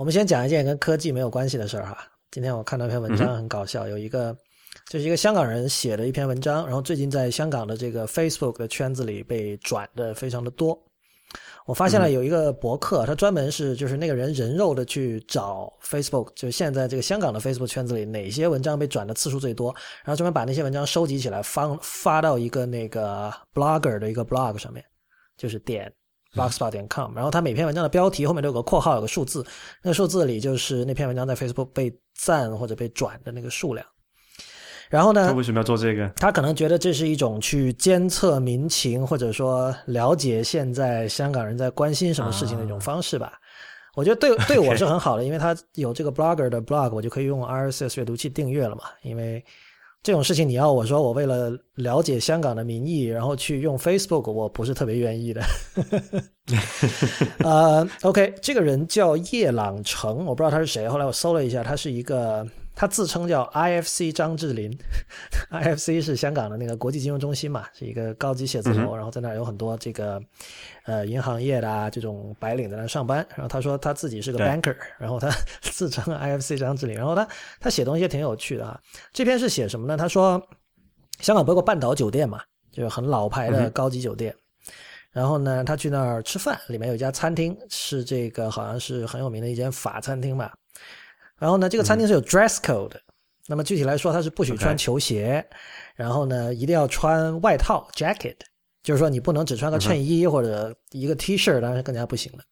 [0.00, 1.98] 我们先讲一件跟科技没有关系的事儿哈。
[2.30, 4.34] 今天我看到一篇文章很搞笑，有一个
[4.88, 10.74] 就是一个香港人写的一篇文章，然后最近在香港的这个 Facebook 的圈子里被转的非常的多。
[11.66, 19.70] 我发现了有一个博客，他专门是就是那个人人肉的去找 Facebook，就是现在这个香港的 Facebook 圈子里哪些文章被转的次数最多，
[20.02, 24.82] 然后专门把那些文章收集起来发发到一个那个 Blogger 的一个 blog 上面，
[25.36, 25.92] 就是点。
[26.34, 29.44] Blogspot 点 com，然后它每篇文章的标题后面都有个括号，有个数字，
[29.82, 33.86] 那个数字里就是那篇文章在 Facebook 被赞或者被转的那个数量。
[34.88, 35.28] 然后呢？
[35.28, 36.08] 他为什么要做这个？
[36.16, 43.34] 他可能觉得这是一种去监测民情，或者说了解现在香港人在关心什么事情的一种方式吧。
[43.94, 49.44] 我觉得对 对我是很好的，因为他有这个 blogger 的 blog，我就可以用 RSS 阅读器订阅了嘛，因为。
[50.02, 55.42] 这种事情你要我说，我为了了解香港的民意，然后去用 Facebook，我不是特别愿意的。
[57.44, 60.88] 呃，OK，这个人叫叶朗成，我不知道他是谁。
[60.88, 62.46] 后来我搜了一下，他是一个。
[62.80, 64.74] 他自称叫 IFC 张智霖，
[65.52, 70.18] IFC 是香港的那个国际金融中心嘛，是一个高级写字楼，然后在那儿有很多这个
[70.86, 73.18] 呃银行业的啊这种白领在那上班。
[73.34, 75.28] 然后他说他自己是个 banker，然后他
[75.60, 77.28] 自称 IFC 张智霖，然后他
[77.60, 78.80] 他写东西也挺有趣的啊。
[79.12, 79.94] 这篇是写什么呢？
[79.98, 80.42] 他说
[81.18, 82.40] 香港包括半岛酒店嘛，
[82.72, 84.34] 就是很老牌的高级酒店。
[85.12, 90.54] 然后呢，他去那儿吃饭，里面有一家餐厅是这个好像是很有名的一间法餐厅吧。
[91.40, 93.00] 然后呢，这个餐厅是有 dress code，的
[93.48, 95.44] 那么具体来说，它是不许穿球鞋，
[95.96, 98.36] 然后呢，一定要穿外套 jacket，
[98.82, 102.44] 就是说你不能只穿个衬衣或者一个 T 恤，当然是更加不行了。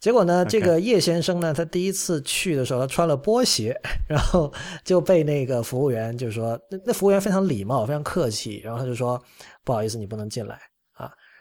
[0.00, 3.78] 结果呢，这个叶先生呢，他第一次去的时候，他穿了波鞋，
[4.08, 4.52] 然后
[4.84, 9.22] 就被那个服务员就说，那那服务员非常礼貌，非常客气，然后他就说，
[9.62, 10.58] 不好意思，你不能进来。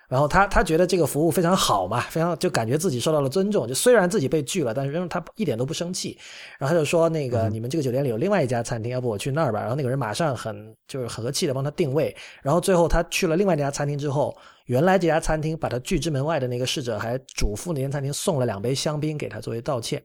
[0.07, 3.67] 然后他他觉得这个服务非常好嘛，非常就感觉自己受到了尊重。
[3.67, 6.17] 就虽然自己被拒了，但是仍他一点都不生气。
[6.59, 12.15] 然后他就说：“那个你们这个酒店里有另外一家餐厅，要不我去那儿吧？”然后那个人马上很就是和气的帮他定位。
[12.43, 20.03] 然后最后他去了另外一家餐厅之后，原来这家餐厅把他拒之门外的那个侍者还嘱咐那间餐厅送了两杯香槟给他作为道歉，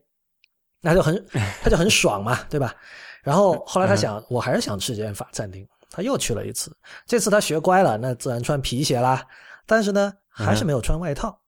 [0.81, 1.23] 那就很
[1.63, 2.75] 他就很爽嘛，对吧？
[3.23, 6.75] 然后后来他想，我还是想吃这间法餐厅，他又去了一次。
[7.07, 9.23] 这次他学乖了，那自然穿皮鞋啦。
[9.67, 11.41] 但是呢，还是没有穿外套，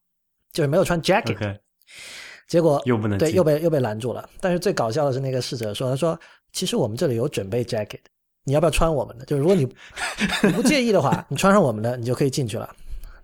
[0.52, 1.58] 就是没有穿 jacket，
[2.46, 4.28] 结果又不能对，又被又被拦住了。
[4.40, 6.18] 但是最搞笑的是，那个侍者说：“他说
[6.52, 8.00] 其实我们这里有准备 jacket，
[8.44, 9.24] 你要不要穿我们的？
[9.24, 9.64] 就是如果你
[10.44, 12.68] 你不介意的话，你穿上我们的，你就可以进去了。”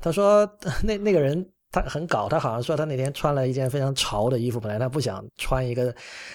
[0.00, 0.48] 他说
[0.82, 5.94] ：“那那个人他很搞，他好像说他那天穿了一件非常潮的衣服，本来他不想穿一个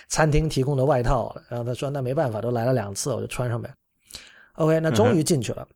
[0.10, 3.74] 餐厅提供的外套，然后他说那没办法，都来了两次，我就穿上呗。
[4.56, 5.68] OK，那终于进去了。”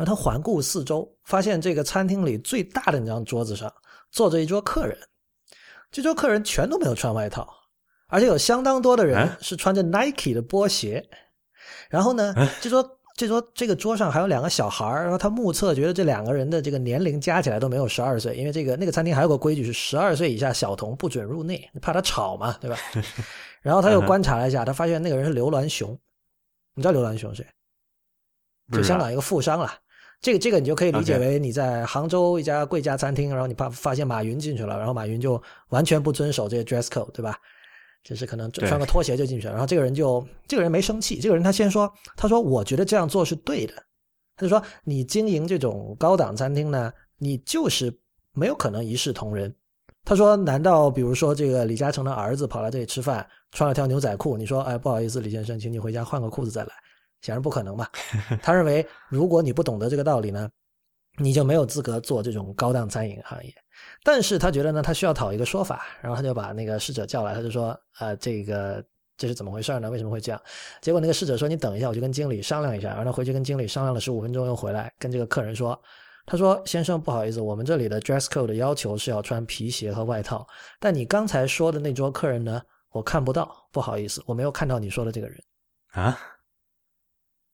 [0.00, 3.70] 然后他环顾四周，发现这个餐厅里最大的那张桌子上
[4.10, 4.98] 坐着一桌客人，
[5.90, 7.46] 这桌客人全都没有穿外套，
[8.08, 11.06] 而且有相当多的人是穿着 Nike 的波鞋。
[11.90, 22.78] 然后呢，这桌这桌这个桌上还有两个小孩然后他目测觉得这两个人的这个年龄加起来都没有十二岁，因为这个那个餐厅还有个规矩是十二岁以下小童不准入内，怕他吵嘛，对吧？
[23.60, 25.90] 然后他又观察了一下，他发现那个人是刘銮雄，
[26.72, 27.46] 你知道刘銮雄谁？
[28.72, 29.70] 就香港一个富商了。
[30.20, 37.38] 这个这个你就可以理解为你在杭州一家贵家餐厅，然后你发发现马云进去了，然后马云就完全不遵守这些 dress code，对吧？
[38.02, 43.74] 就是可能穿个拖鞋就进去了，然后这个人就这个人没生气，这个人他先说，他说我觉得这样做是对的，
[44.36, 47.94] 他就说你经营这种高档餐厅呢，你就是
[48.32, 49.54] 没有可能一视同仁。
[50.02, 56.70] 他说难道比如说这个李嘉诚的儿子跑来这里吃饭，穿了条牛仔裤，你说哎不好意思李先生，请你回家换个裤子再来。
[57.22, 57.86] 显然不可能嘛？
[58.42, 60.48] 他认为，如果你不懂得这个道理呢，
[61.18, 63.54] 你就没有资格做这种高档餐饮行业。
[64.02, 68.84] 但是他觉得呢，他需要讨一个说法，然后他就把那个侍者叫来，他就说：“呃，这个
[69.16, 69.90] 这是怎么回事呢？
[69.90, 70.40] 为什么会这样？”
[70.82, 75.80] 结果那个侍者说：“你等一下，我就跟经理商量一下。”然后他回去跟经理商量了十五分钟，又回来跟这个客人说
[76.26, 80.46] ：“他说，先生，不好意思，我们这里的 dress code 的要求是要穿皮鞋和外套，
[80.78, 82.60] 但你刚才说的那桌客人呢，
[82.90, 85.38] 我看不到，不好意思，我没有看到你说的这个人
[85.92, 86.18] 啊。”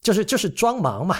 [0.07, 1.17] 就是就是装忙嘛，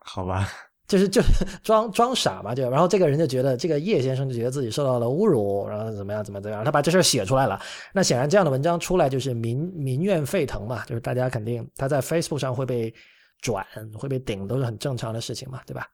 [0.00, 0.46] 好吧，
[0.86, 1.28] 就是就是
[1.64, 7.58] 装装傻嘛，就然后这个人就觉得这个叶先生就觉得自己受到了侮辱，然后怎么样怎么怎么样，他把这事写出来了。
[7.94, 12.92] 那显然这样的文章出来就是民民怨沸腾嘛，就是大家肯定他在 Facebook 上会被
[13.40, 15.88] 转会被顶都是很正常的事情嘛，对吧？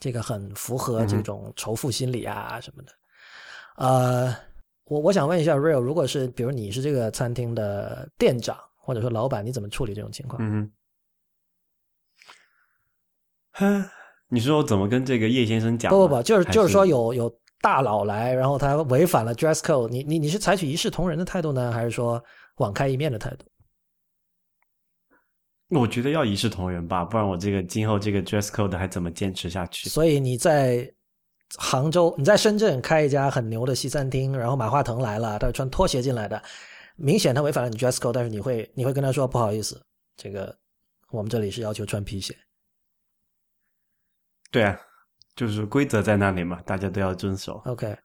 [0.00, 2.92] 这个很符合这种仇富心理啊什么的。
[3.76, 4.36] 呃，
[4.86, 10.42] 我我想问一下 Real，如果是比如你是这个餐厅的店长或者说老板，你怎么处理这种情况？
[10.42, 10.68] 嗯。
[13.52, 13.84] 哼，
[14.28, 15.90] 你说我怎么跟这个叶先生讲？
[15.90, 22.22] 不不不，就是就是说有有大佬来，然后他违反了 dress code，你你你是采取一视同仁的态度呢，还是说
[22.56, 23.44] 网开一面的态度？
[25.78, 29.88] 我觉得要一视同仁吧，不然我这个今后这个 dress code 还怎么坚持下去？
[29.88, 30.92] 所以你在
[31.56, 36.42] 杭州，你在深圳开一家很牛的西餐厅，然后马化腾来了，他是穿拖鞋进来的，
[36.96, 39.80] 明显他违反了你 dress code，但是你会你会跟他说不好意思，
[40.16, 40.56] 这个
[41.10, 42.36] 我们这里是要求穿皮鞋。
[44.50, 44.78] 对啊，
[45.36, 47.62] 就是规则在那里嘛，大家都要遵守。
[47.66, 47.96] OK，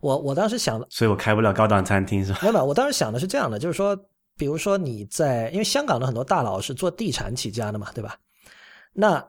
[0.00, 2.40] 我我当时想的，所以我开不了高档餐厅是吧？
[2.42, 3.96] 没有我当时想的是这样的，就是说，
[4.36, 8.16] 比如说你在，因为香港的很多大佬是做地产起家的嘛，对吧？
[8.92, 9.24] 那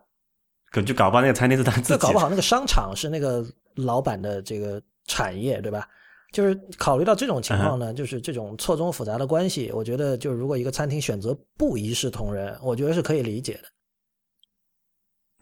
[0.72, 3.46] 可就搞不好那个餐厅是他自己搞不好那个商场是那个
[3.76, 5.88] 老板的这个产业，对吧？
[6.34, 13.70] 就是考虑到这种情况呢，就是这种错综复杂的关系，我觉得就是如果一个餐厅选择不一视同仁，我觉得是可以理解的。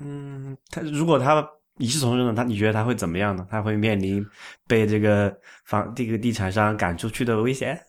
[0.03, 1.47] 嗯，他如果他
[1.77, 3.47] 一视同仁的，他你觉得他会怎么样呢？
[3.49, 4.23] 他会面临
[4.67, 5.35] 被这个
[5.65, 7.79] 房这个地产商赶出去的危险？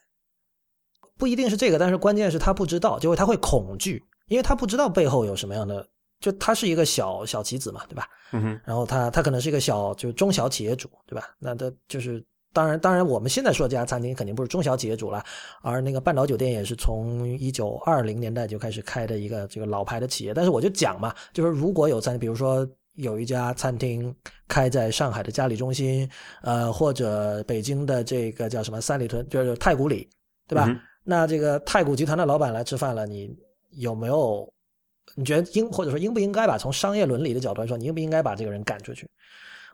[1.17, 5.87] 不一定是这个，但是关键是他不知道，就是他会恐惧，因为他不知道背后有什么样的，
[6.19, 8.09] 就他是一个小小棋子嘛，对吧？
[8.33, 11.29] 嗯哼，然后他他可能是一个小就是中小企业主，对吧？
[11.39, 15.23] 那他就是当然当然我们现在说这家餐厅肯定不是中小企业主了，
[15.61, 20.33] 而那个半岛酒店也是从一九二零年代就开始开的一个这个老牌的企业。
[20.33, 24.15] 但是我就讲嘛，就是如果有餐，比如说有一家餐厅
[24.49, 26.09] 开在上海的嘉里中心，
[26.43, 30.09] 呃，或者北京的这个叫什么三里屯，就是太古里，
[30.49, 30.65] 对吧？
[30.69, 33.37] 嗯那这个太古集团的老板来吃饭了，你
[33.73, 34.51] 有没有？
[35.15, 36.57] 你觉得应或者说应不应该吧？
[36.57, 39.07] 从商业伦理的角度来说，你应不应该把这个人赶出去？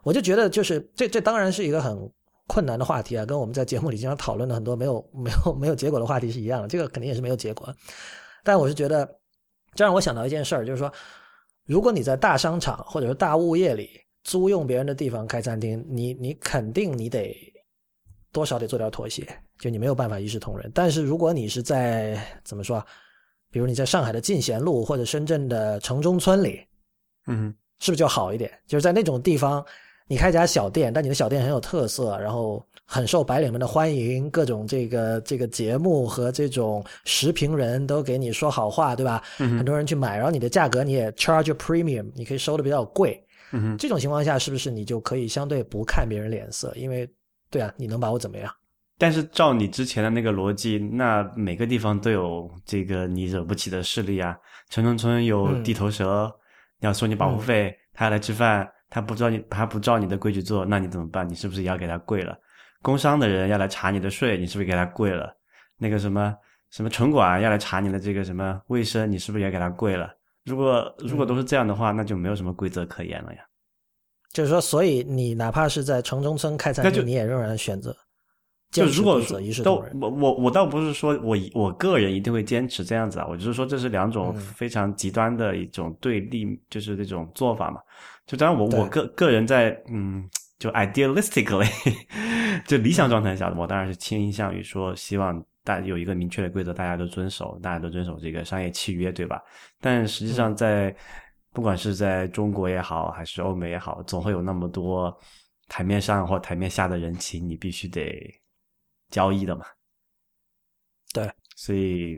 [0.03, 2.11] 我就觉得，就是这这当然是一个很
[2.51, 6.67] 困难的话题啊，跟我们在节目里经常讨论的很多没有 没有没有结果的话题是一样的。
[6.67, 7.73] 这个肯定也是没有结果，
[8.43, 9.05] 但我是觉得，
[9.73, 10.91] 这让我想到一件事儿，就是说，
[11.65, 13.89] 如果你在大商场或者是大物业里
[14.25, 17.33] 租用别人的地方开餐厅，你你肯定你得
[18.33, 19.25] 多少得做点妥协，
[19.57, 20.69] 就你没有办法一视同仁。
[20.75, 22.85] 但是如果你是在怎么说啊，
[23.49, 26.61] 比如你在上海的进贤路或者深圳的城中村里，
[27.27, 28.51] 嗯，是不是就好一点？
[28.67, 29.65] 就是在那种地方，
[30.11, 39.23] 你开家小店，但你的小店很有特色，然后很受白领们的欢迎，各种这个这个节目和这种时评人都给你说好话，对吧？
[39.39, 43.23] 嗯很多人去买，然后你的价格你也 charge premium，你可以收的比较贵。
[43.53, 46.73] 嗯，这种情况下，是不是你就可以相对不看别人脸色？
[46.75, 47.09] 因为，
[47.49, 48.53] 对啊，你能把我怎么样？
[48.97, 54.35] 但是照你之前的那个逻辑，那每个地方都有这个你惹不起的势力啊。
[54.69, 56.29] 城中村有嗯地头蛇，
[56.81, 61.27] 要收你保护费，他要来吃饭，他不照你，他不照你的规矩做，那你怎么办？
[61.27, 62.37] 你是不是也要给他跪了？
[62.83, 65.33] 工商的人要来查你的税，你是不是给他跪了？
[65.77, 66.35] 那个什么
[66.69, 70.11] 什么城管要来查你的这个什么卫生，你是不是也给他跪了？
[70.43, 73.39] 如果如果都是这样的话，那就没有什么规则可言了呀。
[74.33, 77.95] 就是说，所以你哪怕是在城中村开餐厅，你也仍然选择
[78.71, 79.83] 就如果说都。
[79.99, 87.81] 我我我倒不是说我我个人一定会坚持这样子啊，我就是说这是两种嗯非常极端的一种对立，就是这种做法嘛。
[88.31, 90.25] 就当然我我个个人在嗯，
[90.57, 91.69] 就 idealistically
[92.65, 99.43] 就理想状态下，我当然是倾向于说希望大家有一个明确的规则，大家都遵守，大家都遵守这个商业契约，对吧？
[99.81, 100.95] 但实际上在
[101.51, 105.13] 不管是在中国也好，还是欧美也好，总会有那么多
[105.67, 108.17] 台面上或台面下的人情，你必须得
[109.09, 109.65] 交易的嘛。
[111.13, 112.17] 对，所以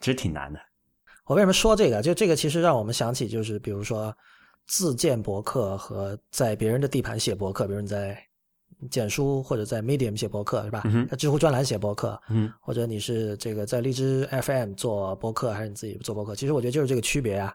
[0.00, 0.58] 其实挺难的。
[1.26, 2.00] 我为什么说这个？
[2.00, 4.16] 就这个其实让我们想起，就是比如说
[4.66, 8.20] 自建博客和在别人的地盘写博客，比如你在
[8.90, 10.82] 简书或者在 Medium 写博客是吧？
[10.84, 16.34] 嗯在知乎专栏写博客，嗯或者你是这个在荔枝 FM 做博客，还是你自己做博客？
[16.34, 17.54] 其实我觉得就是这个区别啊。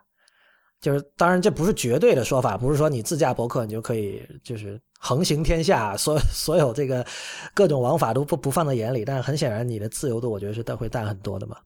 [0.80, 7.06] 就是当然这不是绝对的说法，不是说你自驾博客你就可以就是横行天下，所 所有这个
[7.54, 9.04] 各种王法都不不放在眼里。
[9.04, 11.56] 但是很显然，你的自由度我觉得是会大很多的嘛。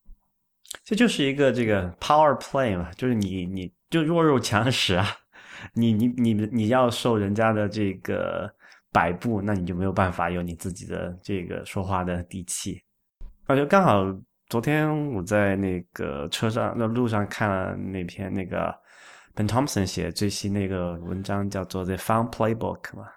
[0.85, 5.17] 这就是一个这个 power play 嘛，就是你你就弱肉强食啊，
[5.73, 8.53] 你你你你要受人家的这个
[8.93, 12.83] 摆布，那你就没有办法有你自己的这个说话的底气。
[13.47, 14.05] 而且刚好
[14.49, 18.75] 昨天我在那个车上那路上看了那篇那个
[19.35, 23.09] Ben Thompson 写最新那个文章，叫做《The Fun Playbook》嘛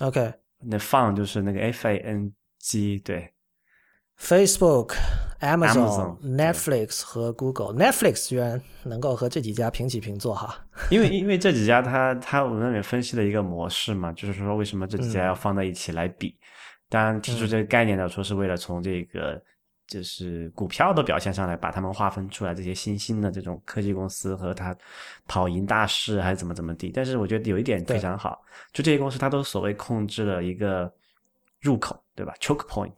[0.00, 3.32] ，OK，那 Fun 就是那个 F A N G 对。
[4.20, 4.94] Facebook、
[5.40, 7.74] Amazon, Amazon、Netflix 和 Google。
[7.74, 10.54] Netflix 居然能够和这几家平起平坐哈。
[10.90, 16.36] 因为因为这几家他他我们那里分析了一个模式嘛，就是说为什么这几家嗯要放在一起来比。
[16.88, 19.40] 当然提出这个概念呢，说是为了从这个
[19.86, 24.76] 就是股票的表现上来，把他们划分出来，这些新兴的这种科技公司和它
[25.26, 26.90] 跑赢大势还是怎么怎么地。
[26.94, 30.90] 但是我觉得有一点非常好，就这些公司它都所谓控制了一个
[31.60, 32.92] 入口，对吧？choke point，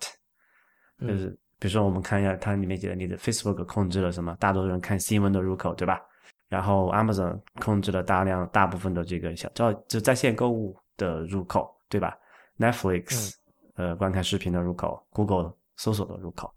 [1.00, 1.28] 就是
[1.58, 4.36] 比如说我们看一下它里面写的，你的 Facebook 控制了什么？
[4.40, 6.00] 大多数人看新闻的入口，对吧？
[6.48, 12.16] 然后 Amazon 控制了大量大部分的这个小叫就在线购物的入口，对吧
[12.58, 13.34] ？Netflix
[13.76, 16.52] 呃观看视频的入口，Google 搜索的入口。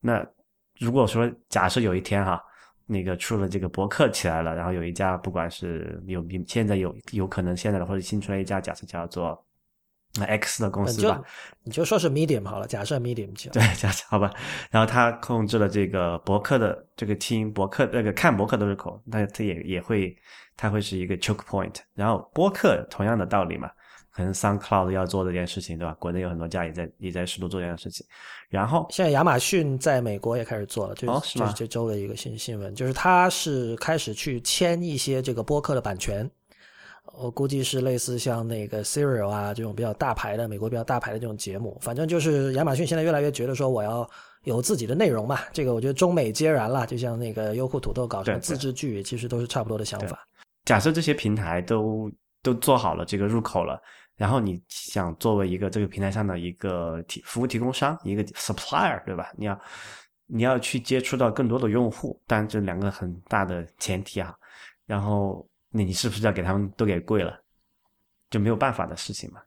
[0.00, 0.24] 那
[0.78, 2.40] 如果说假设有一天哈，
[2.86, 9.44] 那个出了这个博客起来了，然后有一家不管是有现在有有可能现在的或者新出来一家，假设叫做
[10.20, 11.22] X 的公司吧，
[11.62, 14.30] 你就说是 Medium 好了，假设 Medium 就对，假设好吧，
[14.70, 20.16] 然后他控制了这个博客的这个听博客那个看博客的入口，那他也也会
[20.56, 23.70] 他会是一个 choke point，然后播客同样的道理嘛。
[24.14, 25.96] 可能 SoundCloud 要做这件事情，对吧？
[25.98, 28.06] 国内有很多家也在也在试图做这件事情。
[28.50, 36.30] 然后现在亚马逊在美国也开始做了，就是就是这周的一个新新闻，就是他是开始去签一些这个播客的版权。
[37.18, 41.76] 我估计是类似像那个 Serial 啊这种比较大牌的美国比较大牌的这种节目。
[41.80, 44.08] 反正就是亚马逊现在越来越觉得说我要
[44.44, 46.86] 有自己的内容嘛，这个我觉得中美皆然了。
[46.86, 50.18] 就像那个优酷土豆搞什么自制剧，其实都是差不多的想法。
[50.64, 52.10] 假设这些平台都
[52.42, 53.80] 都做好了这个入口了。
[54.14, 59.32] 然后你想作为一个这个平台上的一个提服务提供商，一个 supplier，对吧？
[59.36, 59.60] 你要
[60.26, 64.32] 你要去接触到更多的用户，但这两个很大的前提啊。
[64.86, 67.36] 然后那你是不是要给他们都给跪了？
[68.30, 69.40] 就没有办法的事情嘛。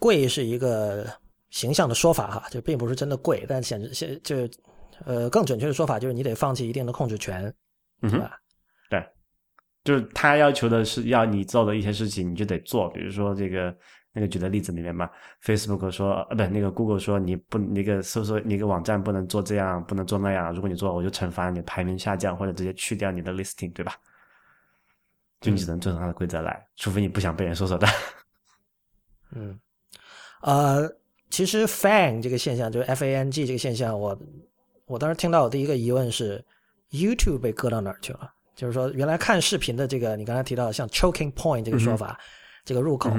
[0.00, 1.06] 跪是一个
[1.50, 4.36] 形象的说法哈，就并不是真的跪，但显示现就
[5.04, 7.54] 呃更准确的说法就是你得放弃一定的控制权，
[8.00, 8.36] 对吧？
[8.90, 9.06] 对，
[9.84, 13.76] 就是他要求的是要你做的一些事情，你就得做，比如说这个。
[14.10, 15.08] 那个举的例子里面嘛
[15.44, 20.52] ，Facebook 说，呃，不，那个 Google 说，你不，那个搜索，那个网站不能做这样，不能做那样。
[20.52, 23.92] 如果你做，我就惩罚你，排名下降，或者直接去掉你的 listing，对吧？
[25.40, 27.88] 就你只能遵守它的规则来，除非你不想被人搜索到。
[29.34, 29.58] 嗯，
[30.42, 30.90] 呃，
[31.30, 34.18] 其实 Fang 这个现象，就是 F A N G 这个现象，我
[34.86, 36.44] 我当时听到我第一个疑问是
[36.90, 38.32] ，YouTube 被搁到哪儿去了？
[38.56, 42.18] 就是说，原来看视频的这个，你刚才提到像 choking point 这个说法，
[42.64, 43.10] 这个入口。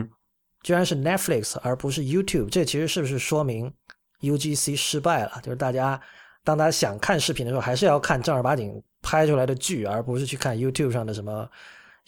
[0.61, 3.71] 居然是 Netflix 而不是 YouTube，这其实是不是说明
[4.19, 5.39] UGC 失败了？
[5.41, 5.97] 就是大家
[6.43, 11.49] 当大家想看视频的时候，还是要看正儿八经拍出来的剧，而不是去看 YouTube 上的什么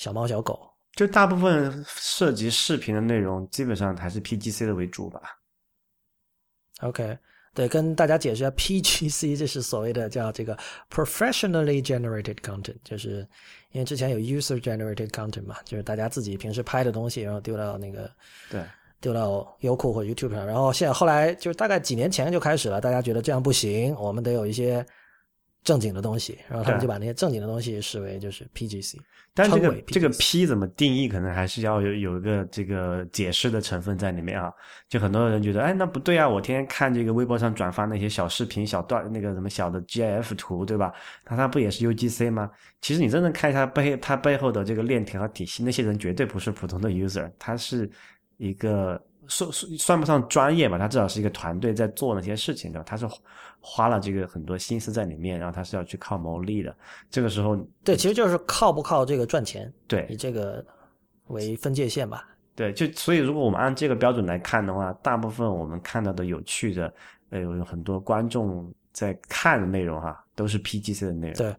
[0.01, 0.60] 小猫小狗。
[0.96, 5.22] 就大部分涉及视频的内容，基本上还是 PGC 的为主吧。
[6.81, 7.15] OK。
[7.53, 10.58] 对，跟大家解释一下，PGC 这是所谓的叫这个
[10.89, 13.27] professionally generated content，就是
[13.74, 18.10] 因为之前有 user generated content 嘛，就是大家自己平时拍的东西，然后丢到那个
[18.50, 18.63] 对，
[19.01, 24.86] 丢到优酷或 YouTube 上，然后现在后来就是大概几年前就开始了，大家觉得这样不行，我们得有一些
[25.63, 28.98] 正经的东西，然后他们就把那些正经的东西视为就是 PGC。
[29.34, 34.51] 但这个这个 P 怎么定义，可能还是要有有一个这个解释的成分在里面啊。
[34.89, 40.91] 就很多人觉得，哎，那不对啊，我天天看这个微博上转发那些小视频、小段那个什么小的 GIF 图，对吧？
[41.30, 42.51] 那它不也是 UGC 吗？
[42.82, 47.89] 其实你真正看一下背它背后的这个链条和体系，那些人绝对不是普通的 user，他是
[48.38, 49.01] 一个。
[49.27, 53.08] 算算算不上专业吧，他至少是一个团队在做那些事情的，他是
[53.62, 56.75] 花了这个很多心思在里面，然后他是要去靠牟利的。
[57.10, 60.65] 这个时候，对，其实就是靠不靠这个赚钱，对，以这个
[61.27, 62.27] 为分界线吧。
[62.56, 66.94] 对，就所以如果我们按这个标准来看的话，大部分我们看到的有趣的，
[67.30, 71.38] 呃，有很多观众在看的内容哈，都是 PGC 的内容。
[71.38, 71.56] 对，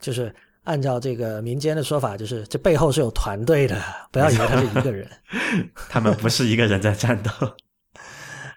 [0.00, 0.34] 就是。
[0.66, 5.08] 按照这个民间的说法，就是这背后是有团队的，不要以为他是一个人，
[5.88, 7.30] 他们不是一个人在战斗。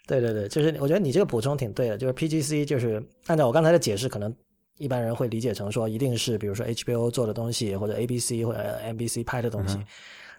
[0.10, 4.34] 对对对，就是我觉得你这个补充挺对的，就是 PGC 就是按照我刚才的解释，可能
[4.80, 9.78] 一般人会理解成说一定是比如说 HBO 做的东西，或者 ABC 或者 NBC 拍的东西，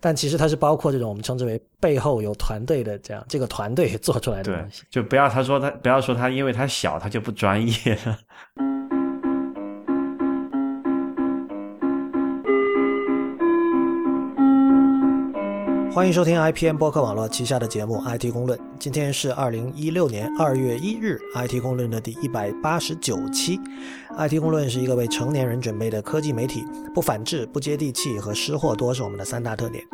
[0.00, 4.82] 但其实它是包括这种我们称之为背后有团队的这样这个团队 做出来的东西。
[4.90, 7.98] 就不要他说他不要说他因为他小他就不专业。
[15.92, 18.56] 欢迎收听 IPN 播客网络旗下的节目《IT 公论》。
[18.78, 23.58] 今天是二零一六年二月一日，《IT 公论》的第一百八十九期。
[24.16, 29.84] 《IT 公论》是一个为成年人准备的科技媒体，不反制、不接地气和失货多是我们的三大特点。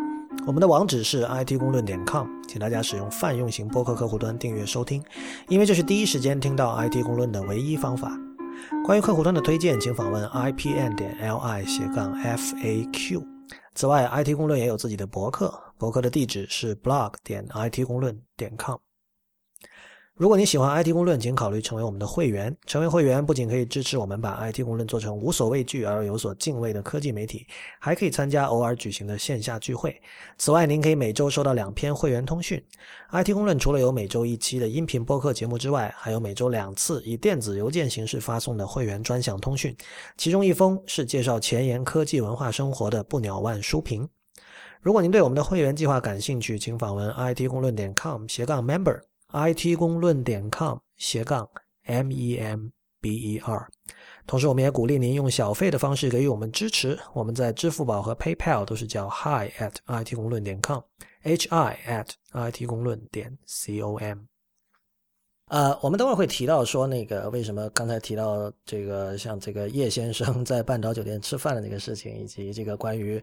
[0.47, 5.03] 我们的网址是 IT 公论点 com，请大家使用泛用型播客客户端订阅收听，
[5.49, 8.13] 因为这是第一时间听到 IT 公论的唯一方法。
[8.85, 13.25] 关于客户端的推荐，请访问 IPN 点 LI 斜杠 FAQ。
[13.75, 15.53] 此外，IT 公论也有自己的博客。
[15.79, 18.77] 博客的地址是 blog 点 it 公论点 com。
[20.19, 22.57] 如果你喜欢 IT 公论，请考虑成为我们的会员。
[22.65, 27.47] 成为会员不仅可以支持我们把 IT 公论做成无所畏惧而有所敬畏的科技媒体，
[27.79, 30.01] 还可以参加偶尔举行的线下聚会。
[30.39, 32.59] 此外，您可以每周收到两篇会员通讯。
[33.13, 39.77] IT 公论除了有每周一期的音频播客节目之外，还有每周两次以电子邮件形式发送的会员专享通讯，
[40.17, 44.09] 其中一封是介绍前沿科技文化生活的不鸟万书评。
[44.87, 49.01] 如果您对我们的会员计划感兴趣，请访问 IT 公论点 com 斜杠 member。
[49.33, 51.51] it 公论点 com 斜杠
[51.87, 52.69] m e m
[53.01, 53.67] b e r，
[54.29, 56.97] 同时我们也鼓励您用小费的方式给予我们支持。
[57.15, 64.21] 我们在支付宝和 PayPal 都是叫 hi at it 公论点 com，h i at it 公论点 c o m。
[65.49, 73.21] 呃，我们等会儿会提到说那个为什么刚才提到这个像这个叶先生在半岛酒店吃饭的那个事情，以及这个关于。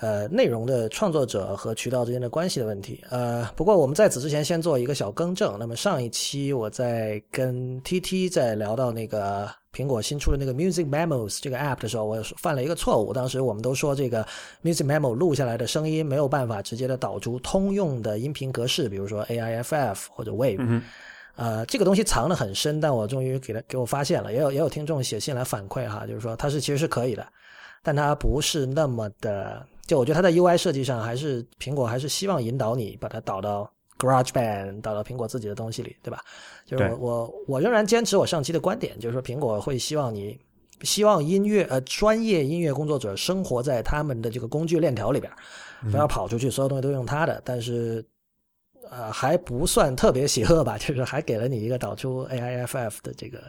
[0.00, 3.02] 呃，内容的创作者和渠道之间的关系的问题。
[3.10, 5.58] 呃，不过我们在此之前先做一个小更正。
[5.58, 13.12] 那么上一期我在跟 TT 在聊到那个苹果新出的那个 Music Memos 这个 App 的时候，我犯了一个错误。
[13.12, 14.24] 当时我们都说这个
[14.62, 20.80] Music Memo 录下来的声音没有办法直接的导出通用的音频格式，比如说 AIFF 或者 Wave。
[21.34, 24.32] 呃，这个东西藏得很深，但我终于给他给我发现了。
[24.32, 27.26] 也有也有听众写信来反馈哈，就是说它是其实是可以的，
[27.82, 29.66] 但它不是那么的。
[29.88, 33.68] 就我觉得它在 UI 设计上，还是苹果还是希望引导你把它导到
[33.98, 36.22] GarageBand，导到苹果自己的东西里，对吧？
[36.66, 40.38] 就是我我我仍然坚持我上期的观点，就是说苹果会希望你
[40.82, 45.32] 希望音乐呃专业音乐工作者生活在他们的这个工具链条里边，
[45.90, 47.40] 不要跑出去，所有东西都用它的。
[47.42, 48.04] 但是
[48.90, 53.40] 呃还不算特别邪恶吧， 就是还给了你一个导出 AIFF 的这个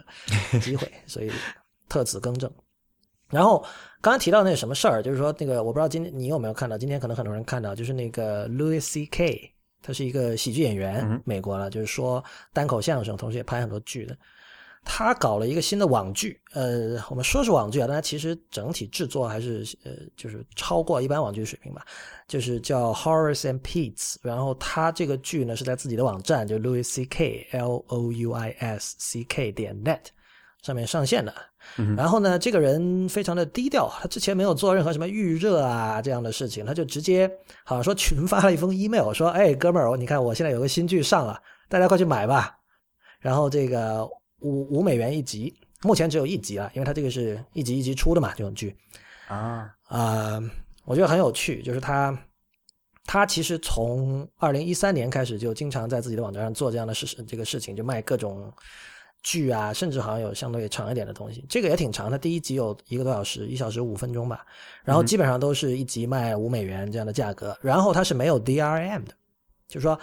[0.58, 1.30] 机会，所以
[1.86, 2.50] 特此更正。
[3.30, 3.58] 然后
[4.00, 9.52] 刚刚提到那个什么事儿，就是说那个我不知道今天你有没有看到，今天可能很多人看到，就是那个 Louis C.K.
[9.82, 12.22] 他是一个喜剧演员，美国了，就是说
[12.52, 14.16] 单口相声，同时也拍很多剧的。
[14.82, 21.84] 他搞了一个新的网剧，呃，我们说是网剧啊，但它其实整体制作还是呃，就是超过一般网剧水平吧，
[22.26, 24.16] 就是叫 Horace and Pete's。
[24.22, 27.46] 然后他这个剧呢是在自己的网站，就 Louis C.K.
[27.52, 30.00] L O U I S C K 点 net
[30.62, 31.34] 上面上线的。
[31.96, 37.30] 然后呢，这个人非常的低调，他之前没有做任何什么预热啊这样的事情，他就直接
[37.64, 42.58] 好像说群发了一封 email，说：“哎，哥们儿，你看我现在有个新剧上了，大家快去买吧。”
[43.20, 44.04] 然后这个
[44.40, 48.76] 五五美元一集，目前只有一集了，因为他这个是一集一集出的嘛，这种剧
[49.28, 50.42] 啊啊，
[50.84, 52.18] 我觉得很有趣，就是他
[53.04, 58.52] 他其实从二零一三年开始就经常在自己的网站上做这样的事这个事情，就卖各种。
[59.22, 62.10] 剧啊，甚至好像有相对长一点的东西，这个也挺长。
[62.10, 64.44] 它第一集有一个多小时，一小时五分钟吧。
[64.82, 67.56] 然后基本上都是一集卖五美元这样的价格。
[67.60, 69.14] 然后它是没有 DRM 的，
[69.68, 69.98] 就是说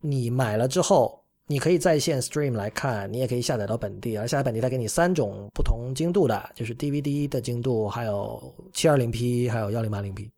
[0.00, 4.18] 你买了之后，你可以在线 stream 来看，你也可以下载到本地。
[4.18, 10.30] 而下载本地，它给你三种不同精度的，就是 DVD 的精度，还有 720P，还有 1080P。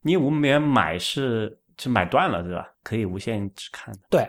[0.00, 2.72] 你五美元买是就买断了对吧？
[2.82, 3.94] 可以无限制看。
[4.08, 4.26] 对。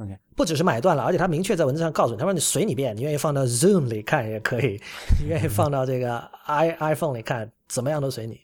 [0.00, 4.80] OK，不只是买断了，而且他明确在文字上告诉你，他说你随你便，你愿意放到 Zoom 里看也可以，
[5.20, 8.40] 你愿意放到这个 i iPhone 里看，怎么样都随你。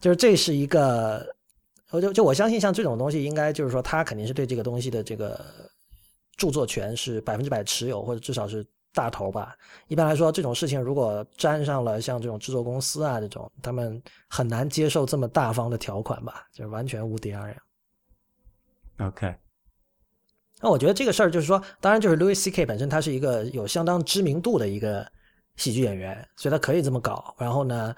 [0.00, 1.26] 就是这是一个，
[1.90, 5.44] 我就就我相信，像这种东西，应该就是说他肯定是对这个东西的这个
[6.38, 9.54] 著作权是百分之百持有，或者至少是大头吧。
[9.88, 17.56] 一般来说，这种事情如果沾上了像这种制作公司啊这种，他们很难接受这么大方的条款吧，就是完全无敌二人。
[19.08, 19.34] OK。
[20.60, 22.64] 那我觉得这个事儿就是说，当然就是 Louis C.K.
[22.64, 25.06] 本身他是一个有相当知名度的一个
[25.56, 27.34] 喜剧演员，所以他可以这么搞。
[27.36, 27.94] 然后呢，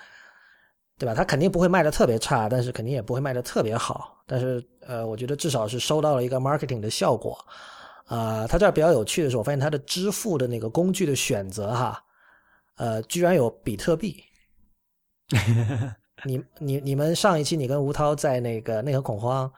[0.98, 1.14] 对吧？
[1.14, 4.20] 他肯定不会卖的特别差，但是肯定也不会卖的特别好。
[4.26, 7.38] 但是呃，我觉得至少是收到了一个 marketing 的效果。
[8.06, 12.02] 啊，他这儿比较有趣的是，我发现他的支付的那个工具的选择哈，
[12.76, 14.24] 呃，居然有比特币。
[16.24, 19.48] 你你你们上一期你跟吴涛在那个内核恐慌。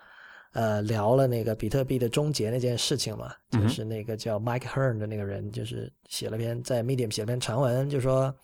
[0.52, 8.34] 呃，聊了那个比特币的终结那件事情嘛，就是那个叫 Mike Hearn 的那个人，就是写了篇在 Medium 写了篇长文，就说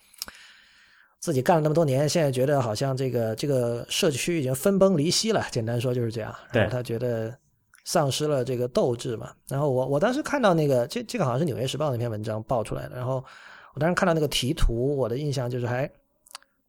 [1.19, 6.33] 自己干了那么多年，现在觉得好像这个这个社区已经分崩离析了，简单说就是这样。
[6.53, 7.37] 然后他觉得
[7.85, 9.33] 丧失了这个斗志嘛。
[9.49, 13.25] 然后我我当时看到那个这这个好像是《纽约时报》那篇文章爆出来的，然后
[13.75, 15.91] 我当时看到那个题图，我的印象就是还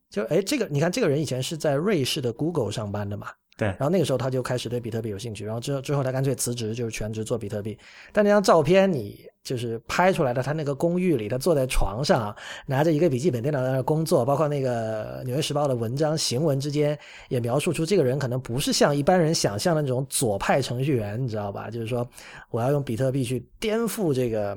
[0.10, 3.28] 就哎这个你看这个人以前是在瑞士的 Google 上班的嘛。
[3.58, 7.78] 对然后那个时候他就开始对比特币有兴趣，然后之后之后他干脆辞职，就是全职做比特币。
[8.14, 12.36] 但那张照片你就是拍出来的，他那个公寓里，他坐在床上，
[12.68, 16.98] 拿着一个笔记本电脑在那工作，包括那个《纽约时报》的文章行文之间
[17.30, 21.70] 也描述出这个人可能不是像一般人想象的那种左派程序员，你知道吧？
[21.72, 22.08] 就是说
[22.52, 24.56] 我要用比特币去颠覆这个。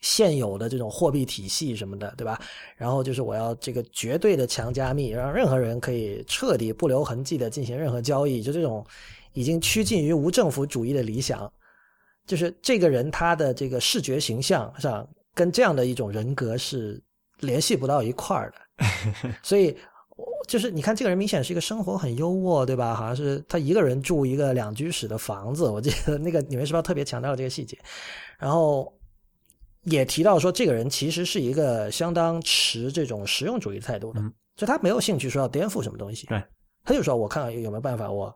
[0.00, 2.40] 现有的这种货币体系什么的，对吧？
[2.76, 8.86] 然后就是我要这个绝对的强加密，让任何人可以彻底不留痕迹的进行任何交易，就这种
[9.32, 11.50] 已经趋近于无政府主义的理想，
[12.26, 17.02] 就是这个人他的这个视觉形象上跟这样的一种人格是
[17.40, 18.86] 联系不到一块儿的，
[19.42, 19.76] 所以
[20.46, 22.94] 就是你看这个人明显是一个生活很优渥，对吧？
[22.94, 27.76] 好像是他一个人住一个两居室的房子，我记得那个《纽约时报》特别强调了这个细节，
[28.38, 28.92] 然后。
[29.86, 34.20] 也提到说，这个人其实是一个相当持这种实用主义态度的，
[34.54, 36.42] 就他没有兴趣说要颠覆什么东西，对，
[36.84, 38.34] 他就说我看看有没有办法，我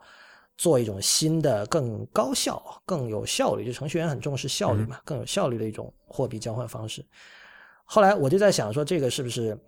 [0.56, 7.04] 做一种新的、更高效、更有效率，就程序员很重视效率嘛，更有效率的一种货币交换方式。
[7.84, 9.58] 后来我就在想说，这个是不是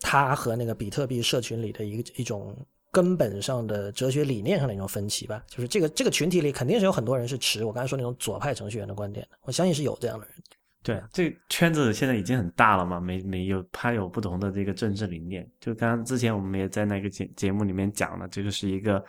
[0.00, 2.56] 他和那个比特币社群里的一个一种。
[2.92, 10.34] 根本上的哲学理念上的一种分歧吧，就是这个这个群体里肯定是有很多人是持我刚才说那种左派程序员的观点的，我相信是有这样的人。
[10.82, 15.46] 对，这圈子现在已经很大了嘛，每每有他有不同的这个政治理念。
[15.60, 19.04] 就刚刚之前我们也在那个节节目里面讲了，这个是一个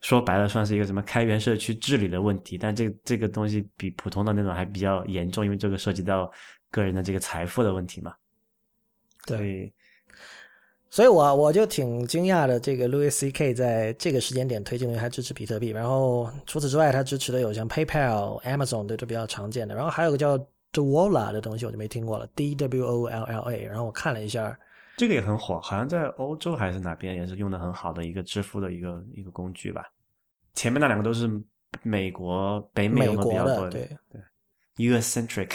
[0.00, 6.28] 说白了算是一个什么开源社区治理的问题，但这这个东西比普通的那种还比较严重，因为这个涉及到
[6.72, 8.12] 个人的这个财富的问题嘛。
[9.24, 9.72] 对。
[10.92, 13.54] 所以，我我就挺惊讶的，这个 Louis C.K.
[13.54, 15.70] 在这个时间点推进了还支持比特币。
[15.70, 19.74] 然后除此之外，他支持的有像 PayPal、Amazon 这都比较常见的。
[19.74, 20.38] 然后还有个叫
[20.70, 23.64] Dwolla 的东西，我就没听过了，D-W-O-L-L-A。
[23.64, 24.54] 然后我看了一下，
[24.98, 29.90] 这个也很火，好像在欧洲还是哪边也是用的很好的一个支付的一个一个工具吧。
[30.52, 31.26] 前面那两个都是
[31.82, 34.20] 美国、北美用的比较多的，对对
[34.76, 35.52] ，US-centric。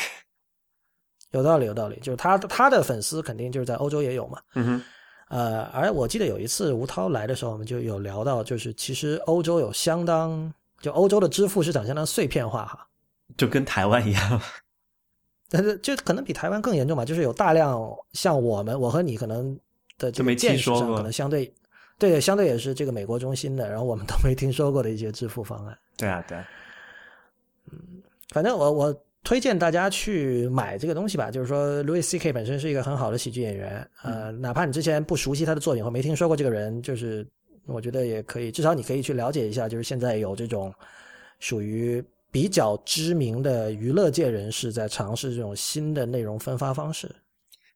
[1.30, 4.42] 有道理，有道理，就是他他的粉丝肯定就是在欧洲也有嘛。
[4.56, 4.84] 嗯哼。
[5.30, 12.88] 呃，而我记得有一次吴涛来的时候，我们就有聊到，就是其实欧洲有相当，就欧洲的支付市场相当碎片化哈，
[13.36, 14.42] 就跟台湾一样，
[15.50, 17.82] 但是就可能比台湾更严重吧，就是有大量
[18.14, 19.54] 像我们，我和你可能
[19.98, 21.54] 的这个见识上可能相对，
[22.00, 25.78] 对，相对也是这个美国中心的，然后我们都没听说过的一些支付方案。
[25.98, 26.38] 对啊，对，
[27.72, 27.80] 嗯，
[28.30, 29.04] 反正我我。
[29.28, 32.32] 推荐大家去买这个东西吧，就是说，Louis C.K.
[32.32, 37.28] 本身是一个很好的喜剧演员，呃，哪怕你之前不熟悉他的作品或没听说过这个人，就是
[37.66, 40.74] 我觉得也可以，至少你可以去了解一下，就是现在有这种
[41.40, 47.14] 属于比较知名的娱乐界人士在尝试这种新的内容分发方式。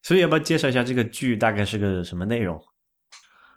[0.02, 2.58] 所以要不要介绍一下这个剧大概是个什么内容？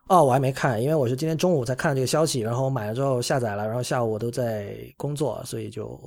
[0.10, 5.98] 哦，我还没看，因为我是今天中午才看这个消息，然后我买了之后下载了，然后下午我都在工作，所以就。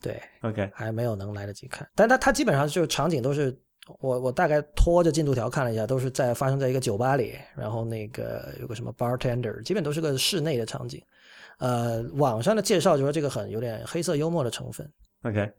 [0.00, 3.52] 对，OK，还没有能来得及看，但他他基本上就场景都是
[3.98, 11.02] 我我大概拖着进度条看了一下，都是在发生在一个酒吧里，然后那个有个什么 bartender，基本都是个室内的场景。
[11.58, 14.88] 呃，网上的介绍就说这个很有点黑色幽默的成分。
[15.24, 15.52] OK，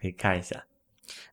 [0.00, 0.62] 可以看一下。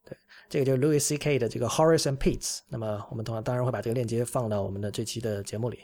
[0.06, 1.38] 对，这个就是 Louis C.K.
[1.38, 2.60] 的这个 Horace and Pete。
[2.70, 5.80] 那么我们同样当然会把这个链接放到我们的这期的节目里。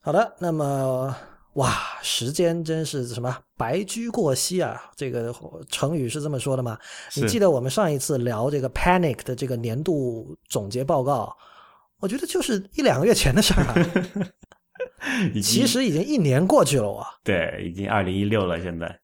[0.00, 1.16] 好的，那么。
[1.54, 4.90] 哇，时间真是什么白驹过隙啊！
[4.96, 5.32] 这个
[5.70, 6.76] 成语是这么说的吗？
[7.14, 11.36] 你记得我们上一次聊这个 Panic 的这个年度总结报告，
[12.00, 13.74] 我觉得就是一两个月前的事儿啊。
[15.42, 17.06] 其实已经一年过去了我。
[17.22, 19.00] 对，已经二零一六了，现在。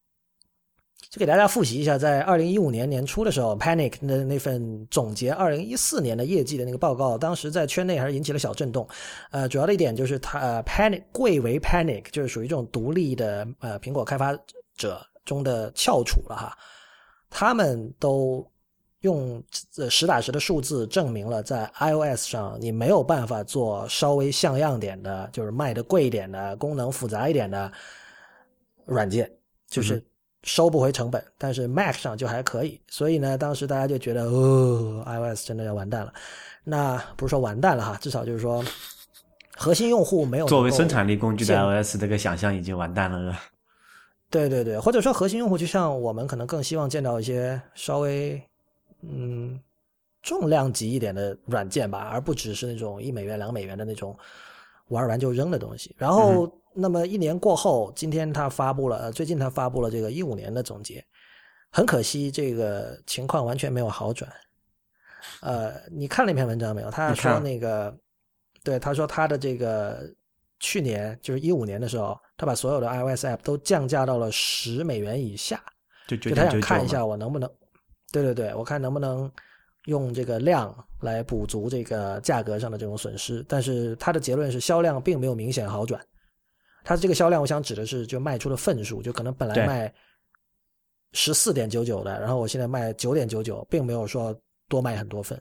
[1.11, 8.87] 就给大家复习一下，在二零一五年年初的时候，Panic 的那份总结二零一四年的业绩的那个报告，当时在圈内还是引起了小震动。
[9.29, 14.33] 呃，主要的一点就是它 Panic 贵为 Panic，就是属于这种独立的呃苹果开发
[14.77, 16.57] 者中的翘楚了哈。
[17.29, 18.49] 他们都
[19.01, 19.43] 用
[19.89, 27.69] 实打实的数字证明了，在 iOS 上你没有办法做稍微像样点的，就是卖的贵一点的、功能复杂一点的
[28.85, 29.29] 软件，
[29.67, 30.01] 就是。
[30.43, 36.11] 收不回成本，但是 Mac 上就还可以，所以呢，当时大家就觉得哦，iOS 真的要完蛋了。
[36.63, 38.63] 那不是说完蛋了哈，至少就是说，
[39.55, 43.37] 核心用户没有作为生产力工具的 iOS 这个想象已经完蛋了。
[44.31, 48.41] 对对对，或者说核心用户就像我们可能更希望见到一些稍微
[49.03, 49.59] 嗯
[50.23, 54.17] 重量级一点的软件吧，而不只是那种一美元两美元的那种
[54.87, 55.95] 玩完就扔的东西。
[55.99, 56.51] 然后。
[56.73, 61.03] 那么一年过后，今天他发布了，最近他发布了这个一五年的总结。
[61.73, 64.29] 很可惜，这个情况完全没有好转。
[65.41, 66.91] 呃，你看那篇文章没有？
[66.91, 67.97] 他说那个，
[68.61, 70.13] 对，他说他的这个
[70.59, 75.63] 去年就是一五年的时候，他把所有的 iOS app 都降价到了十美元以下，
[76.07, 77.49] 就就就他想看一下我能不能，
[78.11, 79.31] 对对对，我看能不能
[79.85, 83.45] 用这个量来补足这个价格上的这种损失。
[83.47, 86.05] 但是他的结论是销量并没有明显好转。
[86.83, 89.93] 他这个销量，我想指的是就卖出的份数，就可能本来卖
[91.13, 94.35] 十四点九九的，然后我现在卖九点九九，并没有说
[94.67, 95.39] 多卖很多份。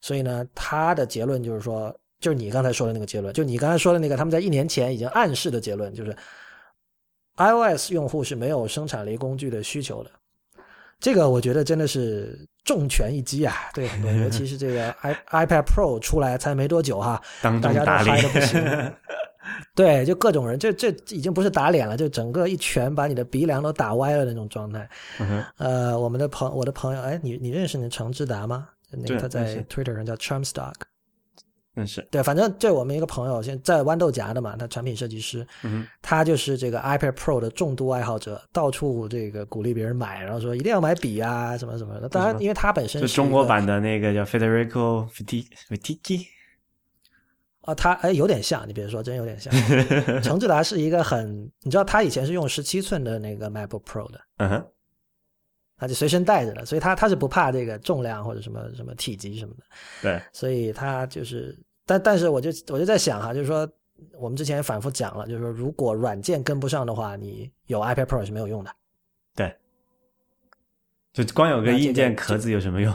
[0.00, 6.16] 所以呢，他的结论就是说，就是你刚才说的那个结论，就你刚才说的那个，他们在一年前已经暗示的结论，就是
[7.36, 10.10] iOS 用户是没有生产力工具的需求的。
[10.98, 13.70] 这个我觉得真的是重拳一击啊！
[13.74, 15.14] 对很多，尤其是这个 i
[15.46, 18.60] iPad Pro 出来才没多久哈，大家都嗨的不行。
[19.74, 24.88] 对，就各种人，这这已经不是打脸了，就整个一拳把你的鼻梁都打歪了那种状态。
[25.56, 28.68] 呃，我们的朋我的朋友，哎，你你认识那程志达吗？
[28.90, 30.74] 那个他在 Twitter 上叫 Charmstock，
[31.74, 32.06] 认识。
[32.10, 42.08] 对，反正这我们一个朋友，现在豌豆荚的嘛，他产品设计师，嗯，他就是这个 iPad Pro 的重度爱好者，到处这个鼓励别人买，然后说一定要买笔啊，什么什么的。
[42.08, 46.26] 当然，因为他本身是中国版的那个叫 Federico Fitigi。
[47.62, 49.52] 啊，他哎，有点像，你别说，真有点像。
[50.22, 54.66] 程志达是一个很，你知道，他以前是用十七寸的那个 MacBook Pro 的，嗯哼。
[55.78, 59.64] 他就随身带着的，所以他他是不怕这个重量或者什么什么体积什么的。
[60.00, 63.68] 对，所以他就是，但但是我就我就在想哈，就是说
[64.16, 68.70] 我们之前反复讲了，就是说如果软件跟不上的话，你有 iPad Pro 是没有用的。
[69.34, 69.56] 对，
[71.12, 72.94] 就光有个硬件壳子有什么用？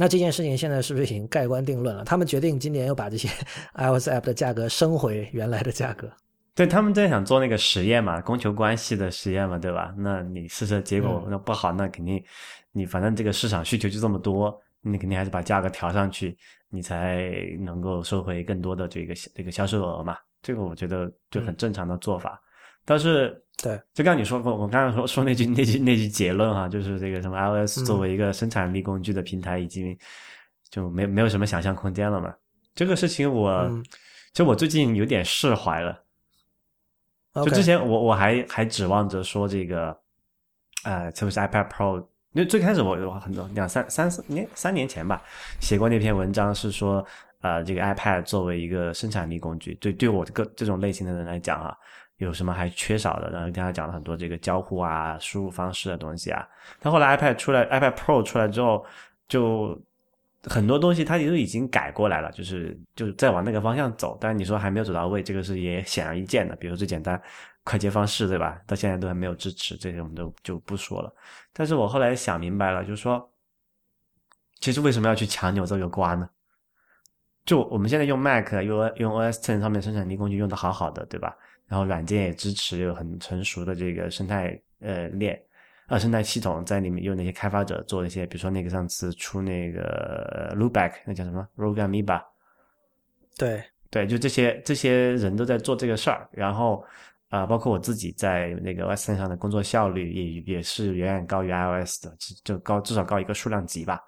[0.00, 2.04] 那这件事情现在是不是已经盖棺定论了？
[2.04, 3.28] 他们决定今年又把这些
[3.74, 6.08] iOS App 的价格升回原来的价格。
[6.54, 9.92] 对他们在想做那个实验嘛，供求关系的实验嘛，对吧？
[9.98, 12.22] 那你试试结果那不好，那肯定
[12.70, 16.36] 你反正这个市场需求就这么多，你肯定还是把价格调上去，
[16.70, 20.16] 你才能够收回更多的这个这个销售额嘛。
[20.42, 22.40] 这个我觉得就很正常的做法。
[22.84, 29.98] 但是对，就刚你说过，我刚刚说说那句那句那句结论哈，就是这个什么 iOS 作为一个生产力工具的平台，已经
[30.70, 32.32] 就没没有什么想象空间了嘛。
[32.74, 33.68] 这个事情我
[34.32, 36.04] 就我最近有点释怀了。
[37.34, 39.96] 就之前我我还还指望着说这个，
[40.84, 41.98] 呃，特别是 iPad Pro，
[42.32, 45.22] 因为最开始我我很多两三三四年三年前吧，
[45.60, 47.04] 写过那篇文章是说，
[47.40, 51.76] 呃，这个 iPad 作为一个生产力工具，对对我这个这种类型的人来讲啊，
[52.18, 53.30] 有什么还缺少的？
[53.30, 56.46] 然后跟他讲了很多这个交互啊、输入方式的东西啊。
[56.78, 58.86] 但后来 iPad 出来，iPad Pro 出来之后，
[59.26, 59.76] 就。
[60.44, 66.54] 很多东西它都已经改过来了，就是就是在往那个方向走，但是你说还没有走到位，这个是也显而易见的。
[66.56, 67.20] 比如最简单
[67.64, 68.58] 快捷方式，对吧？
[68.64, 71.12] 到现在都还没有支持，这些我们都就不说了。
[71.52, 73.28] 但是我后来想明白了，就是说，
[74.60, 76.30] 其实为什么要去强扭这个瓜呢？
[77.44, 81.36] 就我们现在用 Mac 用用 OS Ten 上面生产力工具用的好好的，对吧？
[81.68, 85.40] 然后软件也支持，有很成熟的这个生态呃链。
[85.86, 92.22] 呃，生态系统在里面有那些开发者做一些，比如说那个上次出那个 Loopback，那叫什么 Rogue Amoeba？
[93.38, 96.84] 对对，就这些这些人都在做这个事儿，然后
[97.30, 103.98] 啊，包括我自己在那个 OS 上的工作效率也也是远远高于 iOS 的，就高至少高一个数量级吧。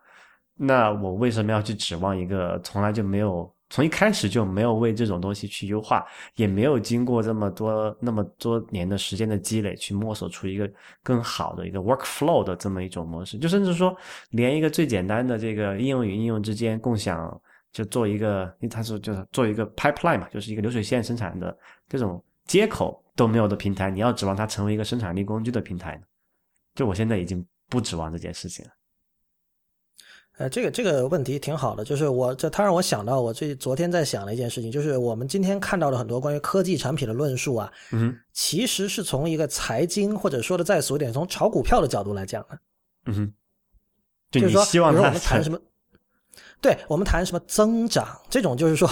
[0.57, 3.51] 那我为什么要去指望一个从来就没有？
[3.71, 6.05] 从一开始就没有为这种东西去优化，
[6.35, 10.69] 也没有经过这么多那么多年的时间的积累去摸索出一个
[11.03, 13.97] 更好的一个 workflow 的这么一种模式，就甚至说
[14.31, 17.41] 连一个最简单的这个应用与应用之间共享，
[17.73, 21.57] 就做一个，因为他说就是做一个 pipeline 嘛，就是一个流水线生产的
[21.89, 26.03] 这种接口都没有的平台，你要指望它成为一个生产力工具的平台呢？
[26.75, 28.73] 就我现在已经不指望这件事情了。
[30.41, 42.59] 呃，这个这个问题挺好的，就是我这他让我想到我最昨天在想的一件事情，就是我们今天看到的很多关于科技产品的论述啊，嗯，其实是从一个财经或者说的再俗一点，从炒股票的角度来讲的，
[43.05, 43.33] 嗯哼，
[44.31, 45.61] 就是说，比如我们谈什么，
[46.63, 48.89] 对我们谈什么增长，这种就是说，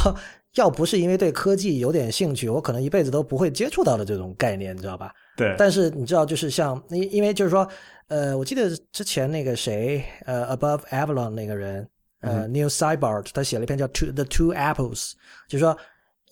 [0.58, 5.12] 要不是因为对科技有点兴趣，我可能一辈子都不会接触到的这种概念，你知道吧？
[5.36, 5.54] 对。
[5.56, 7.66] 但是你知道，就是像因因为就是说。
[8.10, 11.86] 呃，我记得之前那个谁，呃，Above Avalon 那个人，
[12.22, 15.10] 呃，Neil Cybart，他写了一篇叫《Two the Two Apples》，
[15.46, 15.76] 就是说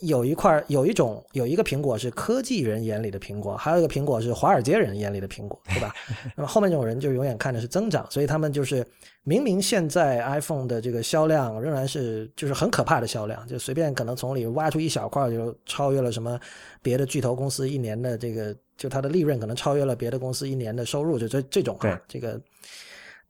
[0.01, 5.95] 有一块有一种有一个苹果是科技人眼里的苹果，还有一个苹果是华尔街人眼里的苹果，对吧？
[6.37, 8.87] 那么后面这种人就永远看的是增长，所以他们就是
[9.25, 16.39] 明明现在 iPhone 的这个销量仍然是就是很可怕的销量，就随便可能从里挖出一小块就超越了什么
[16.83, 18.55] 别的巨头公司一年的这个。
[18.77, 22.39] 就它的利润可能超越了别的公司一年的收入，就这这种啊，这个，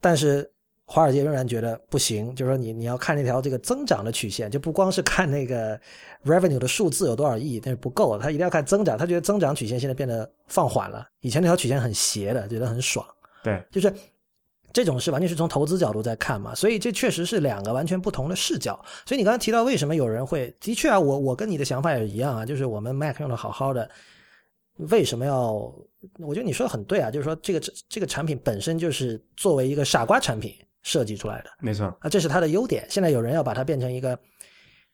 [0.01, 0.45] 但是
[0.89, 5.77] 华尔街仍然觉得不行，就是说你你要看那条这个增长的曲线，就不光是看那个
[6.25, 8.97] revenue 的数字有多少亿，那是不够，他一定要看增长。
[8.97, 13.05] 他觉得增长曲线现在变得放缓了，以前那条曲线很斜的，觉得很爽。
[13.43, 13.93] 对，就是
[14.71, 18.81] 这种是完全是从投资角度在看嘛，所以这确实是两个完全不同的视角。
[19.05, 23.89] 所以你刚才提到为什么有人会，的确啊，我我跟你的想法也一样啊，就是我们 Mac 用的好好的，
[24.77, 25.51] 为什么要？
[26.19, 30.55] 我觉得你说的很对啊，就是说这个这个产品本身就是作为一个傻瓜产品。
[30.83, 32.85] 设计出来的，没错啊，这是它的优点。
[32.89, 34.17] 现在有人要把它变成一个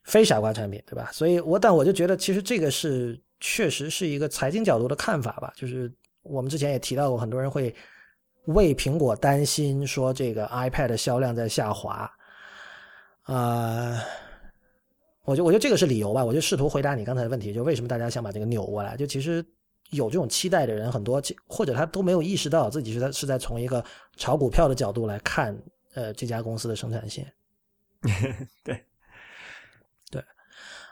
[0.04, 1.10] 非傻瓜产品，对吧？
[1.14, 5.54] 所以，我但我就觉得，其实这个是确实是一个财经角度的看法吧。
[5.56, 5.92] 就是
[6.24, 7.74] 我们之前也提到过，很多人会
[8.46, 12.12] 为苹果担心，说这个 iPad 销量在下滑。
[13.24, 14.02] 啊，
[15.24, 16.26] 我觉我觉得这个是理由吧。
[16.26, 18.98] 我就试图回答你刚才的问题，就为什么大家想把这个扭过来？
[18.98, 19.46] 就其实
[19.94, 23.84] 有这种期待的人很多，或者他都没有意识到自己是在是在从一个
[24.18, 25.58] 炒股票的角度来看。
[25.96, 27.32] 呃，这家公司的生产线，
[28.66, 28.84] 对，
[30.10, 30.20] 对，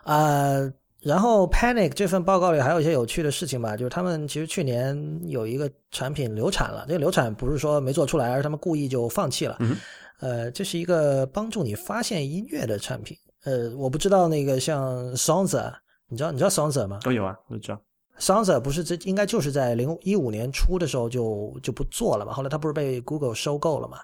[0.04, 0.54] 啊，
[1.00, 9.58] 然后 Panic 这份报告里还有一些有趣的事情吧，就是他们其实去年有一个产品流产了，这个流产不是说没做出来，而是他们故意就放弃了。
[10.20, 13.18] 呃，这是一个帮助你发现音乐的产品。
[13.46, 15.74] 呃，我不知道那个像 Songs，
[16.10, 17.00] 你知道你知道 Songs 吗？
[17.02, 17.82] 都有啊，我知道。
[18.22, 23.98] Songs 不是这应该就是在零一五年初的时候就就不做了嘛，后来他不是被 Google 收购了嘛？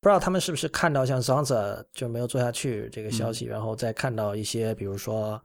[0.00, 5.40] 不知道他们是不是看到像 Sansa 就没有做下去这个消息，然后再看到一些比如说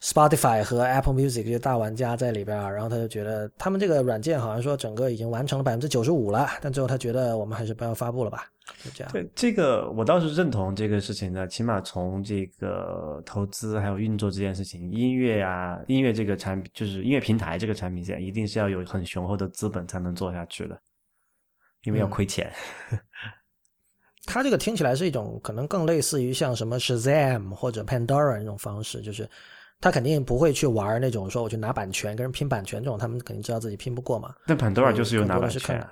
[0.00, 8.46] Spotify 和 Apple Music 这些大玩家在里边，然后他就觉得他们这个软件好像说整个已经完成了百分之九十五了，但最后他觉得我们还是不要发布了吧，
[8.82, 9.12] 就这样。
[9.12, 20.80] 对这个我倒是认同这个事情的，起码从这个投资还有运作这件事情，音乐啊，音乐这个产品就是音乐平台这个产品线，一定是要有很雄厚的资本才能做下去的，
[21.84, 22.52] 因为要亏钱。
[24.26, 29.28] 它这个听起来是一种可能更类似于像什么 Shazam 或者 Pandora 那种方式，就是
[29.80, 34.34] 他肯定不会去玩那种说我去拿版权跟人拼版权这种，他们肯定知道自己拼不过嘛。
[34.46, 35.90] 那 Pandora 就是有拿版权啊？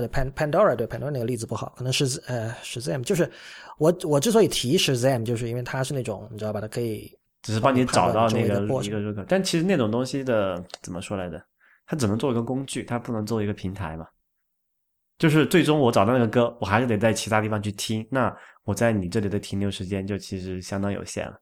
[0.00, 3.30] 对，Pan Pandora 对 Pandora 那个例子不好，可能是呃 Shazam，就是
[3.78, 11.42] 我我之所以提 Shazam，就是因为它是那种你知道吧，它可以只是帮你找到那个一个入口，但其实那种东西的怎么说来着？
[11.86, 14.06] 它只能做一个工具，它不能做一个平台嘛。
[15.18, 18.06] 就是最终我找到那个歌，我还是得在其他地方去听。
[18.10, 21.40] 那我在你这里的停留时间就其实相当有限了。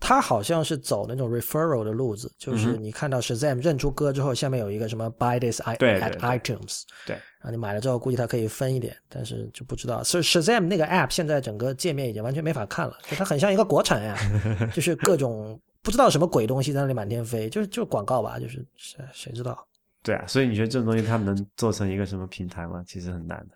[0.00, 10.02] 他好像是走那种 referral 的路子，就是你看到 Shazam 认出歌之后，下面有一个什么 buy this i at iTunes，对，然后你买了之后，估计他可以分一点，但是就不知道。
[10.02, 14.16] 所以 Shazam 那个 app 现在整个界面已经完全没法看了，就它很像一个国产呀，
[14.74, 19.66] 就是各种不知道什么鬼东西在那里满天飞，就是就是广告吧，就是谁谁知道。
[20.02, 22.82] 对啊，所以你觉得这种东西他们能做成一个什么平台吗？
[22.86, 23.54] 其实很难的。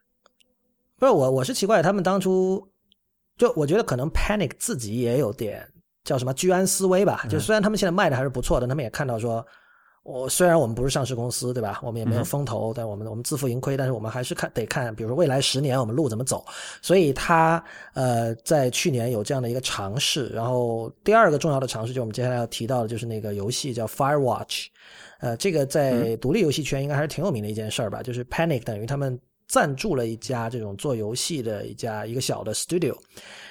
[0.98, 2.68] 不是我，我是奇怪他们当初
[3.38, 5.66] 就我觉得可能 Panic 自己也有点
[6.05, 7.27] 叫什么居安思危吧。
[7.29, 9.45] 就虽然他们现在卖的还是不错的，他们也看到说，
[10.03, 11.81] 我虽然我们不是上市公司，对吧？
[11.83, 16.45] 我们也没有风投，但我们我们自负盈亏，但是我们还是看得看，比如说未来十年我们路怎么走。
[16.83, 17.64] 所以他
[17.95, 20.29] 呃在去年有这样的一个尝试。
[20.29, 24.67] 然后第二个重要的尝试，就我们接下来要提到的就是那个游戏叫 Firewatch。
[25.21, 28.03] 呃，这个在独立游戏圈应该还是挺有名的一件事儿吧？
[28.03, 32.95] 就是 Panic 等于他们赞助了一家这种做游戏的一家一个小的 studio，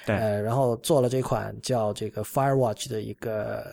[0.05, 3.65] 对，呃，然后做了这款叫这个 Firewatch 的一个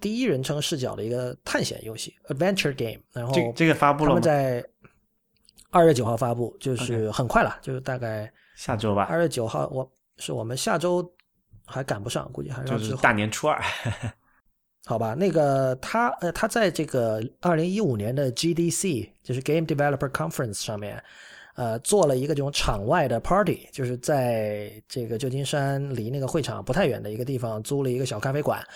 [0.00, 3.00] 第一人称视角的一个探险游戏 adventure game。
[3.12, 4.64] 然后这个发布了他们在
[5.70, 9.04] 二月九号发布，就是很快了，就是大概下周吧。
[9.04, 9.88] 二月九号，我
[10.18, 11.08] 是我们下周
[11.64, 13.62] 还赶不上，估计还是就是大年初二。
[14.86, 21.00] 好吧，那个他呃，他在这个二零一五年的 GDC，就是 Game Developer Conference 上面，
[21.60, 28.66] 呃，做了一个这种场外的 party，就是在这个旧金山离那个会场不太远的一个地方租了一个小咖啡馆，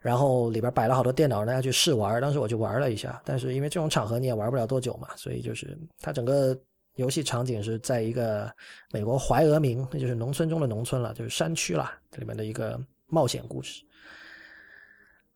[0.00, 2.22] 然后里边摆了好多电脑，让大家去试玩。
[2.22, 6.56] 当时我就玩了一下，但是因为这种场合你也玩不了多久嘛，所以就是它整个
[6.94, 8.48] 游戏场景是在一个
[8.92, 13.82] 美国怀俄明，那就是农村中的农村了，就是山区了，里面的一个冒险故事。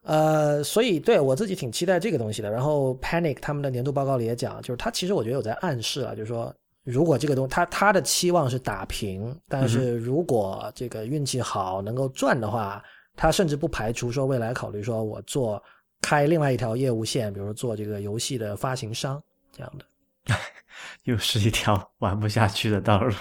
[0.05, 2.49] 呃，所以对我自己挺期待这个东西的。
[2.49, 12.83] 然后 Panic 他们的年度报告里也讲，就是他其实我觉得有在暗示了，就是说如果这个东他他的期望是打平，但是如果这个运气好能够赚的话，
[13.17, 15.63] 他甚至不排除说未来考虑说我做
[16.01, 19.85] 开另外一条业务线，比如说做这个游戏的发行商这样的。
[21.05, 23.15] 又是一条 玩不下去的道路。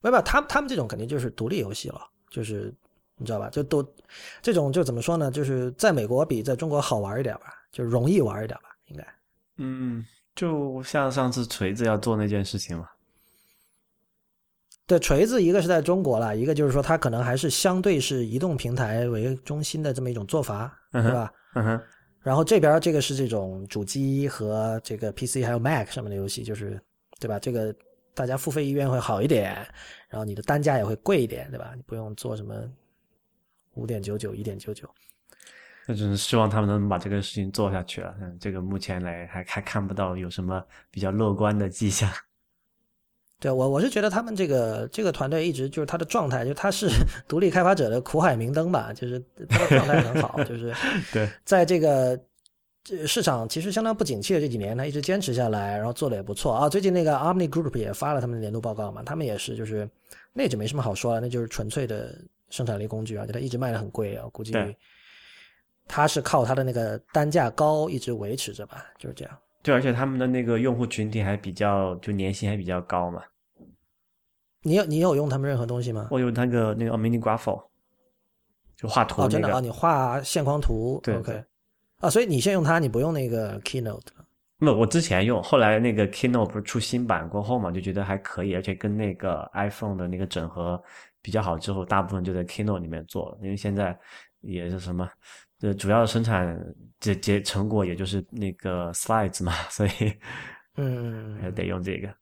[0.00, 2.74] 没有，他他们这种肯定就是独立游戏了，就是。
[3.18, 3.48] 你知道吧？
[3.50, 3.86] 就都
[4.40, 5.30] 这种就怎么说呢？
[5.30, 9.06] 就是在美国比在中国好玩一点吧，就容易玩一点吧，应该。
[9.58, 10.04] 嗯，
[10.34, 12.88] 就像上次锤子要做那件事情嘛。
[14.86, 21.32] 对，锤子一个是在中国了，一个就是说它可能还是相对是移动平台为中心的这么一种做法，嗯对吧？
[21.54, 21.82] 嗯哼，
[22.20, 26.78] 然后这边这个是这种主机和这个 PC 还有 Mac 上面的游戏，就是
[27.20, 27.38] 对吧？
[27.38, 27.74] 这个
[28.12, 29.54] 大家付费意愿会好一点，
[30.08, 31.72] 然后你的单价也会贵一点，对吧？
[31.76, 32.54] 你不用做什么
[33.74, 34.88] 五点九九、一点九九。
[35.86, 38.14] 那只是希望他们能把这个事情做下去了。
[38.20, 42.10] 嗯，这个目前来还还看不到有什么比较乐观的迹象。
[43.40, 46.88] 对我我是觉得他们这个这个团队一直就是他的状态，就他是
[47.26, 50.72] 独立开发者的苦海明灯吧，就是他的状态很好，就是
[51.12, 52.16] 对，在这个
[52.84, 56.68] 这市场其实相当不景气的这几年，他一直坚持下来，然后做的也不错啊。
[56.68, 59.90] 最近那个 Omni Group 也发了他们的年度报告嘛，他们也是就是
[60.32, 62.16] 那就没什么好说了，那就是纯粹的
[62.48, 64.76] 生产力工具啊，就他一直卖的很贵啊，估计对
[65.86, 69.38] 它是靠它的那个单价高一直维持着吧，就是这样。
[69.62, 73.22] 对，而且他们的那个用户群体还比较，就年薪还比较高嘛。
[74.62, 76.08] 你有你有用他们任何东西吗？
[76.10, 77.62] 我有那个那个 Mini Grapho，
[78.76, 79.40] 就画图哦，那个。
[79.40, 81.44] 真的啊，你画线框图对，OK
[81.98, 84.00] 啊，所以你先用它，你不用那个 Keynote
[84.58, 90.80] 那我之前用，后来那个 Keynote 不是出新版过后嘛，就觉得还可以，而且跟那个 iPhone 的那个整合
[91.20, 93.38] 比较好之后，大部分就在 Keynote 里面做了。
[93.42, 93.98] 因为现在
[94.40, 95.08] 也是什么，
[95.62, 96.58] 呃，主要的生产
[97.00, 99.90] 结结成果也就是那个 Slides 嘛， 所以
[100.76, 102.12] 嗯还得用这个。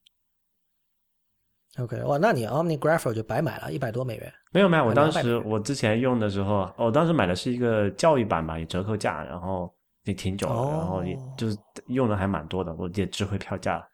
[1.82, 4.32] ，OK，哇，那你 Omni Grapho 就白买了，一百多美元。
[4.52, 9.72] 没有没有，我当时我之前用的时候，我当时买的是一个教育版吧，有折扣价，然后
[10.04, 13.88] 也挺久了，然后也哦就是用的还蛮多的，我也值回票价了。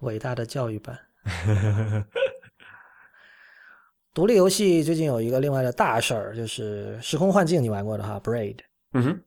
[0.00, 0.98] 伟大的教育版。
[4.16, 8.56] 独立游戏最近有一个另外的大事儿，就是《时空幻境》，你玩过的哈，Braid，
[8.94, 9.22] 嗯哼，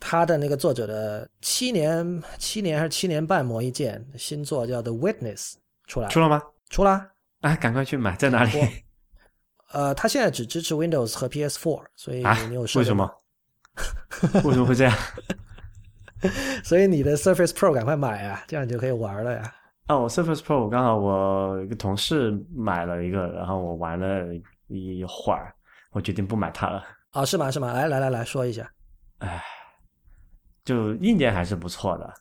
[0.00, 5.52] 他的那个作者的七年、七年还是七年半磨一剑新作叫《The Witness》
[5.86, 6.42] 出来了，出了吗？
[6.68, 7.08] 出了。
[7.42, 8.58] 啊，赶快去买，在哪里？
[9.70, 12.66] 呃，他现在只支持 Windows 和 PS4，所以啊你有？
[12.66, 13.08] 设备为什么？
[14.42, 14.98] 为什么会这样？
[16.64, 19.54] 所以你的 Surface Pro 赶快买啊，这样你就可以玩了呀。
[19.88, 24.24] 哦，我 Surface Pro 刚好我一个同事买了一个，然后我玩了
[24.68, 25.54] 一会儿，
[25.92, 26.82] 我决定不买它了。
[27.10, 27.50] 啊，是吗？
[27.50, 27.72] 是吗？
[27.72, 28.70] 来来来来说一下。
[29.18, 29.42] 唉，
[30.64, 32.12] 就硬件还是不错的，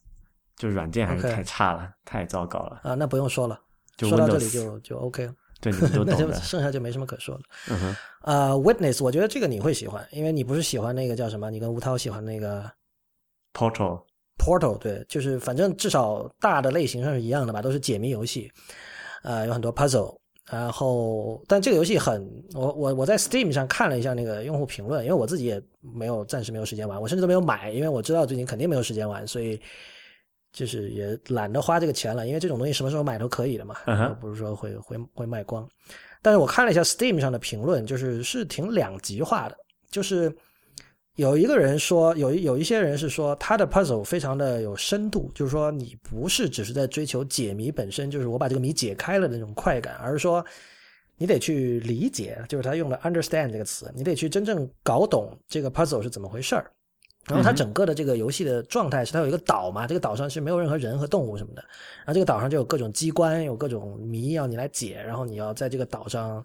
[0.58, 2.82] 就软件还是太差了太糟糕了。
[2.84, 3.60] 啊，那不用说了，
[3.96, 6.36] 就说到这里就就 OK 了，对，你们都 那就懂的。
[6.42, 7.44] 剩下就没什么可说的。
[7.72, 11.50] 嗯哼，呃，Witness，我觉得这个你会喜欢，因为你不是喜欢那个叫什么？
[11.50, 12.70] 你跟吴涛喜欢那个
[13.54, 14.04] ，Portal，
[14.38, 18.52] Portal，对，就是反正至少大的类型上是一样的吧，都是解谜游戏，
[19.24, 20.18] 呃，有很多 puzzle。
[20.52, 29.60] 然后，但这个游戏很，我我我在 Steam 上看了一下那个用户评论，因为我自己也没有暂时没有时间玩，我甚至都没有买，因为我知道最近肯定没有时间玩，所以
[30.52, 33.76] 就是也懒得花这个钱了，因为这种东西什么时候买都可以的嘛，
[34.20, 35.68] 不是说会会会卖光。
[36.22, 39.56] 但是我看了一下 Steam 上的评论，就是是挺两极化的，
[39.90, 40.30] 就是
[41.16, 50.44] 有一个人说，有一有一些人是说他的 puzzle 非常的有深度，就是说你不是只是在追求解谜本身，就是我把这个谜解开了的那种快感，而是说
[51.18, 56.72] 你得去理解，就是他用了 understand 这个词，你得去真正搞懂这个 puzzle 是怎么回事儿。
[57.26, 61.64] 然后它嗯哼整个的这个游戏的状态是它有一个岛嘛，这个岛上是没有任何人和动物什么的，
[62.00, 66.44] 然后这个岛上就有各种机关，有各种谜要你来解，然后你要在这个岛上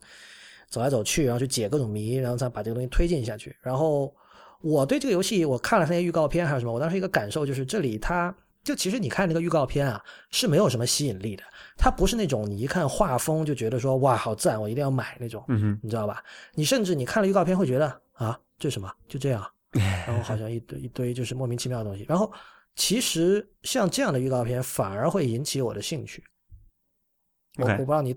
[0.68, 3.56] 走来走去，然后去解各种谜，然后再把这个东西推进下去。
[3.60, 4.14] 然后
[4.60, 8.34] 我对这个游戏，我看了它那些预告片还有什么，我当时一个感受就是，这里它
[8.64, 11.44] 就其实你看那个预告片啊，是没有什么吸引力的，
[11.76, 16.22] 它不是那种你一看画风就觉得说哇好赞，我一定要买那种，嗯哼，你知道吧？
[16.54, 19.48] 你甚至你看了预告片会觉得啊这什么就这样，
[20.06, 22.30] 然后好像一堆一堆就是莫名其妙的东西，然后
[22.74, 26.22] 其实像这样的预告片反而会引起我的兴趣。
[27.58, 28.14] 我我不知道你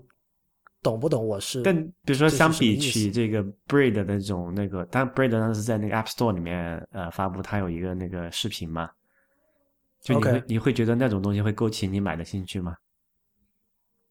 [0.82, 1.74] 懂不懂，我是但
[2.04, 8.90] 比如说相比起这个 Braid 的那种那个，当然 Braid 当时在那个 App Store 里面呃发布，它有一个那个视频嘛，
[10.02, 12.76] 就你会你会觉得那种东西会勾起你买的兴趣吗？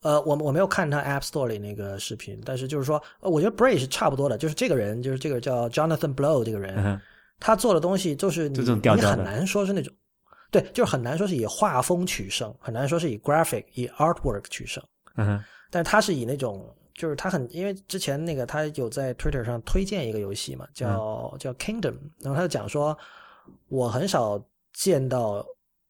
[0.04, 7.00] 呃，我我没有看他 App Store 里那个视频，但是就是说，呃我觉得 Braid 是差不多的，就是这个人，就是这个叫 Jonathan Blow 这个人，嗯，
[7.40, 9.94] 他做的东西就是你很难说是那种，
[10.50, 14.84] 对，就是很难说是以画风取胜，很难说是以 graphic 以 artwork 取胜，
[15.18, 16.64] 嗯哼，但是他是以那种，
[16.94, 22.96] 就是他很，因为之前那个他有在 Twitter 上推荐一个游戏嘛，叫、叫 Kingdom，然后他就讲说，
[23.70, 24.40] 我很少
[24.74, 25.44] 见到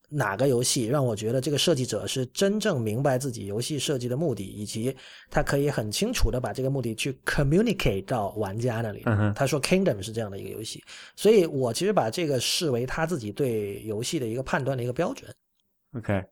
[0.07, 4.95] 哪个游戏让我觉得这个设计者是真正明白自己游戏设计的目的，以及
[5.29, 9.03] 他可以很清楚的把这个目的去 communicate 到玩家那里。
[9.05, 10.83] 嗯他说 Kingdom 是这样的一个游戏，
[11.15, 15.33] 所以我其实把这个视为他自己对游戏的一个判断的一个标准。
[15.97, 16.23] ，OK。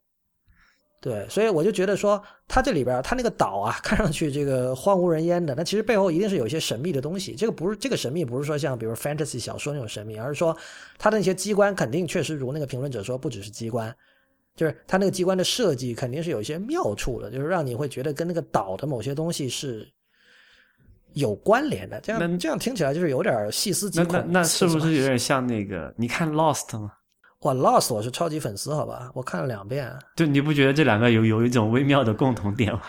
[1.01, 7.33] 对，所以我就觉得说，它这里边儿它那个岛啊，看上去这个荒无人烟的，那其实背后一定是有一些神秘的东西。
[7.35, 10.55] 这个不是这个神秘，不是说像比如 fantasy 小说那种神秘，而是说
[10.97, 13.95] 它的那些机关肯定确实如那个评论者说，不只是机关，
[14.57, 19.87] 就是它那个机关的设计肯定是有一些妙处的，就是让你会觉得跟那个岛的某些东西是
[21.13, 21.97] 有关联的。
[22.01, 24.19] 这那样这样听起来就是有点细思极恐。
[24.27, 25.93] 那那是不是有点像那个？
[25.95, 26.91] 你看 Lost 吗？
[27.41, 29.91] 哇，Lost 我是超级粉丝，好吧，我看了两遍。
[30.15, 32.81] 就你不觉得这两个有有一种微妙的共同点吗？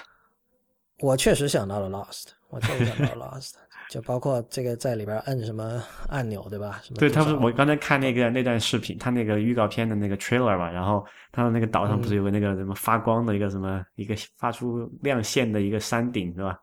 [1.00, 3.52] 我确实想到了 Lost，我确实想到了 Lost，
[3.88, 6.82] 就包括这个在里边摁什么按钮，对吧？
[6.96, 16.58] 对，他不是我刚才看那个那段视频，他那个预告片的那个 trailer 嘛，然后他的那个岛上不是有个那个什么发光的一个什么一个发出亮线的一个山顶是吧？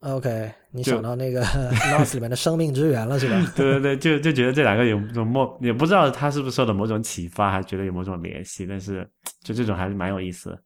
[0.00, 1.42] OK，你想到那个
[1.92, 3.36] Lost 里面的生命之源了是吧？
[3.54, 9.06] 对对对，就就觉得这两个有种莫也不知道他是不是受了某种启发，还觉得有某种联系，但是
[9.42, 10.58] 就这种还是蛮有意思的。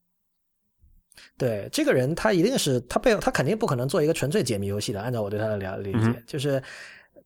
[1.37, 6.63] 对，这个人他一定是他背后他肯定不可能做一个纯粹解谜游戏的，按照我对他的了理解，嗯就是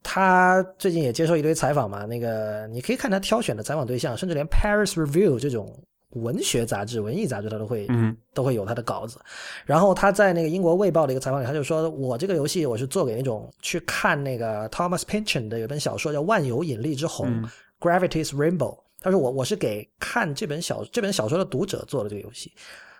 [0.02, 5.78] 他最近也接受一堆采访嘛，那个你可以看他挑选的采访对象，甚至连 Paris Review 这种
[6.10, 9.18] 文学杂志、文艺杂志他都会嗯都会有他的稿子。
[9.66, 17.48] 然后他在那个英国卫报的一个采访里，他就说：“我这个游戏我是做给那种去看那个 Thomas Pynchon 的有本小说叫《万有引力之虹》嗯
[17.78, 18.78] （Gravity's Rainbow）。
[19.00, 22.52] 他说我我是给看这本小这本小说的读者做的这个游戏。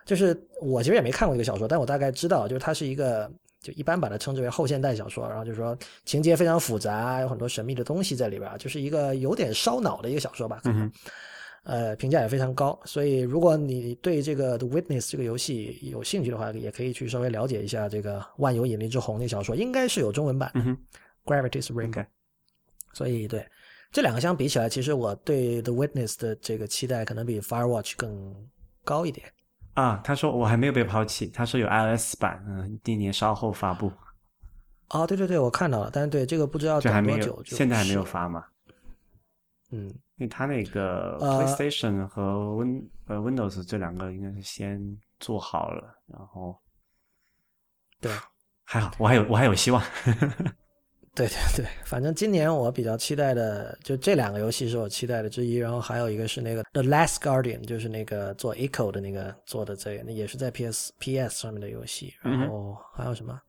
[0.05, 3.31] 就是我其实也没看过这个小说，但我大概知道，就是它是一个
[3.61, 10.85] 就一般把它称之为后现代小说，然后就是说情节非常复杂，有很多神秘的东西在里边儿，就是一个有点烧脑的一个小说吧，可能。
[10.85, 10.93] 嗯
[11.69, 20.61] 呃，评价也非常高，所以如果你对这个《The Witness》这个游戏有兴趣的话，也可以去稍微了解一下这个《万有引力之虹》那小说，应该是有中文版的
[21.27, 21.71] Gravity's。
[21.71, 22.07] ，OK，
[22.95, 23.47] 所以对
[23.93, 28.35] 这两个相比起来，其实我对《The Witness》的这个期待可能比《Firewatch》更
[28.83, 29.31] 高一点。
[29.75, 33.93] 啊，他说我还没有被抛弃，他说有 iOS 版，嗯，今年稍后发布，
[34.89, 38.03] 哦，对对对，我看到了，但是对这个不知道就还没有等多久，，现在还没有。
[38.03, 38.45] 发嘛。
[39.71, 44.81] 嗯，因为他那个呃 PlayStation 和 Win 呃 Windows 这两个应该是先
[45.19, 46.57] 做好了，然后
[48.01, 48.13] 对，
[48.65, 49.83] 还好，我还有我还有希望。
[51.15, 62.15] 对 对对，反正今年我比较期待的，就这两个游戏是我期待的之一，然后还有一个是那个《The Last Guardian》，就是那个做 Echo 的那个做的这个，那也是在 PS PS 上面的游戏。
[62.21, 63.41] 然后还有什么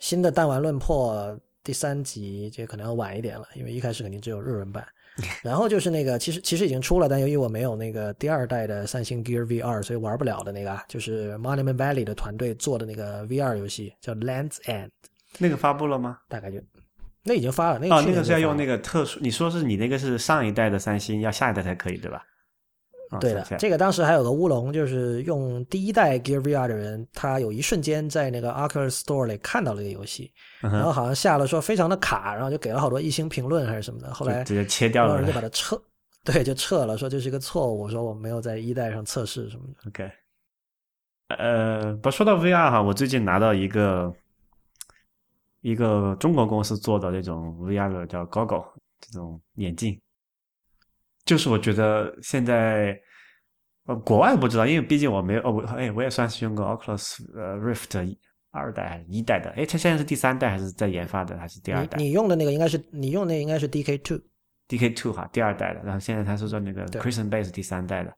[0.00, 1.14] 新的《弹丸论破》
[1.62, 4.84] 第三集，这可能要晚一点了，因为一开始肯定只有日文版。
[5.42, 14.88] 然后就是那个，其实其实已经出了，但由于我没有那个第二代的三星 Gear VR，所以玩不了的那个啊，就是 Monument Valley 的团队做的那个 VR 游戏，叫 Lands End，
[15.38, 16.18] 那个发布了吗？
[16.28, 16.58] 大概就
[17.24, 22.24] 那已经发了，那个那个是要用那个特殊，你说是你那个是上一代的三星，要下一代才可以，对吧？
[23.12, 30.32] 啊对的这个当时还有个乌龙，就是用第一代 Gear VR 的人，他有一瞬间在那个 Oculus Store 里看到了一个游戏，
[30.62, 35.80] 嗯然后，好像下了说非常的卡，然后就给了好多一星评论还是什么的，后来直接切掉了然后人就把它撤，
[36.24, 39.88] 对，就撤了，说这是一个错误，说我没有在一代上测试什么的。
[39.90, 40.10] OK，
[41.28, 44.12] 呃，不说到 VR 哈，我最近拿到一个
[45.60, 48.64] 一个中国公司做的那种 VR 的叫 Goggle
[49.00, 50.00] 这种眼镜，
[51.24, 52.98] 就是我觉得现在
[53.86, 58.16] 呃国外不知道，因为毕竟我没有哦，我哎我也算是用过 Oculus 呃 Rift
[58.50, 68.14] 二代还是一代的，哎，它现在是第三代还是在研发的还是第二代你你用的那个应该是你用的应该是 DK Two，？DK Two 哈，第二代的，然后现在它是说那个对 Crystal Bay 是第三代的，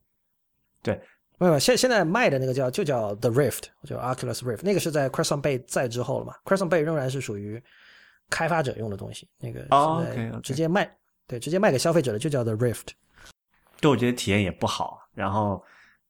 [0.83, 1.01] 对
[1.39, 7.63] 没有，现现在卖的那个叫就叫 The Rift，就 Oculus Rift，那个是在 Crescent Bay 在之后了嘛？Crescent Bay 仍然是属于
[8.29, 10.91] 开发者用的东西，那个直接卖，
[11.27, 12.89] 对，直接卖给消费者的就叫 The Rift。
[13.81, 15.63] 对我觉得体验也不好，然后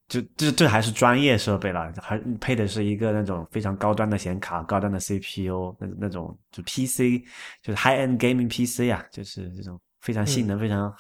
[0.09, 7.25] 就这这还是专业设备了，还配的是一个那种非常高端的显卡、高端的 CPU，那那种就 PC，
[7.63, 10.95] 就是 high end gaming PC 啊，就是这种非常性能、非常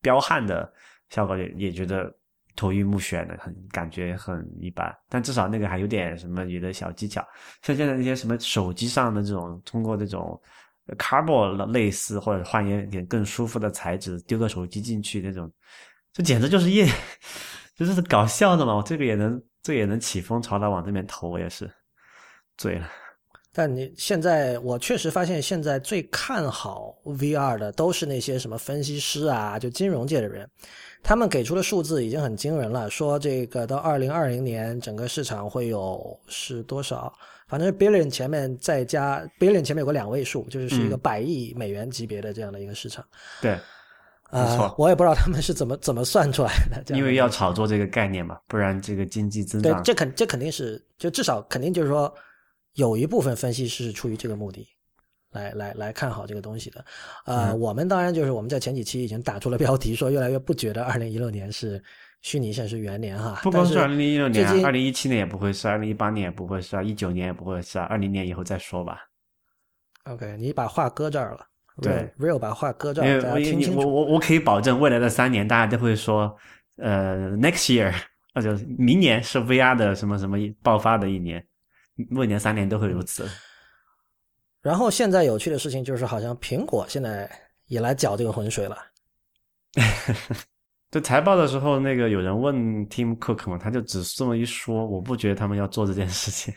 [0.00, 0.72] 彪悍的
[1.08, 2.12] 效果也，也觉得
[2.54, 4.92] 头晕目眩的，很感觉很一般。
[5.08, 7.26] 但至少那个还有点什么有的小技巧，
[7.62, 10.40] 像现在那些什么手机上的这种，通过这种。
[10.96, 15.50] Carbon 类似或者换一点更舒服的材质，丢个手机进去那种，
[16.12, 16.86] 这简直就是业，
[17.76, 18.74] 这就是搞笑的嘛！
[18.74, 21.70] 我这个也能，这也能起风潮来往这边投，我也是
[22.56, 22.88] 醉了。
[23.52, 30.48] 但你现在，我确实发现，现在最看好 VR 的都是那些什么分析师啊，就金融界的人，
[31.02, 37.12] 他们给出的数字已经很惊人了，说这个到二零二零年整个市场会有是多少？
[37.50, 43.04] 反正 billion 前面再加 billion 前面有个两位数，就是是一个嗯百亿美元级别的这样的一个市场。
[43.42, 43.58] 对，
[44.30, 52.14] 啊、错我也不知道他们是怎么 怎么算出来的，这样因为要炒作这个概念嘛，不然这个经济增长，对这肯这肯定是就至少肯定就是说
[52.74, 54.64] 有一部分分析师是出于这个目的
[55.32, 56.84] 来来来看好这个东西的。
[57.26, 61.82] 呃，嗯我们当然就是我们在前几期已经打出了标题，说越来越不觉得二零一六年是
[62.20, 63.40] 虚拟现实元年哈。
[63.42, 69.06] 不光是二零一六年二零一七年也不会是，二零一八年也不会是，一九年也不会是，二零年以后再说吧。
[70.04, 71.46] OK，你把话搁这儿了。
[71.80, 73.80] 对 Real 把话搁这因儿，大家听清楚。
[73.80, 76.36] 我我可以保证，未来的三年大家都会说，
[76.76, 77.94] 呃，next year，
[78.34, 81.42] 或者明年是 VR 的什么什么爆发的一年，
[82.10, 83.26] 未年三年都会如此。
[84.60, 87.30] 然后现在有趣的事情就是，好像苹果现在
[87.66, 88.76] 也来搅这个浑水了。
[90.90, 92.54] 就财报的时候，那个有人问
[92.88, 96.52] Tim Cook 嘛，他就只这么一说，我不觉得他们要做这件事情。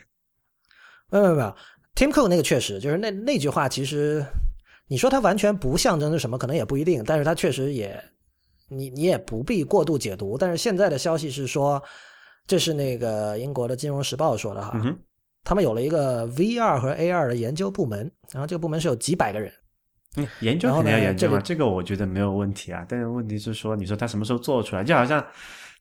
[1.10, 1.54] 没有没有没有
[1.94, 4.24] ，Tim Cook 那个确实就是那那句话，其实
[4.88, 8.02] 你说它完全不象征着什么，可能也不一定，但是它确实也，
[8.68, 10.36] 你你也不必过度解读。
[10.36, 11.80] 但是现在的消息是说，
[12.46, 14.98] 这是那个英国的《金融时报》说的哈，嗯，
[15.44, 19.52] 他们有了一个 VR 和 AR 的研究部门，然后这个部门是有几百个人，
[20.16, 22.84] 嗯，研究肯定要研究嘛，这个我觉得没有问题啊。
[22.88, 24.84] 但是问题是说，你说他什么时候做出来？
[24.84, 25.24] 就好像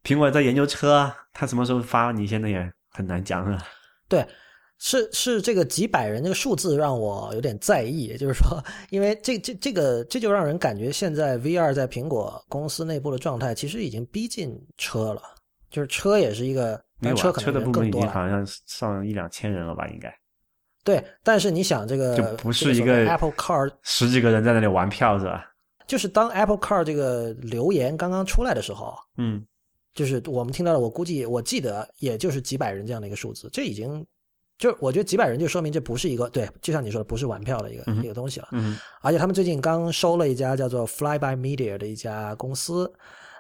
[0.03, 3.61] 苹果在研究车啊，他什么时候发，你现在也很难讲了。
[4.07, 4.25] 对，
[4.79, 15.21] 是是这个几百人这个数字让我有点在意，就是说，因为这这这个这就让人感觉现在 VR 在苹果公司内部的状态其实已经逼近车了，
[15.69, 20.13] 就是车也是一个，但车没有啊，可能人车的部门已更多了，经好像上一两千人了吧，应该
[20.84, 25.45] 对，但是你想这个就不是一个 Apple Car，十几个人在那里玩票是吧？
[25.88, 29.45] 就是当 Apple Car 这个留言刚刚出来的时候，嗯，
[29.93, 34.05] 就是我们听到的，我估计我记得也就是几百人这样的一个数字，这已经
[34.57, 38.47] 就我觉得几百人就说明这不是一个对，就像你说的不是玩票的一个、嗯一个东西了。
[38.51, 42.91] 嗯而且他们最近刚收了一家叫做 Flyby Media 的一家公司，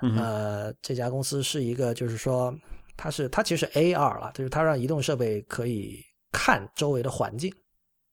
[0.01, 2.53] 嗯呃，这家公司是一个就是说
[2.97, 6.03] 它是它其实是 AR 了，就是它让移动设备可以
[6.33, 7.53] 看周围的环境。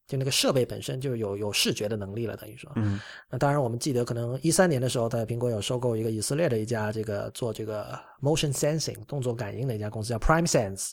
[0.07, 2.99] 就那个设备本身就有有视觉的能力了，等于说，嗯
[3.31, 10.91] 那当然，我们记得可能一三年的时候，在苹果有收购一个以色列的一家这个做这个 motion sensing 动作感应的一家公司，叫 Prime Sense。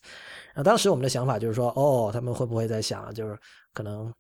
[0.53, 3.36] 然后当时我们的想法就是说，哦，他们会不会在想，就是
[3.73, 4.13] 可能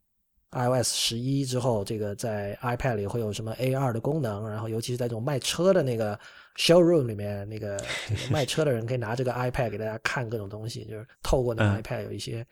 [0.49, 4.49] iOS 十一之后，这个在 iPad 里会有什么 AR 的功能？
[4.49, 6.19] 然后尤其是在这种卖车的那个
[6.55, 7.79] showroom 里面，那个
[8.31, 12.43] 卖车的人可以拿这个 iPad 给大家看各种东西，就是透过那个嗯 iPad 有一些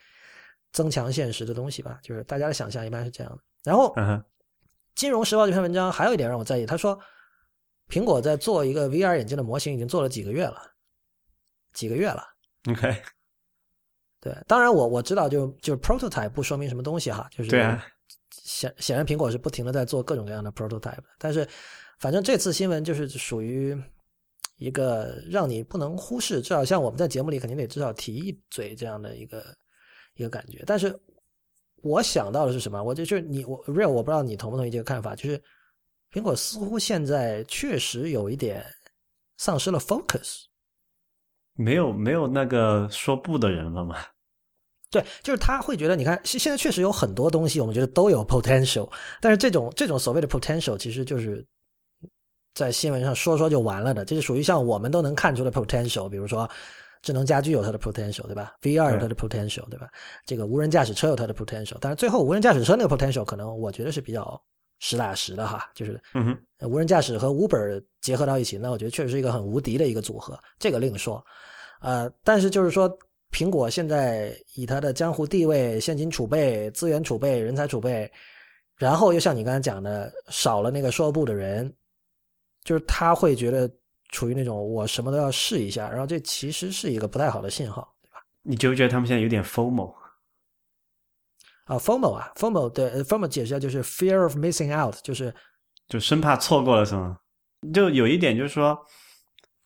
[0.75, 1.97] 增强现实的东西吧。
[2.03, 3.39] 就是大家的想象一般是这样的。
[3.63, 4.23] 然后，嗯，
[4.93, 6.99] 金融时报这篇文章还有一点让我在意，他说
[7.89, 10.61] 苹果在做一个 VR 眼镜的模型已经做了几个月了，
[11.73, 12.23] 几个月了。
[12.69, 13.01] OK，
[14.19, 17.83] 对，当然我我知道就就是 prototype 不说明什么东西哈，就是对啊，
[18.31, 21.47] 显显然苹果是不停的在做各种各样的 prototype，但是
[21.99, 23.75] 反正这次新闻就是属于
[24.57, 29.43] 一个让你不能忽视，至少像我们在节目里肯定得至少提一嘴这样的一个
[30.15, 30.63] 一个感觉。
[30.65, 30.97] 但是
[31.83, 32.81] 我想到的是什么？
[32.83, 35.41] 我就就是你我 real 我不知道你同不同意这个看法，就是
[36.11, 38.65] 苹果似乎现在确实有一点
[39.37, 40.45] 丧失了 focus。
[41.53, 43.97] 没有没有那个说不的人了嘛？
[44.91, 48.89] 对，就是他会觉得，你看现现在确实有很多东西，我们觉得都有 potential，
[49.19, 51.45] 但是这种这种所谓的 potential，其实就是
[52.53, 56.49] 在新闻上说说就完了的，这是属于像我们都能看出的 potential，比如说
[57.05, 59.87] 智能家居有它的 potential，对吧？VR 有它的 potential，对吧？
[60.25, 64.41] 这个无人驾驶车有它的 potential，但是最后无人驾驶车那个 potential 可能我觉得是比较
[64.79, 66.01] 实打实的哈，就是
[66.61, 71.23] 无人驾驶和 Uber 结合到一起，那我觉得确实是一个很无敌的一个组合，这个另说。
[71.79, 72.91] 呃，但是就是说，
[73.31, 78.11] 苹果现在以它的江湖地位、现金储备、资源储备、人才储备，
[78.77, 81.71] 然后又像你刚才讲的，少了那个说不的人，
[82.63, 83.69] 就是他会觉得
[84.15, 87.93] 处于那种我什么都要试一下，然后这其实是一个不太好的信号。
[88.01, 89.93] 对吧你觉不觉得他们现在有点 FOMO？
[91.65, 95.33] 啊，FOMO 啊，FOMO 对呃，FOMO 解释一下就是 fear of missing out，就是
[95.89, 97.17] 就生怕错过了什么。
[97.73, 98.79] 就有一点就是说，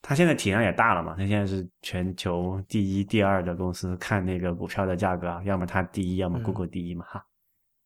[0.01, 7.25] 他现在体量也大了嘛，他现在是全球第一、第二的公司，看那个股票的价格啊，要么他第一，要么嗯 Google 第一嘛，哈。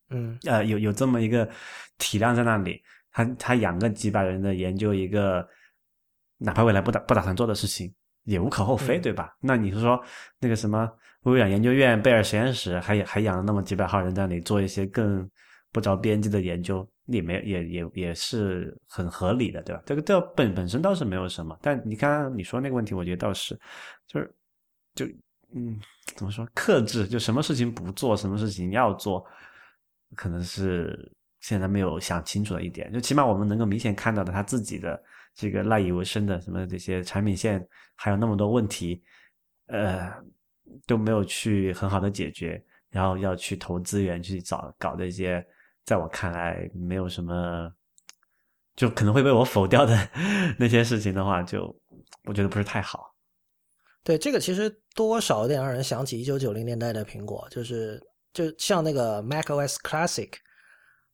[0.10, 1.50] 嗯呃，有有这么一个
[1.98, 5.48] 体量在那里，他他养个几百人的研究一个，
[6.38, 9.36] 哪怕未来不打不打算做的事情，也无可厚非，嗯对吧？
[9.40, 10.02] 那你是说
[10.40, 10.90] 那个什么
[11.24, 15.30] 微软研究院、贝尔实验室，还还养了那么几百号人在那里做一些更
[15.72, 19.82] 不着边际的研究，也没也也也是很合理的，对吧？
[19.86, 23.58] 这个这本本身倒是没有什么，但你刚刚你说那个问题，我觉得倒是，
[24.08, 24.36] 就是
[24.96, 25.06] 就
[25.56, 25.80] 嗯，
[26.16, 27.08] 怎么说克制？
[27.08, 29.26] 就什么事情不做，什么事情要做，
[30.16, 35.02] 可能是现在没有想清楚的一点，就起码我们能够明显看到的，他自己的
[35.34, 37.66] 这个赖以为生的什么这些产品线，
[37.96, 39.04] 还有那么多问题，
[39.68, 40.12] 呃，
[40.86, 45.46] 都没有去很好的解决，然后要去投资源去找搞这些，
[45.86, 47.72] 在我看来没有什么，
[48.76, 50.10] 就可能会被我否掉的
[50.60, 51.76] 那些事情的话，就
[52.26, 53.16] 我觉得不是太好。
[54.04, 58.02] 对，这个其实多少有点让人想起一九九零年代的苹果，就是
[58.34, 60.30] 就像那个 Mac OS Classic。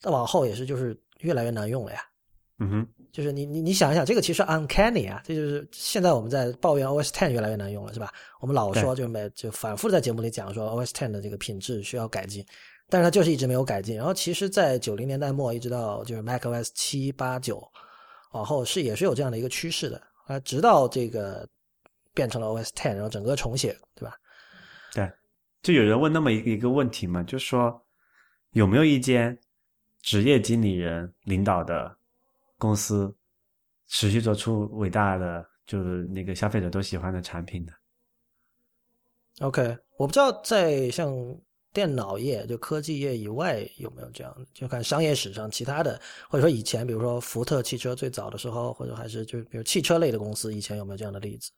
[0.02, 2.00] 再往后也是，就是越来越难用了呀。
[2.60, 8.14] 嗯哼，就是你你你想一想，这个其实 uncanny 啊，这就是现在我们在抱怨 OS Ten 越来越难用了，是吧？
[8.40, 12.46] 我们老说就每就反复在节目里讲说 OS Ten 的这个品质需要改进，
[12.90, 13.96] 但是它就是一直没有改进。
[13.96, 17.62] 然后其实，在九零年代末一直到就是 Mac OS 七八九
[18.32, 21.48] 往后是也是有这样的一个趋势的啊，直到这个
[22.14, 24.16] 变成了 OS Ten，然后整个重写，对吧？
[24.94, 25.12] 对，
[25.62, 27.84] 就有人问那么一一个问题嘛，就是说
[28.52, 29.38] 有没有一间。
[30.02, 31.94] 职业经理人领导的
[32.60, 33.12] 公司，
[33.88, 37.74] 持续做出伟大的，就是那个消费者都喜欢的产品的。
[39.40, 41.12] OK，我不知道在像
[41.72, 46.00] 电脑业、就科技业以外有没有这样的，就看商业史上其他的，
[46.30, 51.52] 或者说以前，比如说福特汽车最早的时候，或者还是就比如汽车类的公司以前有没有这样的例子？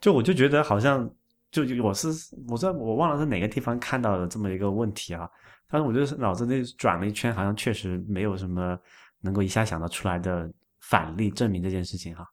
[0.00, 1.08] 就我就觉得好像，
[1.50, 2.08] 就我是
[2.48, 5.30] 我在我忘了是哪个地方看到的这么一个问题啊。
[5.68, 8.78] 但是我觉得脑子里转了一圈，好像确实没有什么
[9.26, 10.50] 能够一下想到出来的
[10.80, 12.26] 反例证明这件事情哈。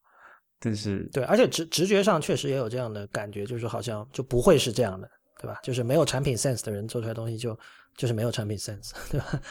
[0.60, 5.10] 但是对，而且直直觉上确实也有这样的感觉，就是好像就不会是这样的，
[5.42, 5.60] 对吧？
[5.64, 7.58] 就是没有产品 sense 的人做出来东西就
[7.98, 9.42] 就是没有产品 sense，对吧？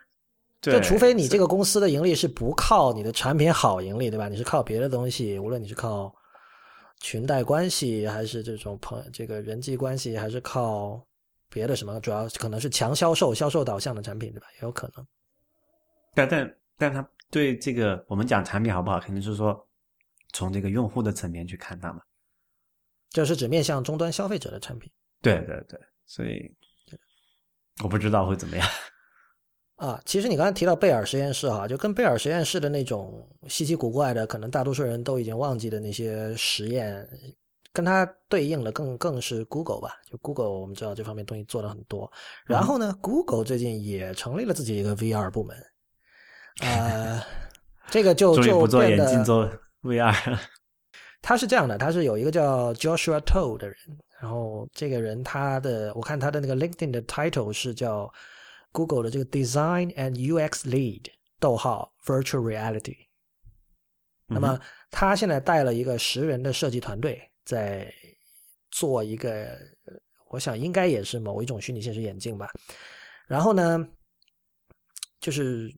[0.62, 4.28] 就除非你这个公司的盈利是不靠你的产品好盈利，对吧？
[4.28, 6.14] 你是靠别的东西，无论你是靠
[7.00, 11.04] 裙带关系，还是这种朋这个人际关系，还是靠。
[11.54, 14.46] 别的什么，主要可能是强销售、销售导向的产品，对吧？
[14.54, 15.06] 也有可能。
[16.14, 19.66] 但但但他对这个，我们讲产品好不好，肯定是说
[20.32, 22.02] 从这个用户的层面去看它嘛。
[23.10, 24.90] 就是指面向终端消费者的产品。
[25.20, 26.54] 对对对，所以
[27.82, 28.66] 我不知道会怎么样。
[29.76, 37.08] 啊，其实你刚才提到贝尔实验室哈，就跟贝尔实验室的那种稀奇古怪的，可能大多数人都已经忘记的那些实验。
[37.74, 42.10] 跟它对应的更更是 Google 吧，就 Google 我们知道这方面东西做的很多。
[42.44, 45.56] 然后呢，Google 最近也成立了自己一个 VR 部门，
[46.60, 47.24] 呃，
[47.88, 49.50] 这个就就不做眼镜做
[49.82, 50.38] VR。
[51.22, 53.76] 他是这样的，他是有一个叫 Joshua To 的人，
[54.20, 58.12] 然后这个人他的我看他的那个 LinkedIn 的 title 是叫
[58.72, 61.06] Google 的这个 Design and UX Lead，
[61.40, 62.96] 逗号 Virtual Reality。
[64.26, 64.58] 那么
[64.90, 67.28] 他现在带了一个十人的设计团队。
[67.44, 67.92] 在
[68.70, 69.58] 做一个，
[70.28, 72.48] 我想应该也是某一种虚拟现实眼镜吧。
[73.26, 73.84] 然后呢，
[75.18, 75.68] 就是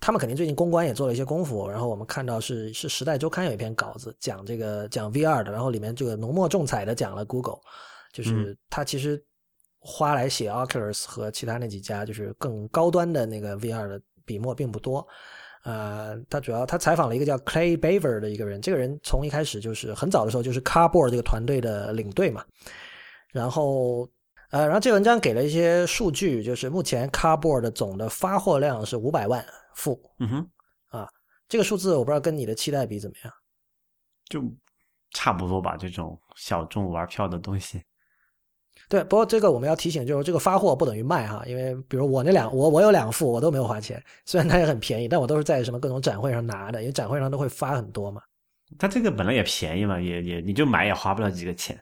[0.00, 1.68] 他们肯定最近公关也做了一些功夫。
[1.68, 7.58] 然后我们看到是是时代周刊有一篇稿子讲这个讲 VR 的，然后里面这个浓墨重彩的讲了 Google，
[8.12, 9.22] 就是他其实
[9.78, 15.06] 花来写 Oculus 和其他那几家就是更高端的那个 VR 的笔墨并不多。
[15.64, 22.44] 呃，他主要他采访了一个叫 Clay Baver 的一个人，这个人从一开始就是很早的时候就是 Cardboard 这个团队的领队嘛。
[23.32, 24.08] 然后，
[24.50, 29.44] 呃，然后这文章给了一些数据，就是目前 Cardboard 总的发货量是五百万
[29.76, 29.98] 副。
[30.18, 30.50] 嗯哼，
[30.98, 31.08] 啊，
[31.48, 33.32] 这个数字我不知道跟你的期待比怎么样，
[34.28, 34.42] 就
[35.12, 37.80] 差不多吧，这种小众玩票的东西。
[38.88, 48.20] 对，不过这个我们要提醒，就是这个发货不等于卖哈，因为比如我那两我我有两副，我都没有花钱，虽然它也很便宜，但我都是在什么各种展会上拿的，因为展会上都会发很多嘛。
[48.78, 51.80] 它这个本来也便宜嘛，也也你就买也花不了几个钱。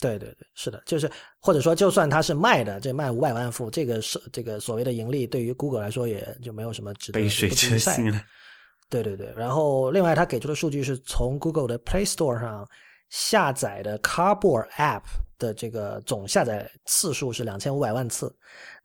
[0.00, 8.20] 对对对，是的，就是或者说就算它是卖的，这卖五百万副，这个是这个所谓的盈利，对于 Google 来说也就没有什么值得杯水车薪了。
[8.88, 12.66] 对对对，然后另外他给出的数据是从 Google 的 Play Store 上
[13.08, 15.02] 下载的 Cardboard App。
[15.40, 18.30] 的这个总下载次数是两千五百万次，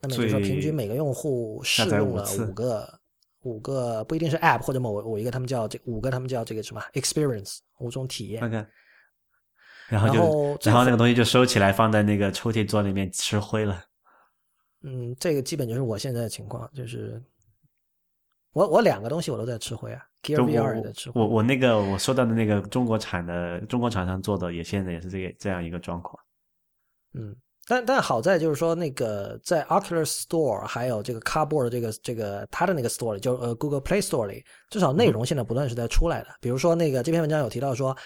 [0.00, 2.98] 那么就说平均每个用户试用了五个
[3.42, 8.42] 五个不一定是 App 或者某某一个他们叫这五个他们叫这个什么 Experience 五种体验。
[9.88, 13.82] 然后就然后那个东西就收起来放在那个抽屉桌里面吃灰了。
[14.82, 17.22] 嗯，这个基本就是我现在的情况，就是
[18.52, 21.20] 我我两个东西我都在吃灰啊，Gear VR 在吃灰。
[21.20, 26.16] 我我那个我收到的那个中国产的中国厂商做的也现在也是这个这样一个状况。
[27.14, 27.34] 嗯，
[27.66, 36.28] 但但好在就是说，那个在 Oculus Store 还有这个 Cardboard 这个这个它的那个 Store 里，就呃 Google Play Store 里，至少内容现在不断是在出来的。
[36.40, 37.96] 比如说那个这篇文章有提到说，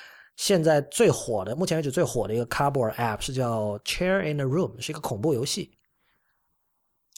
[0.41, 5.71] 现在最火的，目前为止最火的一个 Cardboard App 是叫 Chair in a Room，是一个恐怖游戏。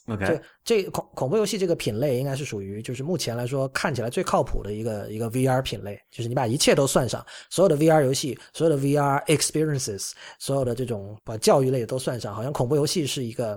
[0.09, 0.27] OK，
[0.65, 10.11] 这这恐恐怖游戏这个品类应该是属于就是目前来说看起来最靠谱的一个一个 VR 品类，就是你把一切都算上，所有的 VR 游戏，所有的 VR experiences，
[10.41, 13.57] 所有的这种把教育类都算上，好像恐怖游戏是一个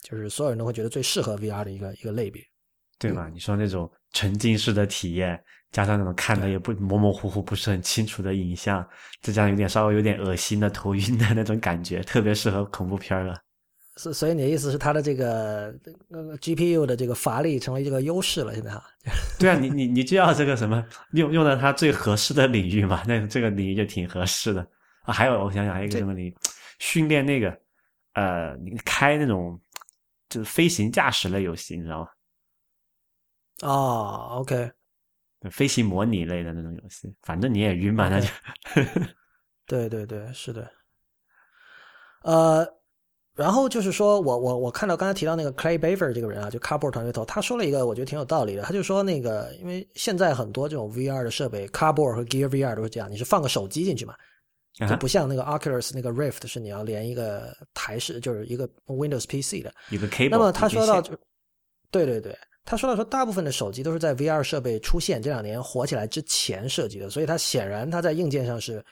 [0.00, 2.42] 就是所有人都会觉得最适合 VR 的一个一个类别。
[2.96, 3.28] 对吧？
[3.30, 5.38] 你说那种沉浸式的体验，
[5.74, 8.80] 加上那种看的也不模模糊糊、不是很清楚的影像，
[9.20, 13.36] 再加上有点稍微有点恶心的头晕的那种感觉， 特别适合恐怖片了。
[13.96, 15.74] 所所以你的意思是它的这个
[16.10, 18.54] 呃 GPU 的这个乏力成为这个优势了？
[18.54, 18.84] 现在哈？
[19.36, 23.02] 对啊，你你你就要这个什么用用到它最合适的领域嘛？
[23.08, 24.64] 那这个领域就挺合适的
[25.02, 25.12] 啊。
[25.12, 26.36] 还有我想想，还有一个什么领域？
[26.78, 27.56] 训练那个
[28.14, 29.60] 呃，你开那种
[30.28, 32.08] 就是飞行驾驶类游戏，你知道吗？
[33.62, 34.72] 哦，OK，
[35.50, 38.28] 飞行模拟类的那种游戏，反正你也晕嘛，那就。
[39.66, 40.70] 对对对，是的。
[42.22, 42.66] 呃，
[43.34, 54.14] 然后就是说我我我看到刚才提到那个 Clay Baver 这个人啊，就 Cardboard 团队头，他说了一个我觉得挺有道理的，他就说那个因为现在很多这种 VR 的设备，Cardboard 和 Gear VR 都是这样，你是放个手机进去嘛，
[54.88, 60.30] 就不像那个 Oculus 那个 Rift 是你要连一个台式，就是一个 Windows PC 的一个 cable。
[60.30, 61.14] 那么他说到就，
[61.90, 62.36] 对对对。
[62.64, 68.82] 他说到说，大部分的手机都是在 VR 设备出现这两年火起来之前设计的，所以它显然它在硬件上是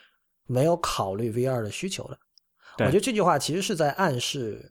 [0.46, 2.18] 没有考虑 VR 的需求的。
[2.78, 4.70] 我觉得这句话其实是在暗示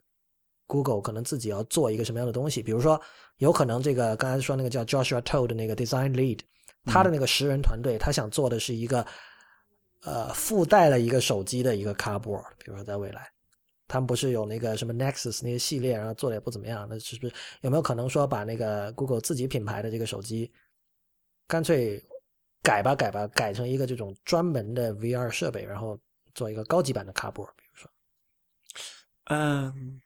[0.68, 3.00] Google 可能自己要做一个什么样的东西，比如说，
[3.38, 6.40] 有可能这个刚才说那个叫 Joshua Todd 的那个 Design Lead，
[6.86, 9.06] 他的那个十人团队，他想做的是一个
[10.04, 13.28] 呃附带了一个手机的一个 Cardboard，比如说在未来。
[13.92, 20.50] 他们不是有那个什么 Nexus 那些系列，然后做的也不怎么样，那是不是有没有可能说把那个 Google 自己品牌的这个手机，
[21.46, 22.02] 干脆
[22.64, 26.00] 改吧改吧，改成一个这种专门的 VR 设备，然后
[26.34, 27.92] 做一个高级版的 Cardboard，比如说，
[29.26, 30.02] 嗯，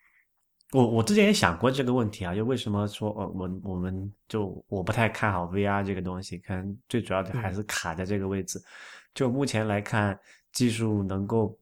[0.71, 8.59] 我我之前也想过这个问题啊，就为什么说呃我我们就我不太看好 VR 这个东西，可能最主要的还是卡在这个位置，
[9.13, 10.19] 就目前来看，
[10.53, 11.55] 技术能够。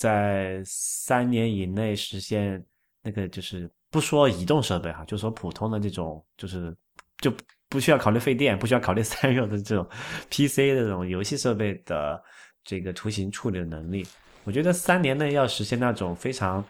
[0.00, 2.64] 在三年以内实现
[3.02, 6.74] 那个，就是不说移动设备哈，就说普通的这种，就是
[7.18, 7.30] 就
[7.68, 9.86] 不需要考虑费电，不需要考虑 散热的这种
[10.30, 12.18] PC 的这种游戏设备的
[12.64, 14.06] 这个图形处理的能力，
[14.44, 16.64] 我觉得三年内要实现那种非常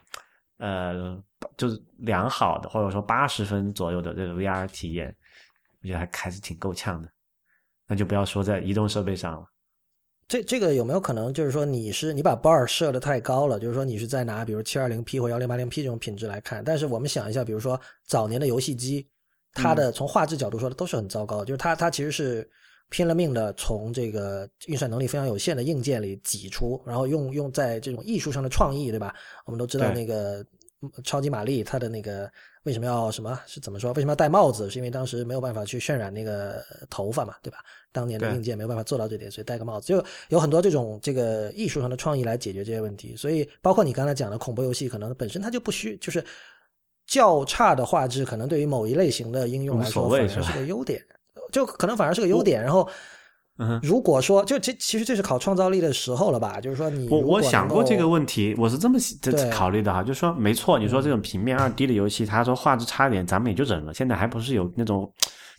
[0.57, 1.17] 呃
[1.57, 5.15] 就是良好的，或者说八十分左右的这个 VR 体验，
[5.83, 7.09] 我觉得还还是挺够呛的。
[7.87, 9.47] 那就不要说在移动设备上了。
[10.31, 19.05] 这这个有没有可能，就是说你是你把 bar 设的太高了，就是说你是在拿比如七二零 P 或幺零八零 P 这种品质来看，但是我们想一下，比如说早年的游戏机，
[19.55, 22.49] 它的从画质角度说的都是很糟糕，就是它它其实是
[22.91, 29.13] 拼了命的从这个运算能力非常有限的硬件里挤出，然后用用在这种艺术上的创意，对吧？
[29.47, 30.47] 我们都知道那个
[31.03, 32.31] 超级玛丽，它的那个
[32.65, 33.93] 为什么要什么是怎么说？
[33.95, 34.69] 为什么要戴帽子？
[34.69, 37.59] 是因为当时没有办法去渲染那个头发嘛，对吧？
[37.91, 43.17] 当年的硬件没有办法做到这点，所以戴个帽子，就有很多这种这个艺术上的创意来解决这些问题。
[43.17, 46.23] 所以，包括你刚才讲的恐怖游戏，可能本身它就不需，就是
[47.07, 51.03] 较差的画质，可能对于某一类型的应用来说反而是个优点，
[51.51, 52.63] 就可能反而是个优点。
[52.63, 52.89] 然后，
[53.83, 56.61] 如果说就这其实这是考创造力的时候了吧？
[56.61, 58.99] 就是说你我我想过这个问题，我是这么
[59.51, 63.95] 考虑的哈，就是说没错，你说这种平面二 D 的游戏，他说画质差一点，咱们也就忍了。
[63.95, 65.13] 现在还不是有那种。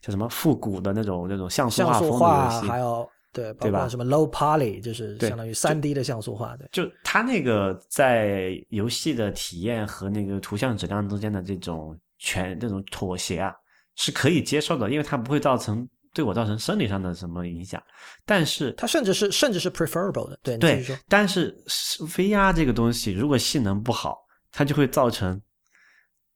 [0.04, 3.88] 叫什么复古的那种那种像素画风的游戏，还有对对吧？
[3.88, 6.68] 什么 low poly 就是相当于三 D 的像素画，对。
[6.72, 13.54] 就它那个在游戏的体验和那个图像质量之间的这种全这种妥协啊，
[13.96, 17.82] 是可以接受的，因为它不会造成对我造成生理上的什么影响。
[18.26, 20.84] 但是它甚至是甚至是 preferable 的，对对。
[21.08, 24.18] 但是 VR 这个东西如果性能不好，
[24.52, 25.42] 它就会造成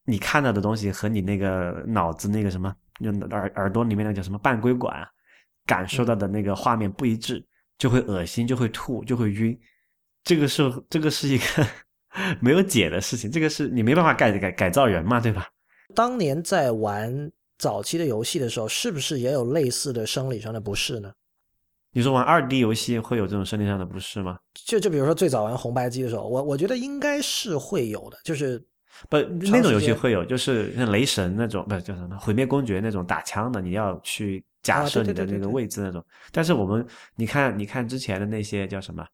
[0.05, 2.76] 你看到的东西和你那个脑子那个什么。
[3.03, 5.05] 就耳耳朵里面那叫什么半规管，
[5.65, 7.45] 感受到的那个画面不一致，
[7.78, 9.59] 就会恶心，就会吐，就会晕。
[10.23, 11.67] 这个是这个是一个
[12.39, 15.45] 没有解的事情，这个是你没办法改改改造人嘛，对吧？
[15.93, 21.12] 当年在玩早期的游戏的时候，是不是也有类似的生理上的不适呢？
[21.91, 24.38] 你说玩二 D 游戏会有这种生理上的不适吗？
[24.53, 28.62] 就就比如说最早玩红白机的时候，我我觉得应该是会有的，就是。
[29.10, 36.01] 不，那种游戏会有，就是像雷神那种，不是叫什么毁灭公爵那种打枪的，你要去假设你的那个位置那种。
[36.32, 39.06] 但是我们，你看，你看之前的那些叫什么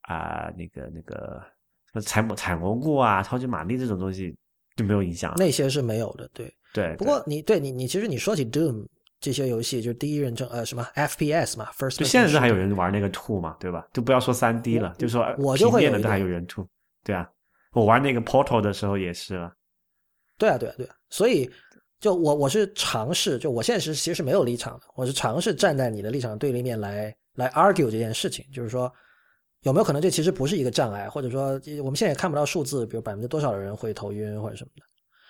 [0.00, 0.52] 啊？
[0.56, 1.40] 那个那个
[1.86, 4.36] 什么采蘑采蘑菇啊，超级玛丽这种东西
[4.74, 5.32] 就没有影响。
[5.36, 6.94] 那些是没有的，对对。
[6.96, 8.86] 不过你对你你其实你说起 Doom
[9.20, 11.98] 这些游戏，就是第一人称呃什么 FPS 嘛，First。
[11.98, 13.86] 就现在还有人玩那个 Two 嘛，对吧？
[13.92, 16.66] 就不要说三 D 了，就说我就会的都还有人 Two，，
[17.04, 17.28] 对啊。
[17.72, 19.52] 我玩那个 Portal 的时候也是了，
[20.38, 20.94] 对啊，对啊，对啊。
[21.10, 21.48] 所以，
[22.00, 28.90] 就我我是尝试，就我现在是其实是没有立场的，我是尝试站在你的立场对立面来来 argue 这件事情，就是说
[29.62, 34.82] 有没有可能这其实不是一个障碍，或者说我们现在也看不到数字，比如百分之多少的人会头晕或者什么的。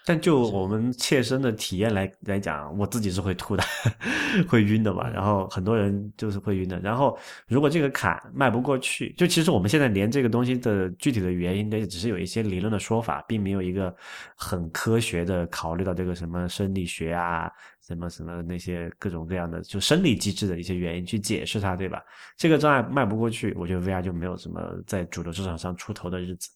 [0.09, 3.63] 但就我们切身的体验来来讲，我自己是会吐的，
[4.49, 5.07] 会晕的嘛。
[5.11, 6.81] 然后很多人就是会晕的。
[6.81, 13.95] 然后如果这个坎迈不过去，就其实我们现在连这个东西的具体的原因，也只是有一些理论的说法，并没有一个
[14.35, 17.51] 很科学的考虑到这个什么生理学啊，
[17.87, 22.03] 什么什么那些各种各样的就生理机制的一些原因去解释它，对吧？
[22.35, 26.49] 这个障碍迈不过去，我觉得 VR 就没有什么在主流市场上出头的日子。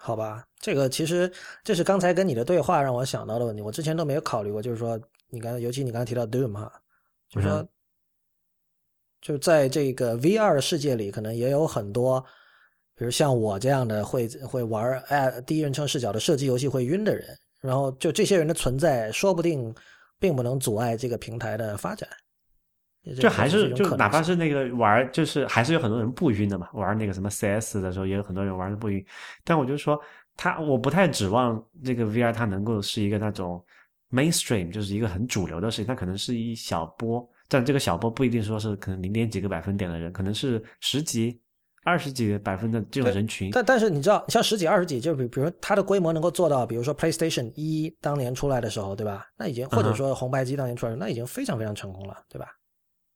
[0.00, 1.30] 好吧，这个其实
[1.62, 4.62] 这是刚才跟你的对话让我想到的问题，我之前都没有考虑过。
[4.62, 6.72] 就是说，你刚尤其你刚才提到 Doom 哈，
[7.28, 7.68] 就是说，
[9.20, 12.24] 就在这个 VR 的世界里，可能也有很多，
[12.94, 19.74] 比如像我这样的会会玩哎第一人称视角的射击游戏会晕的人，然后就这些人的存在，说不定
[20.18, 22.08] 并不能阻碍这个平台的发展。
[23.14, 26.68] 就还是就哪怕是那个玩，就是还是有很多人不晕的嘛。
[26.72, 29.04] 玩那个什么 CS 的时候，也有很多人玩的不晕。
[29.44, 30.00] 但我就说，
[30.36, 33.64] 他我不太指望这个 VR 它能够是一个那种
[34.10, 35.86] mainstream，就是一个很主流的事情。
[35.86, 41.40] 它可能是一小波，但这个小波不一定说是可能零点几个百分点的人，可能是十几、
[41.84, 43.50] 二十几百分的这种人群。
[43.52, 49.26] 但但是你知道，像十几、二十几，就比比如它的规模能够做到，比如说 PlayStation 一当年出来的时候，对吧？
[49.36, 52.46] 那已经或者说红白机当年出来，那已经非常非常成功了，对吧？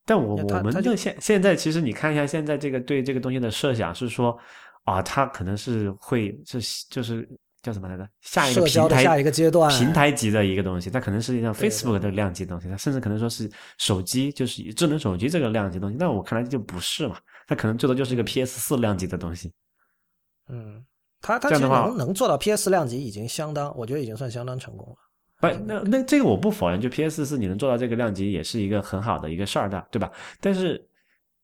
[0.05, 4.37] 但我我们就现现在，其实你看一下现在这个对这个东西的设想是说，
[4.85, 7.29] 啊，它可能是会是就是
[7.63, 8.09] 叫什么来着？
[8.21, 13.49] 下一个平台下一个阶段平台级的一个东西，它可能是像 Facebook 的量级东西，它甚至可能说是
[13.79, 15.97] 手机，就是智能手机这个量级东西。
[15.97, 19.53] 但我看来就不是嘛，它可能最多就是一个 PS 四量级的东西。
[20.49, 20.85] 嗯，
[21.21, 24.97] 它它其实能能做到 PS 量级已经相当，我觉得已经算相当成功了。
[25.43, 30.09] 不，那那这个我不否认，就 PS 四你能做到这个量级也是一个很好的一个事儿的，对吧？
[30.41, 30.81] 但是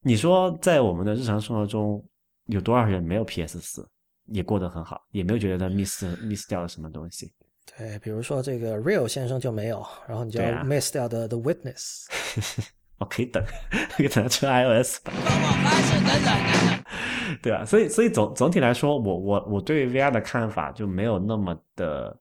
[0.02, 2.00] 你说在我们的日常生活中，
[2.46, 3.84] 有多少人没有 PS 四
[4.26, 7.32] 也过得很好，也没有觉得他 miss miss 掉了什么东西？
[7.76, 12.06] 对，比如说这个 Real 先生就没有，然后你就 miss 掉的 The Witness，
[12.98, 13.42] 我可以等，
[13.96, 15.12] 可以等出 iOS 吧。
[17.42, 17.64] 对吧？
[17.64, 22.16] 所以所以总总体来说，我我我对 VR 的看法就没有那么的。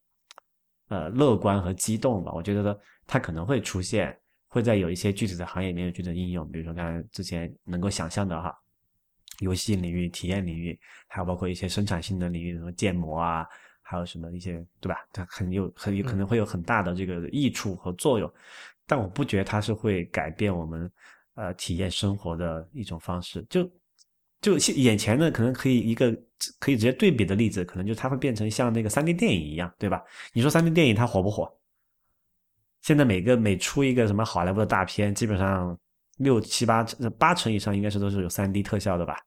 [0.90, 4.18] 呃，乐观和激动吧，我觉得它可能会出现，
[4.48, 8.58] 会在有一些具体的行业里面有具体的应用，比如说刚才之前能够想象的哈，
[9.40, 13.46] 游戏领域、体验领域，还有包括一些生产性的领域，什么建模啊，
[13.82, 15.06] 还有什么一些，对吧？
[15.12, 18.32] 它很有很有可能会有很大的这个益处和作用，
[18.86, 20.92] 但我不觉得它是会改变我们
[21.36, 23.70] 呃体验生活的一种方式，就。
[24.40, 26.16] 就眼前的可能可以一个
[26.60, 30.04] 可以直接对比的例子，可能就它会变成像那个三 D 电影一样，对吧？
[30.34, 31.52] 你说三 D 电影它火不火？
[32.82, 35.78] 现在每个每出一个什么好莱坞的大片，基本上
[36.18, 36.86] 六七八
[37.18, 39.20] 八成以上应该是都是有三 D 特效的吧？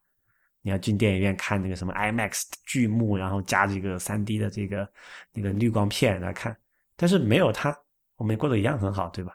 [0.62, 4.88] 你要进电影院看那个什么 IMAX 巨幕，然后加这个三 D 的这个
[5.32, 6.56] 那个滤光片来看，
[6.96, 7.76] 但是没有它，
[8.16, 9.32] 我们过得一样很好，对吧？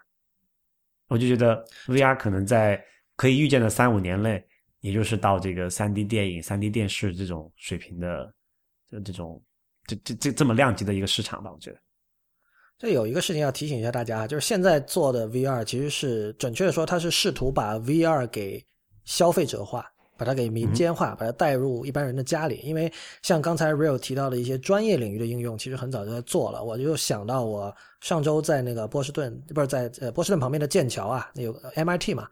[1.08, 2.84] 我就觉得 VR 可能在
[3.16, 4.44] 可以预见的三五年内。
[4.86, 8.32] 也就是到这个三 D 电影、三 D 电视这种水平的，
[8.92, 9.42] 就这种
[9.88, 11.78] 这这这这么量级的一个市场吧，我觉得。
[12.78, 18.64] 这有一个事情要提醒一下大家，就是现在做的 VR 其实是准确的说，它是试图把 VR 给
[19.06, 22.58] 消费者化，把它给民间化，把它带入一般人的家里。
[22.58, 26.64] 因为像刚才 Real 提到的一些专业领域的应用，其实很早就在做了。
[26.64, 32.28] 我就想到我上周在那个波士顿，不是在呃波士顿旁边的剑桥啊，那有 MIT 嘛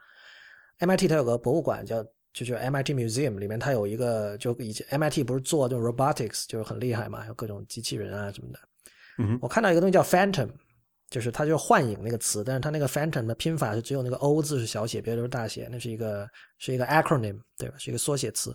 [0.78, 2.06] ，MIT 它有个博物馆叫。
[2.34, 8.60] 就就 MIT Museum 里面，它有一个，就以前 MIT 不是做这种 robotics 就是很厉害嘛，有各种机器人啊什么的。
[9.20, 10.50] 嗯，我看到一个东西叫 Phantom，
[11.12, 16.28] 就是它就是幻影那个词，但是它那个 Phantom 的拼法是只有那个 O 字是小写，别的都是大写，那是一个
[16.58, 17.76] 是一个 acronym，对吧？
[17.78, 18.52] 是一个缩写词。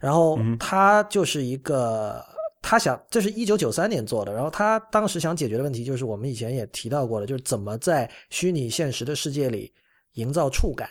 [0.00, 2.20] 然后它就是一个，
[2.60, 9.72] 他想这是一九九三年做的，然后他当时想解决的问题就是我们以前也提到过的，就是怎么在虚拟现实的世界里
[10.14, 10.90] 营造触感，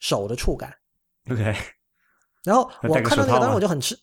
[0.00, 0.74] 手的触感。
[1.30, 1.56] OK，
[2.44, 3.98] 然后我看到那个，当时我就很吃。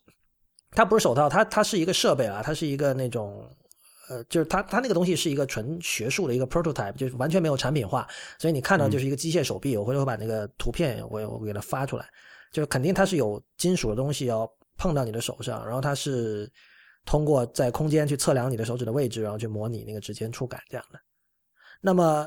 [0.72, 3.46] 它不是手套，它它是一个设备啊，它是一个那种
[4.10, 8.08] 呃，就是它它那个东西是一个纯学术的一个 prototype，就是完全没有产品化，
[8.40, 9.76] 所以你看到就是一个机械手臂。
[9.76, 12.10] 我回头把那个图片我我给它发出来，
[12.54, 16.50] 就是肯定它是有金属的东西要碰到你的手上，然后它是
[17.06, 21.00] 通过在空间去测量你的手指的位置，然后去模拟那个指尖触感这样的。
[21.82, 22.26] 那么，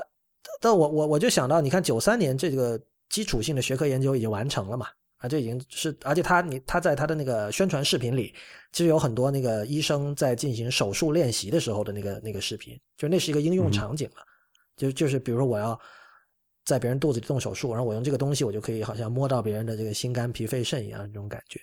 [0.61, 2.79] 但我我我就想到，你看九三年这个。
[3.09, 4.87] 基础性的学科研究已经完成了嘛？
[5.17, 8.33] 啊，这已经是，而且他你他在他的那个宣传视频里，
[8.73, 14.23] 其实有很多那个医生在进行手术练习的时候的那个那个视频，就那是一个应用场景了，
[14.75, 15.79] 就就是比如说我要
[16.65, 21.59] 在别人肚子里动手术，然后我用这个东西，我就可以好像摸到别人的这个心肝脾肺肾一样这种感觉。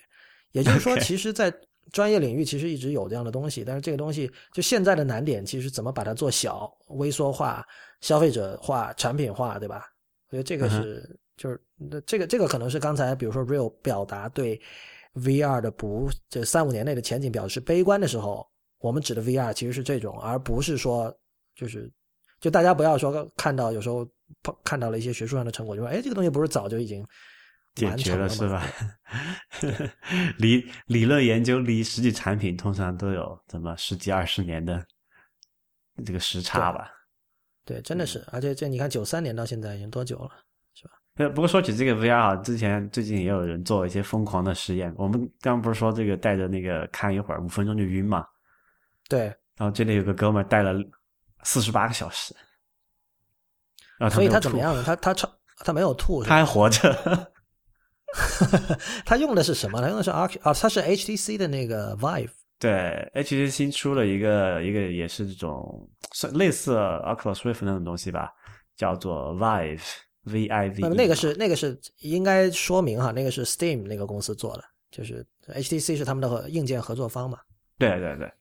[0.51, 1.53] 也就是说，其实，在
[1.91, 7.65] 专业领域其实一直有这样的东西，但是这个东西就现在的难点，其实怎么把它做小、微缩化、
[8.01, 9.85] 消费者化、产品化，对吧？
[10.29, 14.61] 我觉得这个是就是那这个这个可能是刚才比如说 Real 表达对
[15.15, 18.47] VR 的不这三五年内的前景表示悲观的时候，
[18.79, 21.15] 我们指的 VR 其实是这种，而不是说
[21.55, 21.91] 就是
[22.39, 24.07] 就大家不要说看到有时候
[24.63, 27.05] 看到了一些学术上的成果，就说哎这个东西不是早就已经。
[27.75, 28.63] 解决了是吧？
[30.37, 34.85] 理理论研究离实际产品通常都有怎么十几二十年的
[36.05, 36.91] 这个时差吧？
[37.65, 40.29] 对，真的是，而且这你看九三年到现在已经多久了？
[41.15, 44.93] 呃，不过说起这个 VR 啊，之前最近也有人做一些疯狂的实验。
[44.97, 48.25] 我们刚刚不是说这个带着那个看一会儿五分钟就晕嘛？
[49.07, 49.25] 对。
[49.55, 50.73] 然后这里有个哥们儿带了
[51.43, 52.35] 四十八个小时，
[54.09, 54.81] 所以他怎么样呢？
[54.83, 57.31] 他他超他没有吐，他还活着。
[59.05, 59.79] 他用的是什么？
[59.79, 62.31] 他用的是 Arc 啊，他是 HTC 的那个 Vive。
[62.57, 65.87] 对，HTC 新出了一个一个也是这种
[66.33, 68.31] 类似 Oculus Rift 那种东西吧，
[68.75, 69.35] 叫做
[70.25, 70.89] Vive，V I V。
[70.89, 77.39] 那个是那个是应该说明哈，那个是 Steam 那个公司做的，就是 HTC 是他们的硬件合作方嘛。
[77.77, 78.31] 对对对，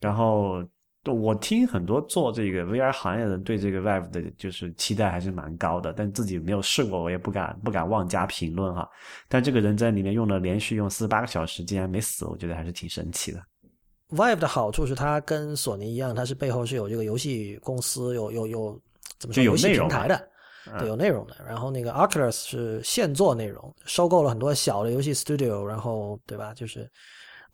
[0.00, 0.62] 然后。
[1.04, 8.88] 我听很多做这个 VR 行业的人对这个 Vive 的就是期待还是蛮高的，但自己没有试过，我也不敢不敢妄加评论哈。
[9.28, 13.42] 但这个人在里面用了连续用四十八个小时，竟然没死，我觉得还是挺神奇的。
[14.10, 18.80] Vive 的好处是它跟索尼一样，它是背后是有这个游戏公司，有有有
[19.18, 20.28] 怎么说游戏平台的，
[20.78, 21.36] 对，有内容的。
[21.46, 26.52] 然后那个 Oculus 是现做内容，收购了很多小的游戏 Studio，然后对吧？
[26.54, 26.90] 就是。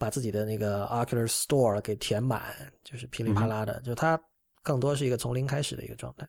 [0.00, 2.54] 把自己的那个 Oculus Store 给填满，
[2.84, 4.16] 就是噼里啪啦的，就它
[4.62, 6.24] 更多是一个从零开始的一个状态。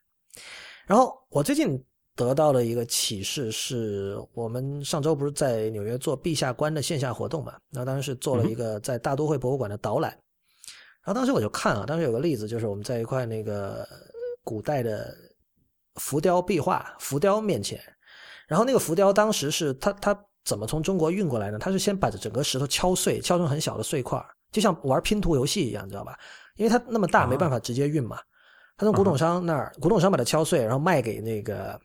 [0.88, 1.80] 然后我最近
[2.16, 7.60] 得到的一个启示是，我们上周不是在纽约做陛下观的线下活动嘛？
[7.70, 10.10] 那当时是做了一个在大都会博物馆的导览。
[11.04, 13.88] 然后当时我就看啊，当时有个例子，就是我们在一块那个
[14.44, 15.16] 古代的
[16.00, 17.80] 浮雕壁画浮雕面前，
[18.48, 20.20] 然后那个浮雕当时是它它。
[20.46, 21.60] 怎么从中国运过来呢？
[21.60, 24.20] 他是先把这整个石头敲碎，敲成很小的碎块，
[24.52, 26.18] 就像玩拼图游戏一样，你知道吧？
[26.56, 28.18] 因为它那么大，没办法直接运嘛。
[28.76, 31.80] 他从古董商那儿，古董商把它敲碎，然后卖给那个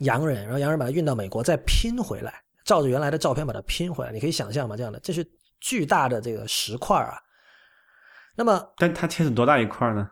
[0.00, 4.12] 洋人，然后洋人把它运到美国，再拼回来，照着原来的照片把它拼回来。
[4.12, 4.76] 你可以想象吗？
[4.76, 5.26] 这样的，这是
[5.60, 7.16] 巨大的这个石块啊。
[8.34, 10.10] 那么，但它切成多大一块呢？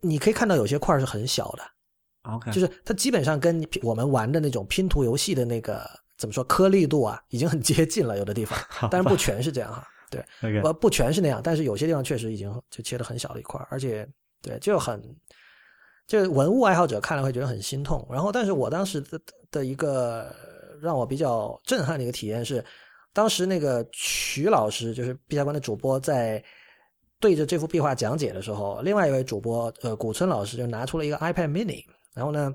[0.00, 1.62] 你可以看到有些块是很小的
[2.22, 5.88] ，OK，就是它基本上跟我们玩的那种拼图游戏的那个。
[6.20, 8.58] 怎么说颗粒度啊，已经很接近了，有的地方，
[8.90, 9.88] 但是不全是这样哈。
[10.10, 14.06] 对，不不全是那样，但是有些地方确实已经就切的很小的一块，而且
[14.42, 15.02] 对就很，
[16.06, 18.06] 就文物爱好者看了会觉得很心痛。
[18.10, 19.18] 然后，但是我当时的
[19.50, 20.30] 的一个
[20.82, 22.62] 让我比较震撼的一个体验是，
[23.14, 26.44] 当时那个曲老师就是陛下观的主播在
[27.20, 32.52] 对着这幅壁画讲解的时候，另外一位主播呃古村老师就拿出了一个 iPad Mini，然后呢。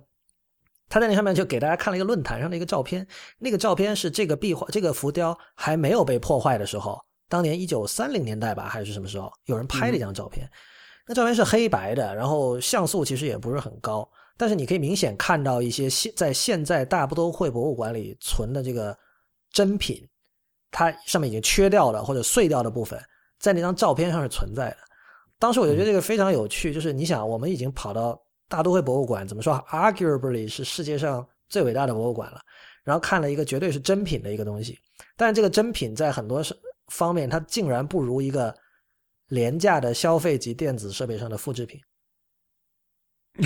[0.88, 3.06] 他在那上面就给大家看了一个论坛上的一个照片，
[3.40, 10.48] 那个照片是这个壁画、这个浮雕还没有被破坏的时候，当年一九三零年代吧，还是什么时候，有人拍了一张照片。
[11.08, 14.08] 那照片是黑白的，然后像素其实也不是很高，
[14.38, 18.96] 但是你可以明显看到一些现在现在大不都会博物馆里存的这个
[19.52, 20.08] 真品，
[20.70, 23.04] 它上面已经缺掉了或者碎掉的部分，
[23.46, 24.78] 在那张照片上是存在的。
[25.38, 28.20] 当时我就觉得这个非常有趣，就是你想，我们已经跑到。
[28.48, 32.40] 大都会博物馆怎么说？Arguably 是世界上最伟大的博物馆了。
[32.84, 34.78] 然后看了一个绝对是真品的一个东西，
[35.18, 36.44] 但是这个真品在很多
[36.90, 38.56] 方面，它竟然不如一个
[39.30, 41.82] 廉价的消费级电子设备上的复制品。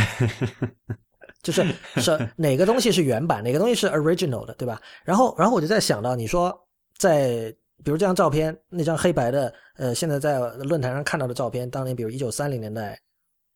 [1.41, 4.81] 就是是哪个东西是原版，哪个东西是 original 的，对吧？
[5.05, 6.53] 然后，然后我就在想到，你说
[6.97, 12.99] 在比如这张照片，那张黑白的，呃，现在在论坛上看到的照片，当年比如一九三零年代。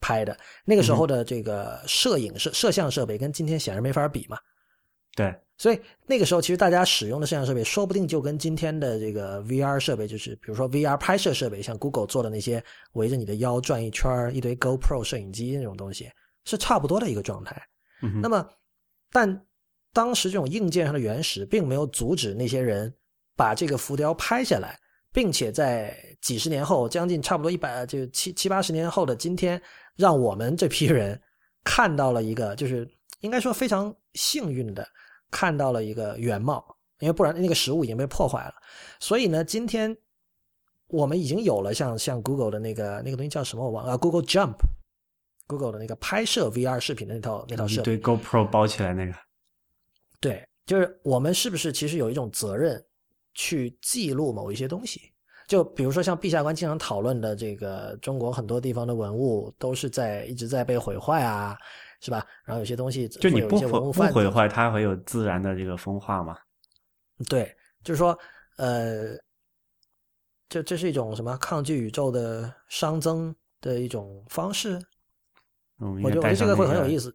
[0.05, 4.37] 拍的那个时候的这个摄影摄摄像设备跟今天显然没法比嘛，
[5.15, 12.61] 对，所以那个时候其实大家使用的摄像设备说不定就跟今天的这个 VR 设备，就是比如说 VR 拍摄设备，像 Google 做的那些
[12.95, 16.11] 围着你的腰转一圈一堆 GoPro 摄影机那种东西
[16.43, 17.55] 是差不多的一个状态。
[18.01, 18.45] 嗯那么，
[19.09, 19.45] 但
[19.93, 22.93] 当时这种硬件上的原始并没有阻止那些人
[23.35, 24.79] 把这个浮雕拍下来，
[25.11, 29.61] 并且在几十年后，将近差不多一百就七七八十年后的今天。
[29.95, 31.21] 让我们这批人
[31.63, 32.89] 看到了一个，就是
[33.19, 34.83] 应该说非常幸运的，
[35.29, 36.65] 看到了一个原貌，
[36.97, 38.55] 因为不然那个实物已经被破坏了。
[38.99, 39.95] 所以呢，今天
[40.87, 49.13] 我们已经有了像像 Google 的那个那个东西叫什么我忘了，Google Jump，Google 的那个拍摄 VR 视频的那套那套设备，对 GoPro 包起来那个。
[50.19, 52.83] 对，就是我们是不是其实有一种责任
[53.33, 55.01] 去记录某一些东西？
[55.47, 61.55] 就比如说像陛下官经常讨论的这个中国很多地方的文物都是在一直在被毁坏啊，
[61.99, 62.25] 是吧？
[62.45, 66.37] 然后有些东西就你不毁不毁坏，它会有自然的这个风化嘛？
[67.29, 67.53] 对，
[67.83, 68.17] 就是说，
[68.57, 69.09] 呃，
[70.47, 74.79] 这这是一种什么抗拒宇宙的熵增的一种方式？
[75.79, 77.13] 嗯，我觉得这个会很有意思。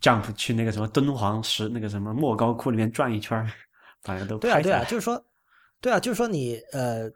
[0.00, 3.44] jump 去那个什么敦煌石那个什么莫高窟里面转一圈，
[4.02, 5.22] 反正都对啊对啊，就是说，
[5.80, 7.10] 对啊，就是说你呃。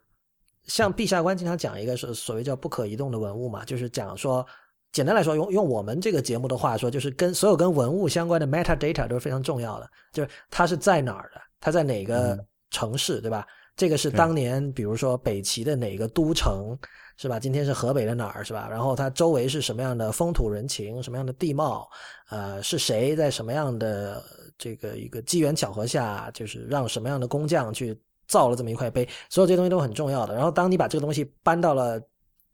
[0.67, 4.47] 像陛下官经常讲一个是所谓叫不可移动的文物嘛，就是讲说，
[4.93, 12.39] 简单来说，用用我们这个节目的话说，就是跟所有跟文物相关的 metadata 都是非常重要的，就是它是在哪儿的，它在哪个
[12.71, 13.45] 城市，对吧？
[13.75, 16.79] 这个是当年比如说北齐的哪个都城，
[17.17, 17.41] 是吧？
[17.41, 18.69] 今天是河北的哪儿，是吧？
[18.71, 21.91] 然后它周围是什么样的风土人情，什么样的地貌，
[22.31, 24.23] 呃，是谁在什么样的
[24.63, 27.99] 这个一个机缘巧合下，就是让什么样的工匠去。
[28.29, 30.35] 造了这么一块碑，所有这些东西都很重要的。
[30.35, 32.01] 然后，当你把这个东西搬到了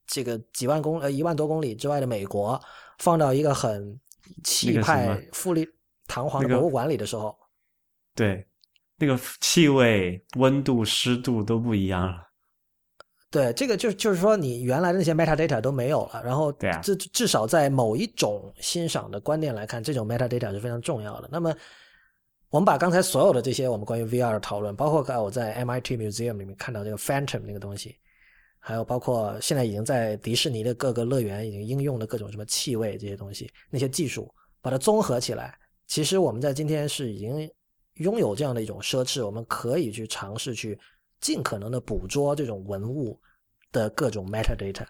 [0.09, 2.61] 这个几万公呃一万多公里之外的美国，
[2.99, 3.97] 放到一个很
[4.43, 5.65] 气派、富丽
[6.09, 7.37] 堂皇的博物馆里的时候，
[8.17, 8.45] 对，
[8.97, 12.27] 那个气味、温度、湿度都不一样了。
[13.31, 16.21] 对，这个就就是说，你原来的那些 metadata 都没有了。
[16.25, 21.29] 然后，对啊，至至少在某一种欣赏的观念来看，这种 metadata 是非常重要的。
[21.31, 21.55] 那么。
[22.51, 27.95] 我们把刚才所有的这些我们关于 VR 的讨论，包括我在 MIT Museum 里面看到这个 Phantom 那个东西，
[28.59, 37.51] 还有包括现在已经在迪士尼的各个乐园已经应用的各种什么气味这些东西，那些技术把它综合起来，其实我们在今天是已经
[37.97, 40.79] 拥有这样的一种奢侈，我们可以去尝试去
[41.21, 43.21] 尽可能的捕捉这种文物
[43.73, 44.87] 的各种 metadata，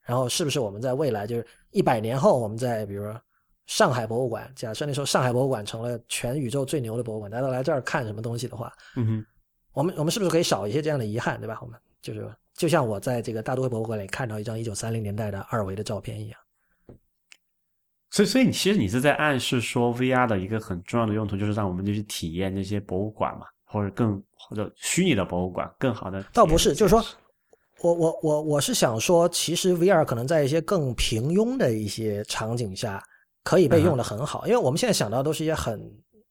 [0.00, 3.20] 然后是不是我们在未来就是一百年后，我们在比如说。
[3.66, 9.26] 上海博物馆，假设那时候上海博物馆成了全宇宙最牛的博物馆，大家都来这儿看什么东西的话，嗯哼，
[9.72, 11.58] 我们我们是不是可以少一些这样的遗憾，对吧？
[11.62, 16.38] 我们就是就像我在这个大都会博物馆里看到一张一九三零年代的二维的照片一样。
[18.10, 26.22] 所以，所以你其实你是在暗示说，VR 的一个很重要的用途就是让我们就去体验那些博物馆嘛，或者更或者虚拟的博物馆更好的。
[26.34, 27.04] 倒不是，就是说
[27.80, 33.02] 我我我我是想说，其实 VR 可能在一些更平庸的一些场景下。
[33.44, 35.78] 可以被用的很好，因为我们现在想到都是一些很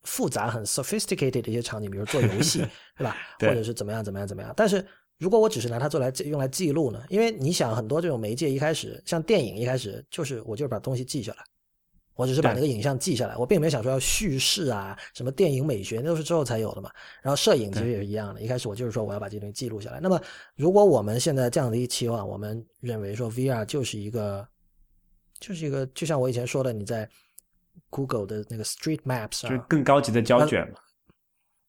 [0.01, 2.65] 复杂、很 sophisticated 的一些场景，比如做游戏，
[2.97, 3.15] 对吧？
[3.39, 4.51] 或者是怎么样、怎么样、怎么样。
[4.57, 4.83] 但是
[5.19, 7.01] 如果我只是拿它做来用来记录呢？
[7.07, 11.43] 因为你想，很多这种媒介一开始，像电影一开始就是我就是把东西记下来，
[12.15, 16.89] 我只是把那个影像记下来，我并没有想说要叙事啊，什么电影美学那都是之后才有的嘛。
[17.21, 19.99] 然后摄影其实也是一样的，一开始我就是说我要把这东西记录下来。
[20.01, 20.19] 那么
[20.55, 24.45] 如果我们现在这样的一期望，我们认为说 VR 就是一个。
[25.45, 27.07] 就是一个，就像我以前说的，你在
[27.89, 30.79] Google 的那个 Street Maps 上，就更高级的胶卷嘛，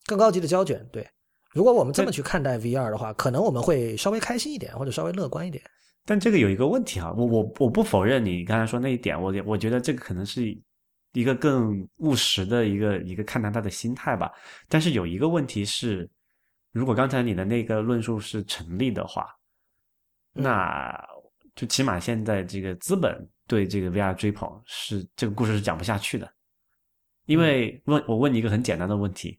[0.06, 0.86] 更高级的胶卷。
[0.92, 1.04] 对，
[1.52, 5.64] 如果我们这么去看待 VR 的话，可能我们会稍微开心一点，或者稍微乐观一点。
[6.04, 10.56] 但这个有一个问题哈，我我我不否认你刚才说那一点，我我觉得这个可能是
[11.14, 14.30] 一个更务实的一个一个看待它的心态吧。
[14.68, 16.08] 但是有一个问题是，
[16.70, 19.26] 如果刚才你的那个论述是成立的话，
[20.32, 20.94] 那
[21.54, 23.28] 就起码现在这个资本。
[23.46, 26.26] 对这个 VR 追捧是这个故事是讲不下去的，
[27.26, 29.38] 因为问我问你一个很简单的问题：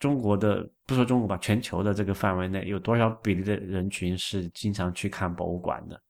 [0.00, 6.02] 中国的不说中国吧，全球的这个范围内有多少比例的人群是经常去看博物馆的？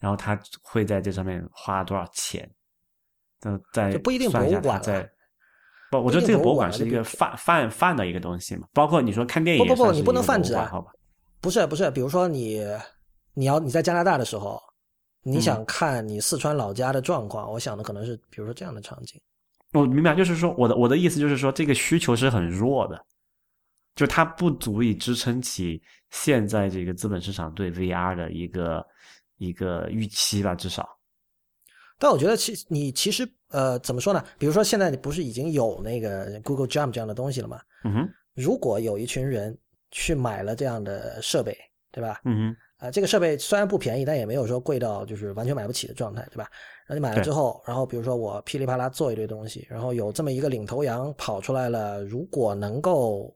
[0.00, 2.50] 然后他会在这上面花多少钱？
[3.42, 5.08] 那在不一定博物馆在
[5.92, 10.90] 不，我觉得这个博物馆是一个泛泛泛的一个东西嘛，包括你说看电影，不不不，你不能泛指啊，好吧？
[11.40, 12.60] 不是不是，比如说你
[13.36, 14.60] 你要你在加拿大的时候。
[15.28, 19.20] 你想看你四川老家的状况，我想的可能是比如说这样的场景。
[19.72, 23.04] 我明白，就是说我的我的意思就是说，这个需求是很弱的，
[23.96, 28.86] 就它不足以支撑起现在这个资本市场对 VR 的一个
[29.38, 30.88] 一个预期吧，至少。
[31.98, 34.24] 但我觉得，其你其实呃，怎么说呢？
[34.38, 37.60] 比如说现在你不是已经有那个 Google Jump 这样的东西了吗？
[37.82, 38.08] 嗯哼。
[38.32, 39.58] 如果有一群人
[39.90, 41.58] 去买了这样的设备，
[41.90, 42.20] 对吧？
[42.24, 42.56] 嗯哼。
[42.78, 46.48] 啊，这个设备虽然不便宜，但也没有说贵到就是完全买不起的状态，对吧？
[46.86, 53.34] 然后你买了之后，然后比如说我噼里啪啦做一堆东西，然后有这么一个领头羊跑出来了，如果能够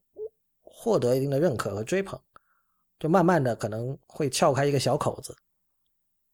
[0.61, 2.21] 获得一定的认可和追捧，
[2.99, 5.35] 就慢慢的可能会撬开一个小口子。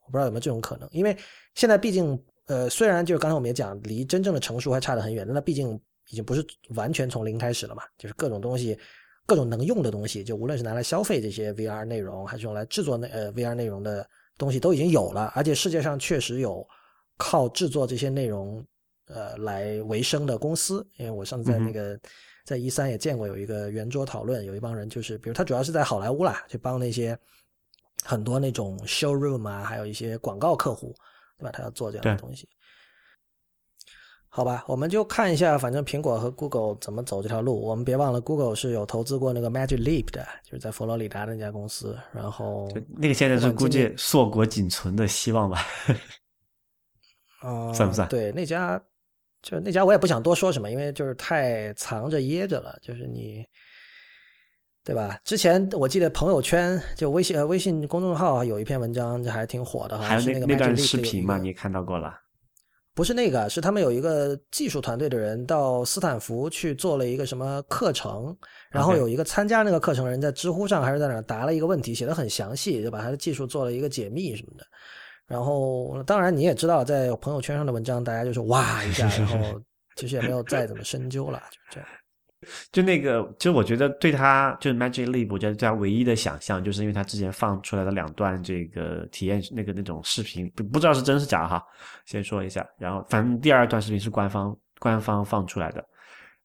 [0.04, 1.16] 我不知道有没有这种可能，因为
[1.54, 5.80] 现在毕竟呃，虽然就是刚才我们也讲离真正的成熟还差得很远，但那毕竟
[6.10, 8.78] 已经不是完全从零开始了嘛，就是各种东西，
[9.26, 14.08] 各种能用的东西，就无论是拿来消费这些 VR 内容，还是用来制作那呃 VR 内容的
[14.38, 15.32] 东西，都已经有了。
[15.34, 16.66] 而且世界上确实有
[17.16, 18.64] 靠制作这些内容
[19.08, 20.86] 呃来为生的公司。
[20.96, 21.98] 因为我上次在那个
[22.44, 27.18] 在一三也见过有一个圆桌讨论，有一帮人就是，比如他主要是在好莱坞啦，去帮那些
[28.04, 30.94] 很多那种 showroom 啊，还有一些广告客户，
[31.38, 31.50] 对吧？
[31.52, 32.48] 他要做这样的东西。
[34.36, 37.58] 好吧，我们就看一下，反正苹果和 Google 怎么走这条路。
[37.58, 41.98] 我们别忘了，Google 是有投资过那个 Magic Leap 的，就是在佛罗里达那家公司。
[42.12, 42.68] 然后
[42.98, 45.64] 那个现在是估计硕果仅存的希望吧？
[47.40, 48.06] 啊，算不算？
[48.10, 48.78] 对，那家
[49.40, 52.78] 就那家我也不想多说什么，因为就是太藏着掖着了。
[52.82, 53.42] 就是你，
[54.84, 55.18] 对吧？
[55.24, 62.14] 之前我记得朋友圈就微信呃微信公众号有一篇文章，还挺火的，还有那那段视频嘛，你看到过了？
[62.96, 68.34] 不是那个，是他们有一个技术团队的人到斯坦福去做了一个什么课程，
[68.70, 74.64] 然后有一个参加那个课程的人在知乎上还是在哪答了一个问题，写的很详细，就把他的技术做了一个解密什么的。
[75.26, 79.60] 然后，当然你也知道，在朋友圈上的文章，大家就是哇一下，然后
[79.96, 81.88] 其实也没有再怎么深究了，就这样。
[82.72, 91.62] 就那个，其实我觉得对他就是 Magic Leap，我觉得他唯一的想象，就是因为他之前放出来的两段这个体验那个那种视频，不不知道是真是假哈。
[92.04, 95.84] 先说一下，然后反正第二段视频是官方官方放出来的，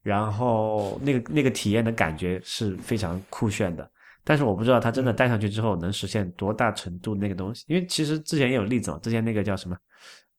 [0.02, 3.90] 然后那个那个体验的感觉是非常酷炫的，
[4.24, 9.78] 但是我不知道他真的戴上去之后能实现多大程度那个东西，因为其实之前也有例子嘛，之前那个叫什么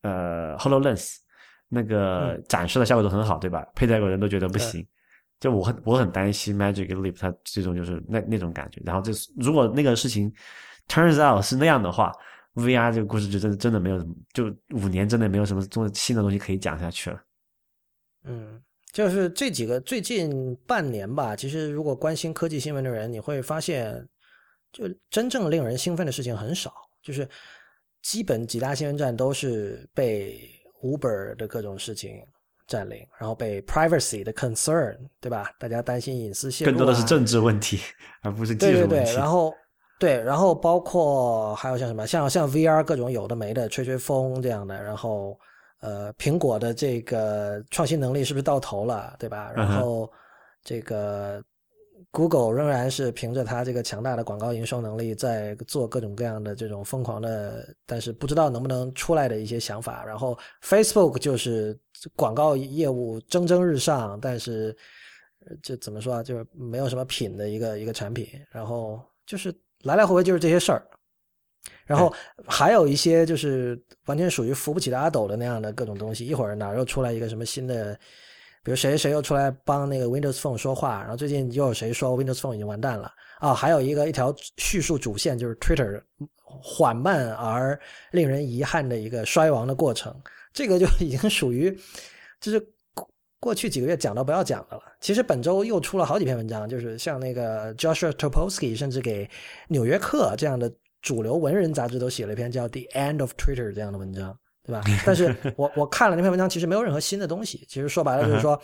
[0.02, 1.16] 呃 Hololens，
[1.68, 3.64] 那个展示的效果都很好，对吧？
[3.74, 4.86] 佩戴过人都觉得不行。
[5.43, 10.32] 就我很我很担心 Magic Leap 它这种就是那那种感觉，然后这如果那个事情
[10.86, 12.12] turns out 是那样的话
[12.55, 17.20] ，VR 这个故事就真真的没有什么，就五年真的没有什么做新的东西可以讲下去了。
[18.23, 18.62] 嗯，
[18.93, 24.09] 就是这几个最近半年吧，其实如果关心科技新闻的人，你会发现，
[24.70, 27.28] 就真正令人兴奋的事情很少，就是
[28.01, 30.39] 基本几大新闻站都是被
[30.82, 32.24] Uber 的各种事情。
[32.66, 35.51] 占领，然后被 privacy 的 concern，对吧？
[35.59, 37.80] 大家担心隐私泄露，更多的是政治问题，
[38.22, 38.89] 而不是技术问题。
[38.89, 39.55] 对对对，然后
[39.98, 44.82] 对，然后包括还有像什么，像像 VR 各种有的没的，吹吹风这样的。
[44.82, 45.39] 然后
[45.80, 49.52] 呃，苹果的这个创新能力是不是到头了，对吧？
[49.55, 50.10] 然后
[50.62, 51.43] 这个。
[52.10, 60.05] Google 仍然是凭着它这个强大的广告营收能力，在做各种各样的这种疯狂的，但是不知道能不能出来的一些想法。
[60.05, 61.78] 然后 Facebook 就是
[62.16, 64.77] 广告业务蒸蒸日上，但是
[65.62, 66.23] 这怎么说啊？
[66.23, 68.29] 就是没有什么品的一个一个产品。
[68.51, 70.87] 然后就是来来回回就是这些事儿。
[71.85, 72.12] 然后
[72.47, 76.27] 还有一些就是完全属于扶不起的阿斗的那样的各种东西。
[76.27, 77.99] 一会儿哪又出来一个什么新的？
[78.65, 83.53] 比如谁谁又出来帮那个 Windows Phone 说话，然后最近又有谁说 Windows Phone 已经完蛋了啊？
[83.53, 86.01] 还有一个一条叙述主线就是 Twitter
[86.45, 87.77] 缓慢而
[88.12, 90.15] 令人遗憾的一个衰亡的过程，
[90.53, 91.70] 这个就 已经属于
[92.41, 92.65] 就是
[93.41, 94.83] 过去几个月讲到不要讲的了。
[95.01, 99.27] 其实本周又出了好几篇文章，就是像那个 Joshua Topolsky，甚至给
[99.69, 104.37] 《纽约客》这样的主流文人杂志都写了一篇叫《The End of Twitter》这样的文章。
[104.65, 104.81] 对吧？
[105.05, 107.66] 但是 我我看了那篇文章，其实没有任何新的东西。
[107.69, 108.57] 其实说白了就是说，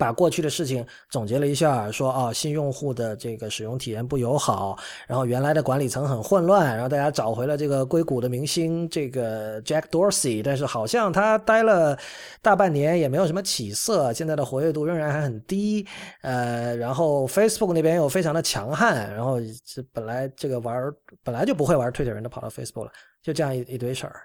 [0.00, 11.98] 把过去的事情总结了一下，说啊，新用户的这个使用体验不友好，然后原来的管理层很混乱，然后大家找回了这个硅谷的明星这个 Jack Dorsey，但是好像他待了
[12.40, 15.86] 大半年也没有什么起色，现在的活跃度仍然还很低。
[16.22, 20.90] 呃，然后 Facebook 那边又非常的强悍，然后这本来这个玩
[21.22, 24.22] 本来就不会玩 Twitter 人都跑到 Facebook 了，就这样一一堆事儿。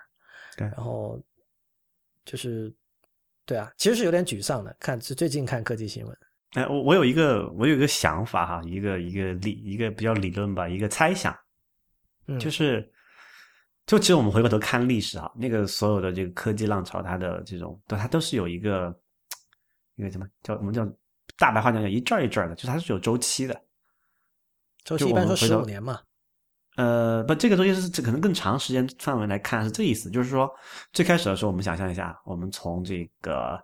[0.56, 1.20] 对，然后
[2.24, 2.74] 就是，
[3.46, 4.76] 对啊，其实是有点沮丧的。
[4.80, 6.18] 看最近看科技新闻，
[6.54, 11.38] 哎，我我有一个我有一个想法哈，一个一个理一个比较理论吧，一个猜想，
[12.40, 12.92] 就是，
[13.86, 19.00] 就其实我们回过头看历史哈，那个所有的这个科技浪潮，它的这种，它都是有一个
[19.96, 20.84] 一个什么叫我们叫
[21.38, 23.62] 大白话讲叫一阵一阵的，就它是有周期的，
[24.84, 26.02] 周期一般说十五年嘛。
[26.76, 30.50] 呃，不，这个东西是这可能更长时间范围来看是这意思，就是说
[30.92, 33.58] 最开始的时候，我们想象一下，我们从这个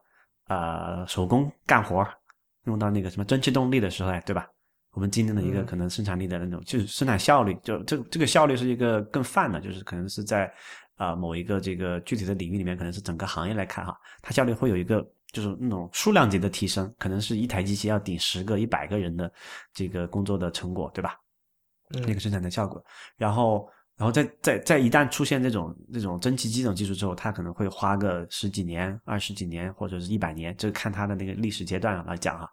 [0.48, 2.08] 呃手工干活
[2.66, 4.48] 用到那个什么蒸汽动力的时候，对吧？
[4.94, 10.52] 我们经历了一个可能生产力的那种，就是生产效率，就这这个效率是一个更泛的，就是可能是在
[10.98, 15.02] 啊某一个这个具体的领域里面，可能是整个行业来看哈，它效率会有一个
[15.32, 19.32] 就是那种数量级的提升，可能是一台机器要顶十个、一百个人的
[19.74, 21.18] 这个工作的成果，对吧？
[21.94, 22.84] 那个生产的效果，
[23.18, 32.48] 然后然后在在在一旦出现这种这种蒸汽机这种技术之后，它可能会花个十几年、二十几年或者是一百年，这个看它的那个历史阶段来讲啊，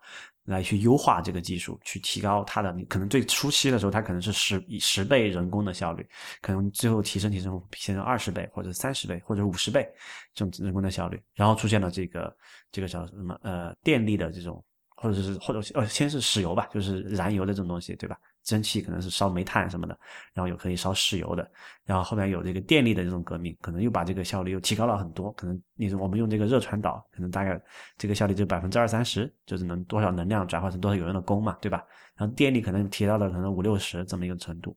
[0.44, 6.06] 来去优化这个技术，去提高它的可能最初期的时候，它可能是十十倍人工的效率，
[6.43, 9.89] 可能最后提升提升提升二十倍或者三十倍或者五十倍
[10.35, 12.36] 这种人工的效率，然后出现了这个
[12.70, 14.62] 这个叫什么呃电力的这种。
[15.01, 18.19] 或者是或者呃，先是石油吧，就是燃油的这种东西，对吧？
[18.44, 19.98] 蒸汽可能是烧煤炭什么的，
[20.32, 21.51] 然后有可以烧石油的，
[21.85, 25.31] 然后后面有这个电力的这种革命，可能又把这个效率又提高了很多。
[25.32, 27.60] 可能你我们用这个热传导，可能大概
[27.97, 31.85] 这个效率就百分之二三十，就是能多少能量转化成多少有用的功嘛，对吧？
[32.16, 34.77] 然后电力可能提到了可能五六十这么一个程度，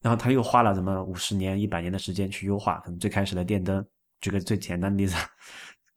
[0.00, 2.80] 然后他又花了什么五十年、一百年的时间去优化。
[2.80, 3.86] 可能最开始的电灯，
[4.20, 5.16] 举个最简单的例子。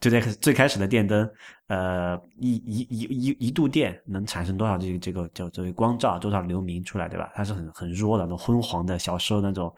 [0.02, 1.32] 就在最开始的电灯，
[1.68, 7.32] 呃，一一一一一度电能产生多少这个这个叫作为光照多少流明出来，对吧？
[7.36, 9.73] 它是很很弱的，那种昏黄的，小时候那种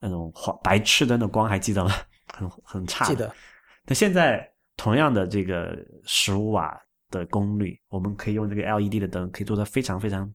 [0.00, 1.92] 那种黄白炽灯的光还记得吗？
[2.34, 3.04] 很很差。
[3.04, 3.32] 记得。
[3.86, 4.44] 那现在
[4.76, 6.76] 同样的这个十五瓦
[7.08, 10.28] 的功率，我们可以用这个 LED 的灯可以做的非常非常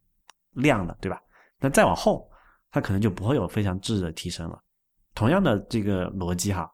[0.54, 1.22] 亮的，对吧？
[1.60, 2.26] 那再往后，
[2.72, 4.58] 它可能就不会有非常质的提升了。
[5.14, 6.72] 同样的这个逻辑哈，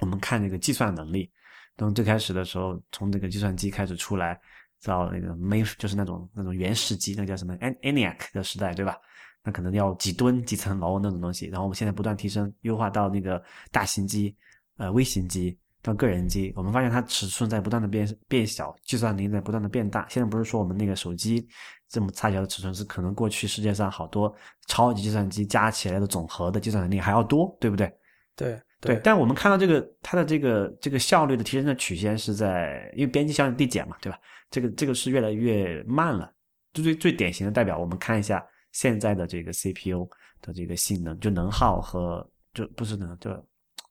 [0.00, 1.30] 我们看这个计算能力。
[1.78, 4.38] 从最开始的时候，从那个计算机开始出来，
[4.84, 8.96] 到那个没就是那种那种原始机，那叫什么 ENIAC 的时代，对吧？
[9.42, 11.46] 那可能要几吨几层楼那种东西。
[11.46, 14.36] 然后我们现在不断提升，优化到那个大型机、
[14.76, 20.06] 呃微型机到个人机，我们发现它尺寸在不断的变变小，计算能力在不断的变大。
[20.08, 21.44] 现在不是说我们那个手机
[21.88, 24.32] 这么差小的尺寸是可能过去世界上好多
[24.68, 27.92] 超级计算机加起来的总和的计算能力还要多，对不对？
[28.36, 28.60] 对。
[28.82, 34.18] 对，但我们看到这个它的这个这个效率的提升的曲线是在，因为边际效应递减嘛，对吧？
[34.50, 36.30] 这个这个是越来越慢了。
[36.72, 40.08] 就最最典型的代表，我们看一下现在的这个 CPU
[40.40, 43.30] 的这个性能，就能耗和就不是能就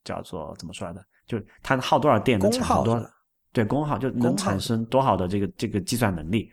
[0.03, 1.01] 叫做怎么说来的？
[1.25, 3.09] 就是它耗多少电能产生多少？
[3.53, 6.51] 对，功耗就能产生多少的这个这个计算能力。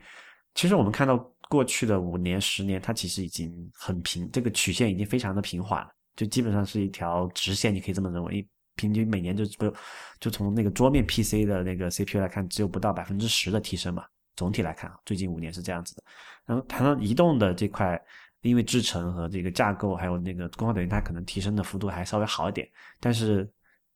[0.55, 1.16] 其实我们看到
[1.48, 5.90] 过去的五年、十年，它其实已经很平，这个曲线已经非常的平缓了。
[6.19, 9.73] 就基本上是一条直线，你可以这么认为，平均每年就不
[10.19, 14.05] 就从那个桌面 PC 的那个 CPU 来看，只有不到百分之十的提升嘛。
[14.35, 16.03] 总体来看啊，最近五年是这样子的。
[16.45, 17.97] 然后谈到移动的这块，
[18.40, 22.69] 因为制程和这个架构还有那个功耗等于它可能提升的幅度还稍微好一点。
[22.99, 23.49] 但是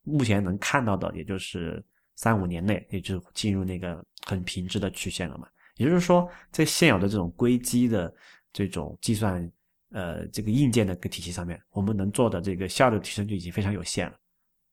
[0.04, 1.84] 目前能看到的，也就是
[2.14, 5.48] 三五年内，也就进入那个很平直的曲线了嘛。
[5.74, 8.14] 也就是说，在现有的这种硅基的
[8.52, 9.50] 这种计算。
[9.92, 14.14] 呃，这个硬件的个体系上面，我们能做的这个效率提升就已经非常有限了。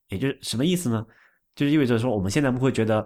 [0.07, 1.05] 也就是什么意思呢？
[1.55, 3.05] 就是意味着说，我们现在不会觉得，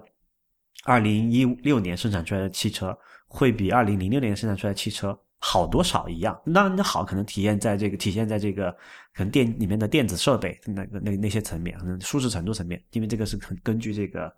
[0.85, 2.95] 二零一六年生产出来的汽车
[3.27, 6.39] 会比二零零六年生产出来的汽车好多少一样。
[6.45, 8.71] 那，好可能体现在这个体现在这个
[9.13, 14.31] 可能电里面的电子设备那个那那些层面，可能舒适程度层面，因为这个是根根据这个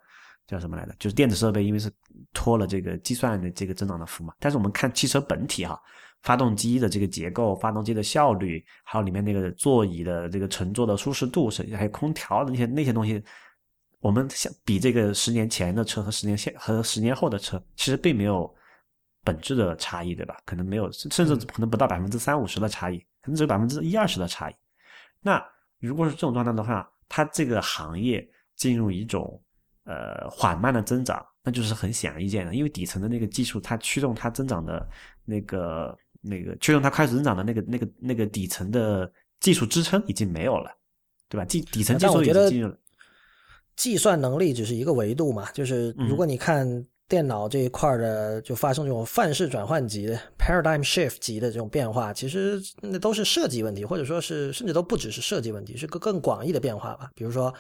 [0.48, 1.92] 叫什么来的，就是电子设备，因为是
[2.34, 4.34] 托了这个计算的这个增长的福嘛。
[4.40, 5.80] 但是我们看汽车本体哈。
[6.26, 13.24] 发动机的这个结构、发动机的效率，还有里面那个座椅的这个乘坐的舒适度，甚至还有空调的那些那些东西，
[14.00, 18.52] 我们相比这个十年前的车和十年前和十年后的车，其实并没有
[19.24, 20.36] 本质的差异，对吧？
[20.48, 24.56] 可能没有，甚至可能不到百分之三五十的差异，可能只有百分之一二十的差异。
[25.22, 25.40] 那
[25.80, 29.40] 如果是这种状态的话，它这个行业进入一种
[29.84, 34.90] 呃缓慢的增长，那就是很显而易见的，因为底层的那个技术它驱动它增长的
[35.24, 35.96] 那个。
[36.26, 40.72] 那个驱动它快速增长的那个、那个、那个底层的技术支撑已经没有了，
[41.30, 41.46] 对吧？
[41.46, 42.78] 底底层技术已经进入了。
[43.76, 46.66] 计算能力只是一个维度嘛，就是如果你看
[47.10, 57.12] 电脑这一块的，就发生这种范式转换级的 paradigm shift 级的这种变化，其实那都是设计问题，或者说是甚至都不只是设计问题，是个更广义的变化吧。
[57.14, 57.54] 比如说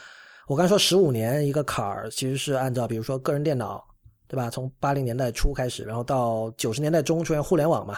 [0.47, 3.83] 我刚说十五年一个坎儿，其实是按照比如说个人电脑，
[4.25, 4.49] 对吧？
[4.49, 7.97] 从八零年代初开始，然后到九十年代中出现互联网嘛。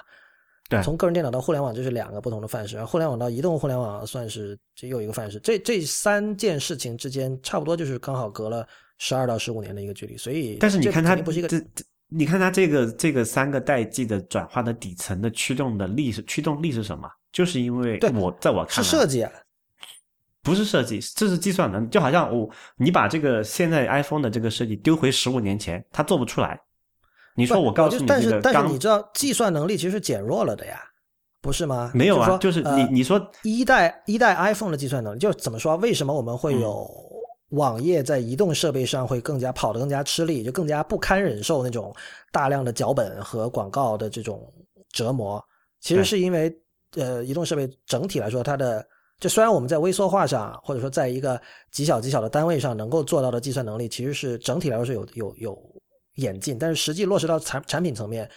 [0.70, 2.84] 对，从个人电脑到互联网，这是两个不同的范式。
[2.84, 5.40] 互联网到移动互联网，算是这又一个范式。
[5.40, 8.68] 这这三件事情之间，差不多就是刚好隔了
[8.98, 10.18] 十二到十五年的一个距离。
[10.18, 17.10] 所以，但是你看它不是一个，这这，你看它这个这个三个代际的转化的底层的驱动的力是驱动力是什么？
[17.32, 19.32] 就是因为我在我看是设计啊，
[20.42, 21.88] 不是设计，这是计算能力。
[21.88, 26.60] 就好像我你把这个现在 iPhone 的这个设计丢回十五年前，它做不出来。
[27.38, 30.82] 你说我告诉你，但是但是你知道计算能力其实减弱了的呀，
[31.40, 31.92] 不是吗？
[31.94, 35.78] 没有啊，就是你你说一代一代 iPhone 的计算能力，就怎么说？
[35.78, 36.90] 为什么我们会有
[37.52, 41.96] 网页在移动设备上会更加跑得更加吃力，就更加不堪忍受那种
[42.32, 44.52] 大量的脚本和广告的这种
[44.92, 45.42] 折磨？
[45.80, 46.52] 其实是因为
[46.96, 48.84] 呃，移动设备整体来说它的
[49.20, 51.40] 就虽然我们在微缩化上，或者说在一个
[51.72, 55.58] 极小极小的单位上能够做到的计算能力，其实是整体来说是有有有
[56.18, 58.30] 演进，但是实际落实到产产品层面，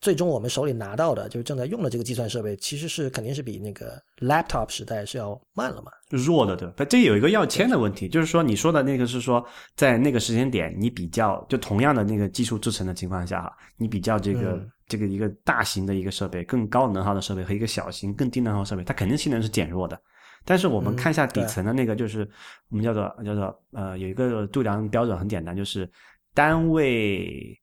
[0.00, 5.90] 最终我们手里拿到的就是正在用的这个计算设备，其实是肯定是比那个 laptop 时代是要慢了嘛。
[6.10, 6.84] 弱的，对吧？
[6.84, 9.44] 这有一个要签的问题，就是说你说的那个是说，
[9.76, 19.96] 在那个时间点，你比较就同样的那个技术制成的情况下哈，你比较这个、嗯这个一个大型的一个设备、更高能耗的设备和一个小型更低能耗设备，它肯定性能是减弱的。
[20.44, 22.28] 但是我们嗯看一下底层的那个，就是、
[22.70, 25.88] 我们叫做叫做呃，有一个度量标准很简单，就是
[26.34, 27.60] 单位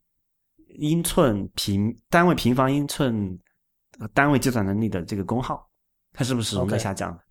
[0.80, 3.38] 英寸平单位平方英寸
[4.00, 5.68] 呃单位计算能力的这个功耗，
[6.14, 7.24] 它是不是始终在下降的？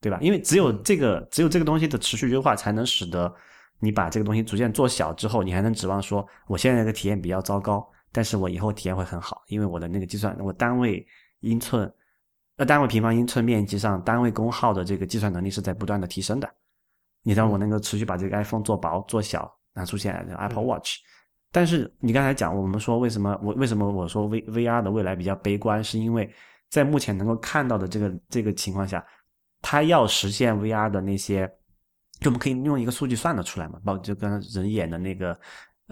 [0.00, 0.18] 对吧？
[0.20, 3.32] 因为只有这个、只有这个东西的持续优化，才能使得
[3.78, 11.06] 你把这个东西逐渐做小之后，你还能指望说，我现在这个体验比较糟糕，但是我以后体验会很好，因为我的那个计算，我单位
[11.38, 11.88] 英寸，
[12.56, 16.52] 呃，单位平方英寸面积上单位功耗的这个计算能力是在不断的提升的。
[17.22, 20.96] 你让我能够持续把这个 iPhone 做薄做小，那出现 Apple Watch。
[21.50, 26.32] 但是你刚才讲，我们说为什么我为什么我说 V VR 的未来比较悲观，是因为
[26.70, 29.04] 在目前能够看到的这个这个情况下，
[29.60, 31.46] 它要实现 VR 的那些，
[32.20, 35.38] 就我们可以用一个数据算得出来嘛，包括就刚刚人眼的那个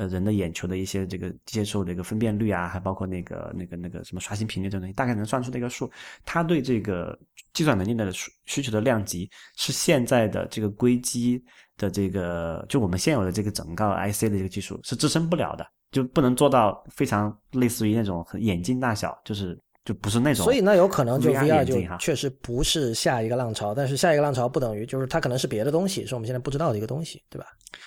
[0.01, 5.91] 呃人的眼球的一些这个接受的一个分辨率啊，还包括那个那个那个什么刷新频率这种东西，大概能算出的一个数。
[6.25, 7.17] 它对这个
[7.53, 11.45] 计算能力的需需求的量级是现在的这个硅基
[11.77, 20.45] 的这个就我们现有的这个整个 IC 的这个技术是支撑不了的，就不能做到非常类似于那种很眼镜大小，就是就不是那种。
[20.45, 27.47] 所以那有可能就 VR 就确实不是下一个浪潮，但是下一个浪潮不等于就是它可能是别的东西，是我们现在不知道的一个东西，对吧？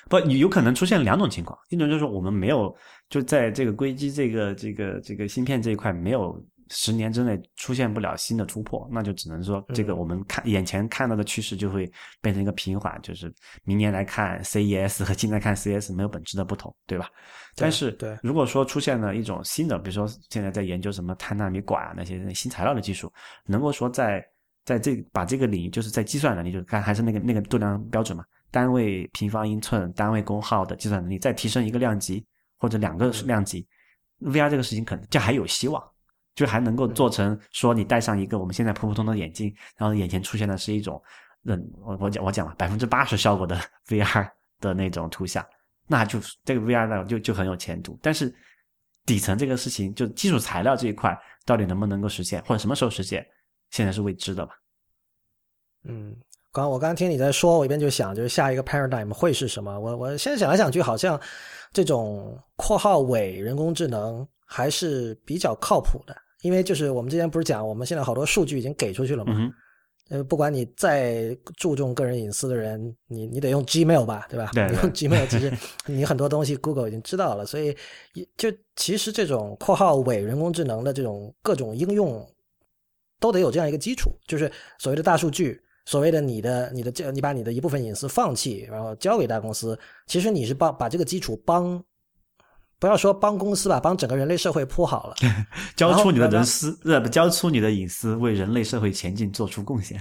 [0.09, 2.75] 不，你有可能出现两种情况，一种就是我们没有
[3.09, 11.91] 就在这个硅基这个这个这个芯片这一块没有十年之内出现不了新的突破，那就只能说这个嗯我们看、眼前看到的趋势就会
[12.21, 13.31] 变成一个平缓，就是
[13.63, 17.09] 明年来看 CES 和今年看 CES 没有本质的不同，对吧？
[17.55, 23.11] 但是对如果说出现了一种新的，比如说现在在研究什么碳纳米管啊那些新材料的技术，
[23.45, 24.25] 能够说在
[24.65, 28.23] 在这把这个领域，就是在计算能力，就是看还是那个那个度量标准嘛，
[28.53, 32.23] 单位平方英寸、单位功耗的计算能力，再提升一个量级
[32.59, 33.67] 或者两个量级、
[34.19, 35.83] v r 这个事情可能就还有希望，
[36.35, 41.01] 就还能够做成说你戴上一个我们现在普普通通的眼镜，然后眼前出现的是一种，
[41.45, 43.59] 嗯，我我讲我讲了百分之八十效果的
[43.89, 45.43] VR 的那种图像，
[45.87, 48.31] 那就这个 VR 呢就就很有前途，但是
[49.03, 53.27] 底层这个事情，就基础材料这一块到底能不能够实现，或者什么时候实现，
[53.71, 54.53] 现在是未知的吧。
[55.85, 56.15] 嗯，
[56.53, 59.77] 刚我刚刚听你在说，我一边就想，就是下一个 paradigm 会是什么？
[59.79, 61.19] 我我现在想来想去，好像
[61.73, 69.33] 这种括号伪人工智能还是比较靠谱的，因为就是我们之前不是讲，我们现在好多数据已经给出去了嘛。
[69.35, 69.53] 嗯，
[70.09, 74.51] 呃，不管你再注重个人隐私的人，你你得用 Gmail 吧，对吧？
[74.53, 75.51] 对你用 Gmail，其实
[75.87, 77.75] 你很多东西 Google 已经知道了，所以
[78.37, 82.23] 就其实这种括号伪人工智能的这种各种应用，
[83.19, 89.77] 都得有这样一个基础，就是所谓的大数据，所谓的你的你的这你把你的一部分隐私放弃，然后交给大公司，
[90.07, 91.83] 其实你是帮把这个基础帮。
[92.79, 95.15] 不要说帮公司吧，帮整个人类社会铺好了。
[95.73, 96.77] 交出你的人私，
[97.09, 99.97] 交出你的隐私，为人类社会前进做出贡献。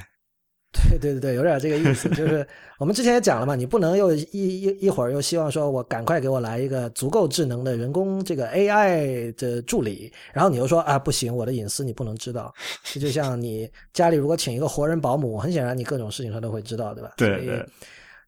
[0.88, 2.46] 对对对对，有点这个意思，就是
[2.78, 12.52] 我们之前也讲了嘛，你不能又一一一会儿又希望说我赶快给我来一个足够智能的人工这个 AI 的助理，然后你又说啊不行，我的隐私你不能知道。
[12.84, 17.12] 这就像你家里如果请一个活人保姆，很显然你各种事情他都会知道，对吧？
[17.16, 17.66] 对对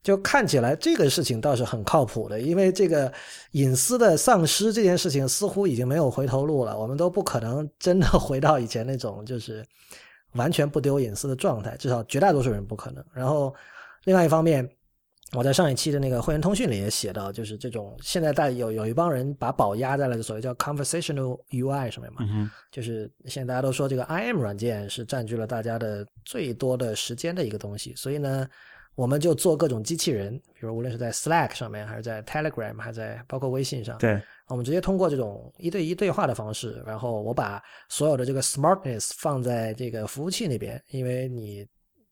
[0.03, 3.11] 就看起来这个事情倒是很靠谱的，因为这个
[3.53, 9.65] 隐私的丧失这件事情似乎已经没有回头路了，我们都不可能真的 回到以前那种就是
[10.35, 13.05] 完全不丢隐私的状态，至少绝大多数人不可能。
[13.13, 13.55] 然后
[14.05, 14.69] 另外一方面，
[15.33, 28.47] 我在上一期的那个会员通讯里也写到，就是这种现在大有有一帮人把宝压在了所谓叫 conversational UI 上面嘛，嗯，就是现在大家都说这个 IM 软件是占据了大家的最多的时间的一个东西，所以呢，
[28.95, 41.67] 我们就做各种机器人，比如无论是在 Slack 上面，还是在 Telegram，还是在包括微信上，对，我们直接通过这种一对一对话的方式，然后我把所有的这个 smartness 放在这个服务器那边，因为你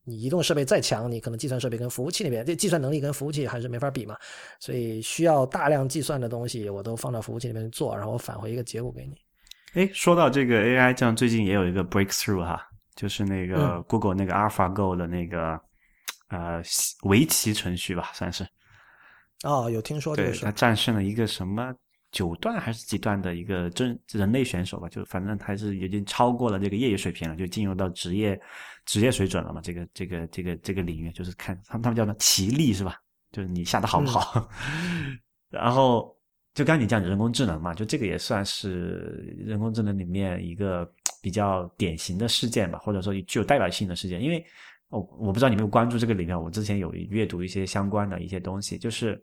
[0.05, 4.17] 你移动设备再强，你可能计算设备跟服务器那边这计算能力跟服务器还是没法比嘛，
[4.59, 9.15] 所以需要大量计算的东西，我都放到服务器里面做，然后我返回一个结果给你。
[9.75, 12.61] 哎，说到这个 AI，这样最近也有一个 breakthrough 哈，
[12.97, 15.59] 就是那个嗯 Google 那个 AlphaGo 的那个
[16.33, 16.61] 呃
[17.03, 18.45] 围棋程序吧，算是，
[19.45, 21.73] 哦，有听说这对，个事它战胜了一个什么
[22.11, 28.39] 九段还是几段的一个真人类选手吧，就反正还是已经超过了这个业余水平了，就进入到职业
[28.85, 29.61] 职业水准了嘛。
[29.63, 32.97] 这个这个这个这个领域，就是看他们他们叫什么棋力是吧？
[33.31, 34.49] 就是你下的好不好。
[35.49, 36.15] 然后
[36.55, 40.91] 就刚你讲人工智能嘛，就这个也算是人工智能里面一个
[41.23, 44.23] 比较典型的事件吧，或者说具有代表性的事件。
[44.23, 44.45] 因为
[44.93, 49.23] 哦我不知道你有没有关注这个里面，我之前有阅读一些相关的一些东西，就是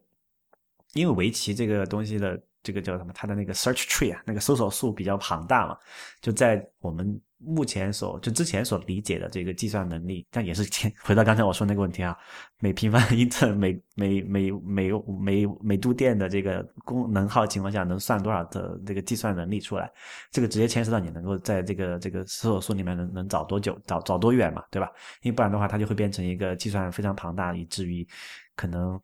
[0.93, 2.39] 因为围棋这个东西的。
[2.61, 3.13] 这个叫什么？
[3.13, 5.77] 它的那个 search tree 啊，那个搜索数比较庞大嘛，
[6.19, 10.63] 就在我们目前所就之前所理解的这个计算能力，但也是
[11.01, 12.15] 回到刚才我说那个问题啊，
[12.59, 19.91] 每平方英寸每每每每每每度电的这个功能耗情况下，能算多少的这个计算能力出来？
[20.31, 24.91] 这个直接牵涉到你能够在这个这个搜索数里面能能找多久，找找多远嘛，对吧？
[25.21, 28.07] 因为不然的话，它就会变成一个计算非常庞大，以至于
[28.55, 28.99] 可能。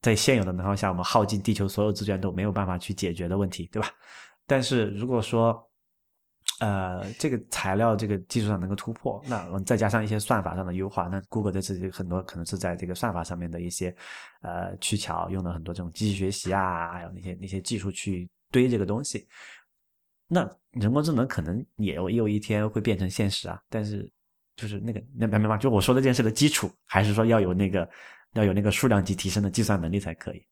[0.00, 3.88] 在现有的能耗下，我们耗尽地球所有资源都没有办法去解决的问题，对吧？
[4.48, 5.64] 但是如果说，
[6.60, 13.94] 呃，这个材料这个技术上能够突破，那我们再加上一些算法上的优化，那 Google 在这次很多可能是在这个算法上面的一些
[14.42, 19.26] 呃取巧，用了很多这种机器学习啊，还有那些那些技术去堆这个东西。
[20.28, 24.10] 那人工智能可能也有有一天会变成现实啊，但是
[24.56, 25.56] 就是那个那明白吗？
[25.56, 27.88] 就我说这件事的基础，还是说要有那个。
[28.34, 30.42] 要有那个数量级提升的计算能力才可以。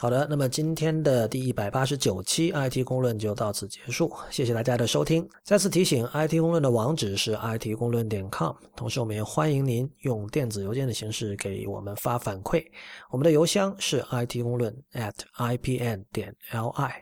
[0.00, 5.28] 好的，那么今天的第一百八十九期 IT 公论就到此结束，谢谢大家的收听。
[5.42, 12.64] 再次提醒，IT 公论的网址是 IT 公论点 com，同时我们也欢迎您用电子邮件的形式给我们发反馈，
[13.10, 16.92] 我们的邮箱是 IT 公论 at ipn 点 li。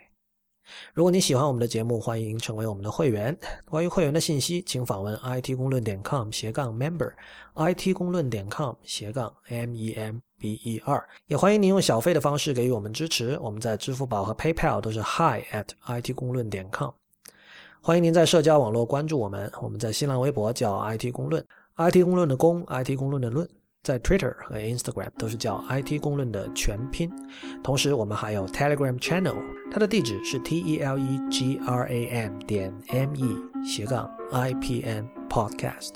[0.94, 3.38] 如果你喜欢我们的节目，欢迎成为我们的会员。
[3.66, 11.04] 关于会员的信息，请访问 it 公论点 com 斜杠 member，it 公论点 com 斜杠 m e m b e r。
[11.26, 13.38] 也欢迎您用小费的方式给予我们支持。
[13.40, 16.90] 我们在支付宝和 PayPal 都是 hi at it 公论点 com。
[17.80, 19.50] 欢迎您在社交网络关注我们。
[19.62, 21.44] 我们在新浪微博叫 it 公论
[21.76, 23.48] ，it 公论的公，it 公论的论。
[23.82, 27.08] 在 Twitter 和 Instagram 都是叫 IT 公论的全拼，
[27.62, 29.36] 同时我们还有 Telegram Channel，
[29.70, 35.08] 它的地址是 T E L E G R A M 点 M E 斜杠 I P N
[35.30, 35.90] Podcast，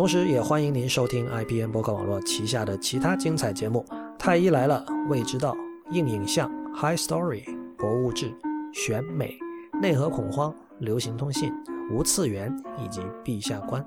[0.00, 3.84] 同时也欢迎您收听 I P N 博客网络旗下的其他精彩节目：
[4.18, 5.54] 太医来了、未知道、
[5.90, 7.44] 硬影像、High Story、
[7.76, 8.34] 博物志、
[8.72, 9.38] 选美、
[9.78, 11.52] 内核恐慌、流行通信、
[11.92, 12.50] 无次元
[12.82, 13.86] 以及陛下观。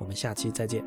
[0.00, 0.84] 我们下期再见。